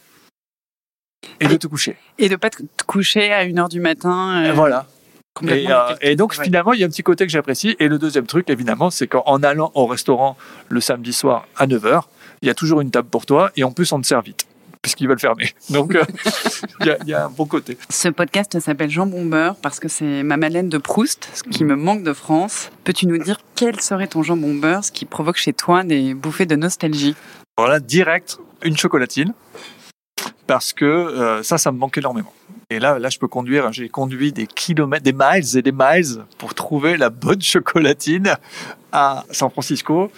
et, 1.40 1.44
et 1.44 1.48
de 1.48 1.56
te 1.56 1.66
coucher. 1.66 1.96
Et 2.18 2.28
de 2.28 2.36
pas 2.36 2.50
te 2.50 2.62
coucher 2.86 3.32
à 3.32 3.40
1 3.40 3.56
heure 3.58 3.68
du 3.68 3.80
matin. 3.80 4.44
Euh... 4.44 4.52
Voilà. 4.52 4.86
Et, 5.48 5.66
et, 6.00 6.14
donc 6.14 6.40
finalement, 6.40 6.74
il 6.74 6.80
y 6.80 6.84
a 6.84 6.86
un 6.86 6.90
petit 6.90 7.02
côté 7.02 7.26
que 7.26 7.32
j'apprécie. 7.32 7.74
Et 7.80 7.88
le 7.88 7.98
deuxième 7.98 8.26
truc, 8.26 8.48
évidemment, 8.50 8.90
c'est 8.90 9.08
qu'en 9.08 9.42
allant 9.42 9.72
au 9.74 9.86
restaurant 9.86 10.36
le 10.68 10.80
samedi 10.80 11.12
soir 11.12 11.48
à 11.56 11.66
9h, 11.66 12.02
il 12.42 12.46
y 12.46 12.50
a 12.50 12.54
toujours 12.54 12.80
une 12.80 12.90
table 12.90 13.08
pour 13.08 13.26
toi 13.26 13.50
et 13.56 13.64
en 13.64 13.72
plus 13.72 13.90
on 13.92 14.00
te 14.00 14.06
sert 14.06 14.22
vite 14.22 14.46
puisqu'ils 14.94 15.08
veulent 15.08 15.18
fermer. 15.18 15.52
Donc, 15.70 15.96
il 16.80 17.08
y, 17.08 17.14
a 17.14 17.26
un 17.26 17.28
bon 17.28 17.46
côté. 17.46 17.76
Ce 17.90 18.08
podcast 18.08 18.58
s'appelle 18.60 18.90
Jean 18.90 19.06
Bombeur 19.06 19.56
parce 19.56 19.80
que 19.80 19.88
c'est 19.88 20.22
ma 20.22 20.36
Madeleine 20.36 20.68
de 20.68 20.78
Proust, 20.78 21.28
ce 21.34 21.42
qui 21.42 21.64
me 21.64 21.74
manque 21.74 22.02
de 22.02 22.12
France. 22.12 22.70
Peux-tu 22.84 23.06
nous 23.06 23.18
dire 23.18 23.40
quel 23.54 23.80
serait 23.80 24.06
ton 24.06 24.22
Jean 24.22 24.36
Bombeur, 24.36 24.84
ce 24.84 24.92
qui 24.92 25.04
provoque 25.04 25.36
chez 25.36 25.52
toi 25.52 25.82
des 25.82 26.14
bouffées 26.14 26.46
de 26.46 26.56
nostalgie? 26.56 27.16
Alors 27.56 27.70
là, 27.70 27.80
direct, 27.80 28.38
une 28.62 28.76
chocolatine, 28.76 29.34
parce 30.46 30.72
que 30.72 30.84
euh, 30.84 31.42
ça, 31.42 31.58
ça 31.58 31.72
me 31.72 31.78
manque 31.78 31.98
énormément. 31.98 32.32
Et 32.70 32.78
là, 32.78 32.98
là, 32.98 33.08
je 33.08 33.18
peux 33.18 33.28
conduire. 33.28 33.72
J'ai 33.72 33.88
conduit 33.88 34.32
des 34.32 34.46
kilomètres, 34.46 35.04
des 35.04 35.12
miles 35.12 35.56
et 35.56 35.62
des 35.62 35.72
miles 35.72 36.24
pour 36.38 36.54
trouver 36.54 36.96
la 36.96 37.10
bonne 37.10 37.42
chocolatine 37.42 38.36
à 38.92 39.24
San 39.30 39.50
Francisco 39.50 40.10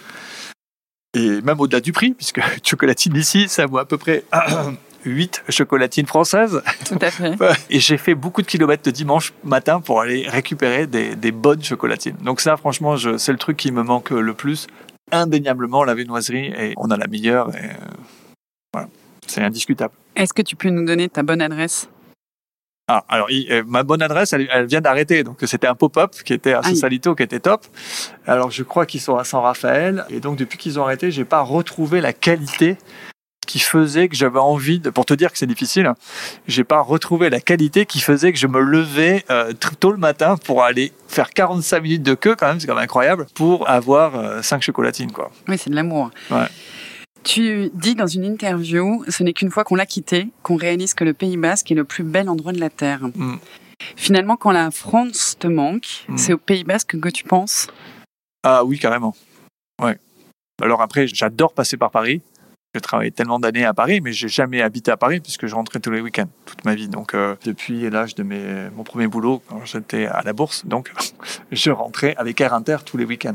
et 1.17 1.41
même 1.41 1.59
au-delà 1.59 1.79
du 1.79 1.91
prix, 1.91 2.11
puisque 2.11 2.41
chocolatine 2.63 3.15
ici, 3.15 3.47
ça 3.47 3.65
vaut 3.65 3.79
à 3.79 3.85
peu 3.85 3.97
près 3.97 4.23
8 5.05 5.43
chocolatines 5.49 6.05
françaises. 6.05 6.61
Tout 6.85 6.99
à 7.01 7.11
fait. 7.11 7.33
Et 7.69 7.79
j'ai 7.79 7.97
fait 7.97 8.15
beaucoup 8.15 8.41
de 8.41 8.47
kilomètres 8.47 8.83
de 8.83 8.91
dimanche 8.91 9.33
matin 9.43 9.79
pour 9.81 10.01
aller 10.01 10.27
récupérer 10.27 10.87
des, 10.87 11.15
des 11.15 11.31
bonnes 11.31 11.63
chocolatines. 11.63 12.17
Donc 12.21 12.41
ça, 12.41 12.57
franchement, 12.57 12.95
c'est 13.17 13.31
le 13.31 13.37
truc 13.37 13.57
qui 13.57 13.71
me 13.71 13.83
manque 13.83 14.11
le 14.11 14.33
plus. 14.33 14.67
Indéniablement, 15.11 15.85
la 15.85 15.95
viennoiserie, 15.95 16.47
et 16.47 16.73
on 16.75 16.91
a 16.91 16.97
la 16.97 17.07
meilleure. 17.07 17.55
Et, 17.55 17.59
euh, 17.59 17.93
voilà, 18.73 18.89
c'est 19.25 19.41
indiscutable. 19.41 19.93
Est-ce 20.15 20.33
que 20.33 20.41
tu 20.41 20.57
peux 20.57 20.69
nous 20.69 20.85
donner 20.85 21.07
ta 21.07 21.23
bonne 21.23 21.41
adresse? 21.41 21.87
Ah, 22.89 23.03
alors, 23.09 23.27
euh, 23.29 23.63
ma 23.67 23.83
bonne 23.83 24.01
adresse, 24.01 24.31
elle, 24.31 24.65
vient 24.65 24.79
d'arrêter. 24.79 25.25
Donc, 25.25 25.39
c'était 25.43 25.67
un 25.67 25.75
pop-up 25.75 26.11
qui 26.23 26.31
était 26.31 26.53
à 26.53 26.63
Sausalito, 26.63 27.15
qui 27.15 27.23
était 27.23 27.41
top. 27.41 27.65
Alors, 28.25 28.49
je 28.49 28.63
crois 28.63 28.85
qu'ils 28.85 29.01
sont 29.01 29.17
à 29.17 29.25
San 29.25 29.41
Rafael. 29.41 30.05
Et 30.09 30.21
donc, 30.21 30.37
depuis 30.37 30.57
qu'ils 30.57 30.79
ont 30.79 30.83
arrêté, 30.83 31.11
j'ai 31.11 31.25
pas 31.25 31.41
retrouvé 31.41 31.99
la 31.99 32.13
qualité 32.13 32.77
qui 33.45 33.59
faisait 33.59 34.07
que 34.07 34.15
j'avais 34.15 34.39
envie 34.39 34.79
de, 34.79 34.89
pour 34.89 35.05
te 35.05 35.13
dire 35.13 35.31
que 35.31 35.37
c'est 35.37 35.47
difficile, 35.47 35.93
j'ai 36.47 36.63
pas 36.63 36.81
retrouvé 36.81 37.29
la 37.29 37.39
qualité 37.39 37.85
qui 37.85 37.99
faisait 37.99 38.31
que 38.31 38.37
je 38.37 38.47
me 38.47 38.59
levais 38.59 39.23
euh, 39.31 39.53
tôt 39.79 39.91
le 39.91 39.97
matin 39.97 40.35
pour 40.37 40.63
aller 40.63 40.91
faire 41.07 41.29
45 41.31 41.81
minutes 41.81 42.03
de 42.03 42.13
queue, 42.13 42.35
quand 42.35 42.47
même, 42.47 42.59
c'est 42.59 42.67
quand 42.67 42.75
même 42.75 42.83
incroyable, 42.83 43.25
pour 43.33 43.69
avoir 43.69 44.15
euh, 44.15 44.41
5 44.41 44.61
chocolatines, 44.61 45.11
quoi. 45.11 45.31
Oui, 45.47 45.57
c'est 45.57 45.69
de 45.69 45.75
l'amour. 45.75 46.11
Ouais. 46.29 46.45
Tu 47.27 47.69
dis 47.73 47.93
dans 47.93 48.07
une 48.07 48.23
interview, 48.23 49.03
ce 49.09 49.21
n'est 49.21 49.33
qu'une 49.33 49.51
fois 49.51 49.65
qu'on 49.65 49.75
l'a 49.75 49.85
quitté 49.85 50.29
qu'on 50.43 50.55
réalise 50.55 50.93
que 50.93 51.03
le 51.03 51.13
Pays 51.13 51.35
Basque 51.35 51.69
est 51.69 51.75
le 51.75 51.83
plus 51.83 52.05
bel 52.05 52.29
endroit 52.29 52.53
de 52.53 52.59
la 52.61 52.69
Terre. 52.69 53.01
Mm. 53.13 53.35
Finalement, 53.97 54.37
quand 54.37 54.51
la 54.51 54.71
France 54.71 55.35
te 55.37 55.47
manque, 55.47 56.05
mm. 56.07 56.17
c'est 56.17 56.31
au 56.31 56.37
Pays 56.37 56.63
Basque 56.63 56.97
que 56.97 57.09
tu 57.09 57.25
penses? 57.25 57.67
Ah 58.43 58.63
oui, 58.63 58.79
carrément. 58.79 59.13
Ouais. 59.83 59.99
Alors 60.61 60.81
après, 60.81 61.05
j'adore 61.05 61.51
passer 61.51 61.75
par 61.75 61.91
Paris. 61.91 62.21
J'ai 62.77 62.81
travaillé 62.81 63.09
tellement 63.09 63.39
d'années 63.39 63.65
à 63.65 63.73
Paris, 63.73 64.01
mais 64.01 64.11
j'ai 64.11 64.27
jamais 64.27 64.61
habité 64.61 64.91
à 64.91 64.97
Paris 64.97 65.19
puisque 65.19 65.47
je 65.47 65.55
rentrais 65.55 65.79
tous 65.79 65.89
les 65.89 65.99
week-ends 65.99 66.29
toute 66.45 66.63
ma 66.63 66.75
vie. 66.75 66.87
Donc 66.87 67.15
euh, 67.15 67.35
depuis 67.43 67.89
l'âge 67.89 68.13
de 68.13 68.21
mes, 68.21 68.69
mon 68.75 68.83
premier 68.83 69.07
boulot, 69.07 69.41
quand 69.49 69.65
j'étais 69.65 70.05
à 70.05 70.21
la 70.21 70.31
bourse, 70.31 70.63
donc 70.67 70.93
je 71.51 71.71
rentrais 71.71 72.13
avec 72.17 72.39
Air 72.39 72.53
Inter 72.53 72.77
tous 72.85 72.97
les 72.97 73.05
week-ends. 73.05 73.33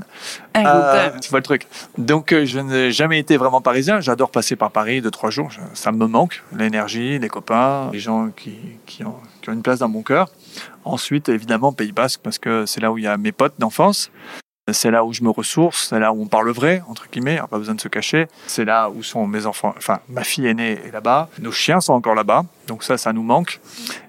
Euh, 0.57 1.11
tu 1.21 1.29
vois 1.31 1.41
le 1.41 1.43
truc. 1.43 1.67
Donc 1.99 2.31
euh, 2.31 2.47
je 2.47 2.61
n'ai 2.61 2.93
jamais 2.93 3.19
été 3.19 3.37
vraiment 3.37 3.61
parisien. 3.61 3.99
J'adore 3.99 4.31
passer 4.31 4.55
par 4.55 4.71
Paris 4.71 5.01
deux 5.03 5.11
trois 5.11 5.31
jours. 5.31 5.51
Ça 5.75 5.91
me 5.91 6.07
manque 6.07 6.45
l'énergie, 6.57 7.19
les 7.19 7.29
copains, 7.29 7.91
les 7.93 7.99
gens 7.99 8.29
qui, 8.29 8.55
qui, 8.87 9.05
ont, 9.05 9.17
qui 9.41 9.51
ont 9.51 9.55
une 9.55 9.63
place 9.63 9.81
dans 9.81 9.89
mon 9.89 10.03
cœur. 10.03 10.31
Ensuite, 10.85 11.29
évidemment, 11.29 11.73
Pays 11.73 11.91
Basque, 11.91 12.21
parce 12.23 12.39
que 12.39 12.65
c'est 12.65 12.81
là 12.81 12.93
où 12.93 12.99
il 12.99 13.05
y 13.05 13.09
a 13.09 13.17
mes 13.17 13.33
potes 13.33 13.55
d'enfance. 13.59 14.13
C'est 14.71 14.93
là 14.93 15.05
où 15.05 15.13
je 15.13 15.25
me 15.25 15.31
ressource, 15.31 15.89
c'est 15.89 15.99
là 15.99 16.13
où 16.13 16.23
on 16.23 16.29
parle 16.29 16.49
vrai, 16.51 16.85
entre 16.87 17.09
guillemets, 17.11 17.41
pas 17.51 17.59
besoin 17.59 17.75
de 17.75 17.81
se 17.81 17.89
cacher. 17.89 18.29
C'est 18.47 18.65
là 18.65 18.89
où 18.91 19.03
sont 19.03 19.27
mes 19.27 19.47
enfants, 19.47 19.75
enfin, 19.77 19.99
ma 20.09 20.23
fille 20.23 20.47
aînée 20.47 20.79
est 20.87 20.93
là-bas, 20.93 21.29
nos 21.41 21.51
chiens 21.51 21.81
sont 21.81 21.95
encore 21.95 22.15
là-bas, 22.15 22.45
donc 22.69 22.85
ça, 22.85 22.97
ça 22.97 23.13
nous 23.13 23.25
manque. 23.25 23.61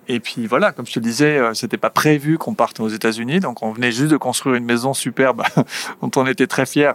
Et 0.08 0.20
puis 0.20 0.48
voilà, 0.48 0.72
comme 0.72 0.86
je 0.86 0.94
te 0.94 1.00
disais, 1.00 1.38
euh, 1.38 1.54
c'était 1.54 1.78
pas 1.78 1.90
prévu 1.90 2.38
qu'on 2.38 2.54
parte 2.54 2.80
aux 2.80 2.90
États-Unis, 2.90 3.40
donc 3.40 3.64
on 3.64 3.72
venait 3.72 3.92
juste 3.92 4.12
de 4.12 4.18
construire 4.18 4.56
une 4.56 4.66
maison 4.66 4.94
superbe 4.94 5.44
dont 6.02 6.12
on 6.18 6.28
était 6.28 6.48
très 6.48 6.66
fiers. 6.66 6.94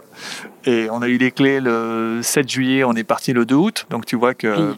Et 0.67 0.89
on 0.91 1.01
a 1.01 1.09
eu 1.09 1.17
les 1.17 1.31
clés 1.31 1.61
le 1.61 2.21
7 2.23 2.47
juillet, 2.47 2.85
on 2.85 2.93
est 2.93 3.05
parti 3.05 3.33
le 3.33 3.47
2 3.47 3.55
août, 3.55 3.87
donc 3.89 4.05
tu 4.05 4.17
vois 4.17 4.35
que 4.35 4.47
euh, 4.47 4.75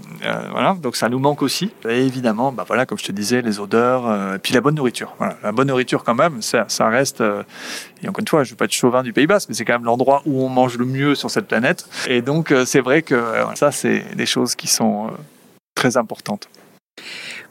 voilà, 0.52 0.76
donc 0.80 0.94
ça 0.94 1.08
nous 1.08 1.18
manque 1.18 1.42
aussi. 1.42 1.72
Et 1.88 2.06
évidemment, 2.06 2.52
bah 2.52 2.64
voilà, 2.64 2.86
comme 2.86 2.98
je 2.98 3.04
te 3.04 3.10
disais, 3.10 3.42
les 3.42 3.58
odeurs, 3.58 4.06
euh, 4.06 4.36
et 4.36 4.38
puis 4.38 4.54
la 4.54 4.60
bonne 4.60 4.76
nourriture. 4.76 5.14
Voilà, 5.18 5.36
la 5.42 5.50
bonne 5.50 5.66
nourriture 5.66 6.04
quand 6.04 6.14
même, 6.14 6.42
ça, 6.42 6.66
ça 6.68 6.88
reste. 6.88 7.20
et 8.02 8.08
encore 8.08 8.20
une 8.20 8.28
fois, 8.28 8.44
je 8.44 8.50
veux 8.50 8.56
pas 8.56 8.66
être 8.66 8.72
chauvin 8.72 9.02
du 9.02 9.12
Pays 9.12 9.26
Basque, 9.26 9.48
mais 9.48 9.56
c'est 9.56 9.64
quand 9.64 9.72
même 9.72 9.84
l'endroit 9.84 10.22
où 10.26 10.44
on 10.44 10.48
mange 10.48 10.78
le 10.78 10.84
mieux 10.84 11.16
sur 11.16 11.30
cette 11.30 11.48
planète. 11.48 11.88
Et 12.06 12.22
donc 12.22 12.54
c'est 12.66 12.80
vrai 12.80 13.02
que 13.02 13.20
ça, 13.56 13.72
c'est 13.72 14.04
des 14.14 14.26
choses 14.26 14.54
qui 14.54 14.68
sont 14.68 15.10
très 15.74 15.96
importantes. 15.96 16.48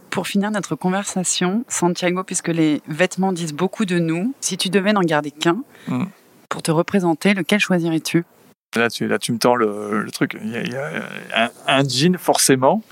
Pour 0.10 0.28
finir 0.28 0.52
notre 0.52 0.76
conversation, 0.76 1.64
Santiago, 1.68 2.24
puisque 2.24 2.48
les 2.48 2.82
vêtements 2.88 3.32
disent 3.32 3.54
beaucoup 3.54 3.86
de 3.86 4.00
nous, 4.00 4.34
si 4.42 4.58
tu 4.58 4.70
devais 4.70 4.94
n'en 4.94 5.02
garder 5.02 5.32
qu'un 5.32 5.64
mm. 5.88 6.06
pour 6.50 6.64
te 6.64 6.72
représenter, 6.72 7.34
lequel 7.34 7.60
choisirais-tu? 7.60 8.26
Là 8.76 8.90
tu, 8.90 9.08
là, 9.08 9.18
tu 9.18 9.32
me 9.32 9.40
tends 9.40 9.56
le, 9.56 10.06
truc. 10.14 10.38
Il 10.42 10.52
y 10.52 10.76
a, 10.76 11.52
un, 11.68 11.84
jean, 11.88 12.18
forcément. 12.18 12.84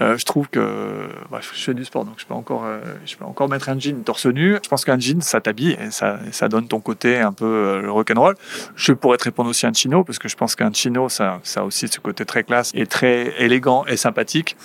Euh, 0.00 0.16
je 0.16 0.24
trouve 0.24 0.48
que 0.48 1.08
bref, 1.30 1.52
je 1.54 1.62
fais 1.62 1.74
du 1.74 1.84
sport, 1.84 2.04
donc 2.04 2.14
je 2.16 2.24
peux 2.24 2.34
encore, 2.34 2.64
euh, 2.64 2.80
je 3.04 3.16
peux 3.16 3.24
encore 3.24 3.48
mettre 3.48 3.68
un 3.68 3.78
jean 3.78 4.02
torse 4.02 4.26
nu. 4.26 4.56
Je 4.62 4.68
pense 4.68 4.84
qu'un 4.84 4.98
jean, 4.98 5.20
ça 5.20 5.40
t'habille 5.40 5.76
et 5.80 5.90
ça, 5.90 6.48
donne 6.48 6.66
ton 6.66 6.80
côté 6.80 7.18
un 7.18 7.32
peu 7.32 7.44
euh, 7.44 7.90
rock'n'roll. 7.90 8.34
Je 8.76 8.92
pourrais 8.92 9.18
te 9.18 9.24
répondre 9.24 9.50
aussi 9.50 9.66
un 9.66 9.72
chino 9.72 10.02
parce 10.02 10.18
que 10.18 10.28
je 10.28 10.36
pense 10.36 10.56
qu'un 10.56 10.72
chino, 10.72 11.08
ça, 11.08 11.40
a 11.56 11.62
aussi 11.62 11.88
ce 11.88 12.00
côté 12.00 12.24
très 12.24 12.44
classe 12.44 12.72
et 12.74 12.86
très 12.86 13.34
élégant 13.38 13.84
et 13.86 13.96
sympathique 13.96 14.56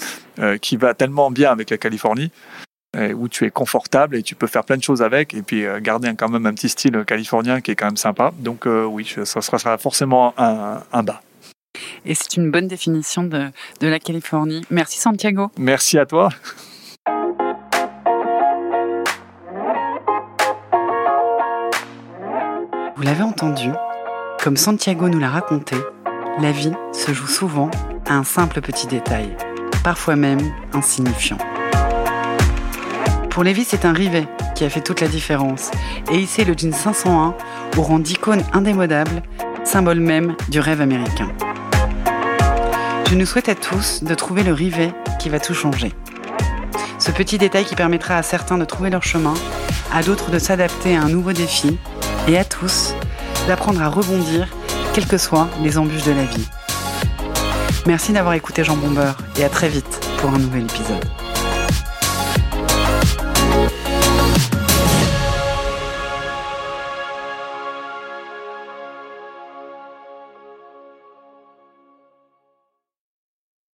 qui 0.62 0.76
va 0.76 0.94
tellement 0.94 1.32
bien 1.32 1.52
avec 1.52 1.70
la 1.70 1.78
Californie 1.78 2.32
où 3.16 3.30
tu 3.30 3.46
es 3.46 3.52
confortable 3.52 4.18
et 4.18 4.24
tu 4.24 4.36
peux 4.36 4.48
faire 4.48 4.64
plein 4.64 4.76
de 4.78 4.84
choses 4.84 5.02
avec 5.02 5.34
et 5.34 5.42
puis 5.42 5.66
garder 5.82 6.14
quand 6.18 6.30
même 6.30 6.46
un 6.46 6.54
petit 6.54 6.70
style 6.70 7.04
californien 7.06 7.62
qui 7.62 7.72
est 7.72 7.76
quand 7.76 7.86
même 7.86 7.98
sympa. 7.98 8.32
Donc 8.40 8.66
oui, 8.66 9.10
ça 9.24 9.42
sera 9.42 9.78
forcément 9.78 10.34
un 10.38 11.04
bas. 11.04 11.22
Et 12.06 12.14
c'est 12.14 12.38
une 12.38 12.52
bonne 12.52 12.68
définition 12.68 13.24
de, 13.24 13.50
de 13.82 13.88
la 13.88 14.00
Californie. 14.00 14.62
Merci 14.70 15.00
Santiago. 15.00 15.50
Merci 15.58 15.98
à 15.98 16.06
toi. 16.06 16.30
Vous 22.96 23.04
l'avez 23.04 23.24
entendu, 23.24 23.70
comme 24.42 24.56
Santiago 24.56 25.10
nous 25.10 25.20
l'a 25.20 25.30
raconté, 25.30 25.76
la 26.40 26.52
vie 26.52 26.72
se 26.94 27.14
joue 27.14 27.28
souvent 27.28 27.70
à 28.06 28.14
un 28.14 28.24
simple 28.24 28.62
petit 28.62 28.88
détail, 28.88 29.36
parfois 29.84 30.16
même 30.16 30.40
insignifiant. 30.74 31.38
Pour 33.30 33.44
Lévi, 33.44 33.66
c'est 33.66 33.84
un 33.84 33.92
rivet 33.92 34.28
qui 34.56 34.64
a 34.64 34.70
fait 34.70 34.82
toute 34.82 35.02
la 35.02 35.10
différence 35.10 35.72
et 36.10 36.18
hissé 36.18 36.46
le 36.46 36.54
jean 36.54 36.74
501 36.74 37.36
au 37.78 37.82
rang 37.82 38.00
d'icône 38.00 38.44
indémodable, 38.54 39.24
symbole 39.66 40.00
même 40.00 40.38
du 40.48 40.62
rêve 40.62 40.80
américain. 40.80 41.28
Je 43.10 43.16
nous 43.16 43.26
souhaite 43.26 43.50
à 43.50 43.56
tous 43.56 44.04
de 44.04 44.16
trouver 44.16 44.44
le 44.44 44.54
rivet 44.54 44.92
qui 45.20 45.30
va 45.30 45.40
tout 45.40 45.54
changer. 45.54 45.94
Ce 46.98 47.12
petit 47.12 47.38
détail 47.38 47.64
qui 47.64 47.76
permettra 47.76 48.18
à 48.18 48.24
certains 48.24 48.58
de 48.58 48.66
trouver 48.66 48.90
leur 48.90 49.04
chemin, 49.04 49.36
à 49.94 50.02
d'autres 50.02 50.32
de 50.32 50.40
s'adapter 50.40 50.96
à 50.96 51.04
un 51.04 51.10
nouveau 51.10 51.32
défi, 51.32 51.78
et 52.28 52.38
à 52.38 52.44
tous 52.44 52.94
d'apprendre 53.48 53.82
à 53.82 53.90
rebondir, 53.90 54.48
quelles 54.94 55.08
que 55.08 55.18
soient 55.18 55.48
les 55.62 55.78
embûches 55.78 56.06
de 56.06 56.14
la 56.14 56.24
vie. 56.24 56.48
Merci 57.86 58.12
d'avoir 58.12 58.34
écouté 58.34 58.64
Jean 58.64 58.76
Bombeur 58.76 59.18
et 59.38 59.44
à 59.44 59.50
très 59.50 59.70
vite 59.70 60.08
pour 60.18 60.32
un 60.32 60.40
nouvel 60.40 60.64
épisode. 60.64 61.06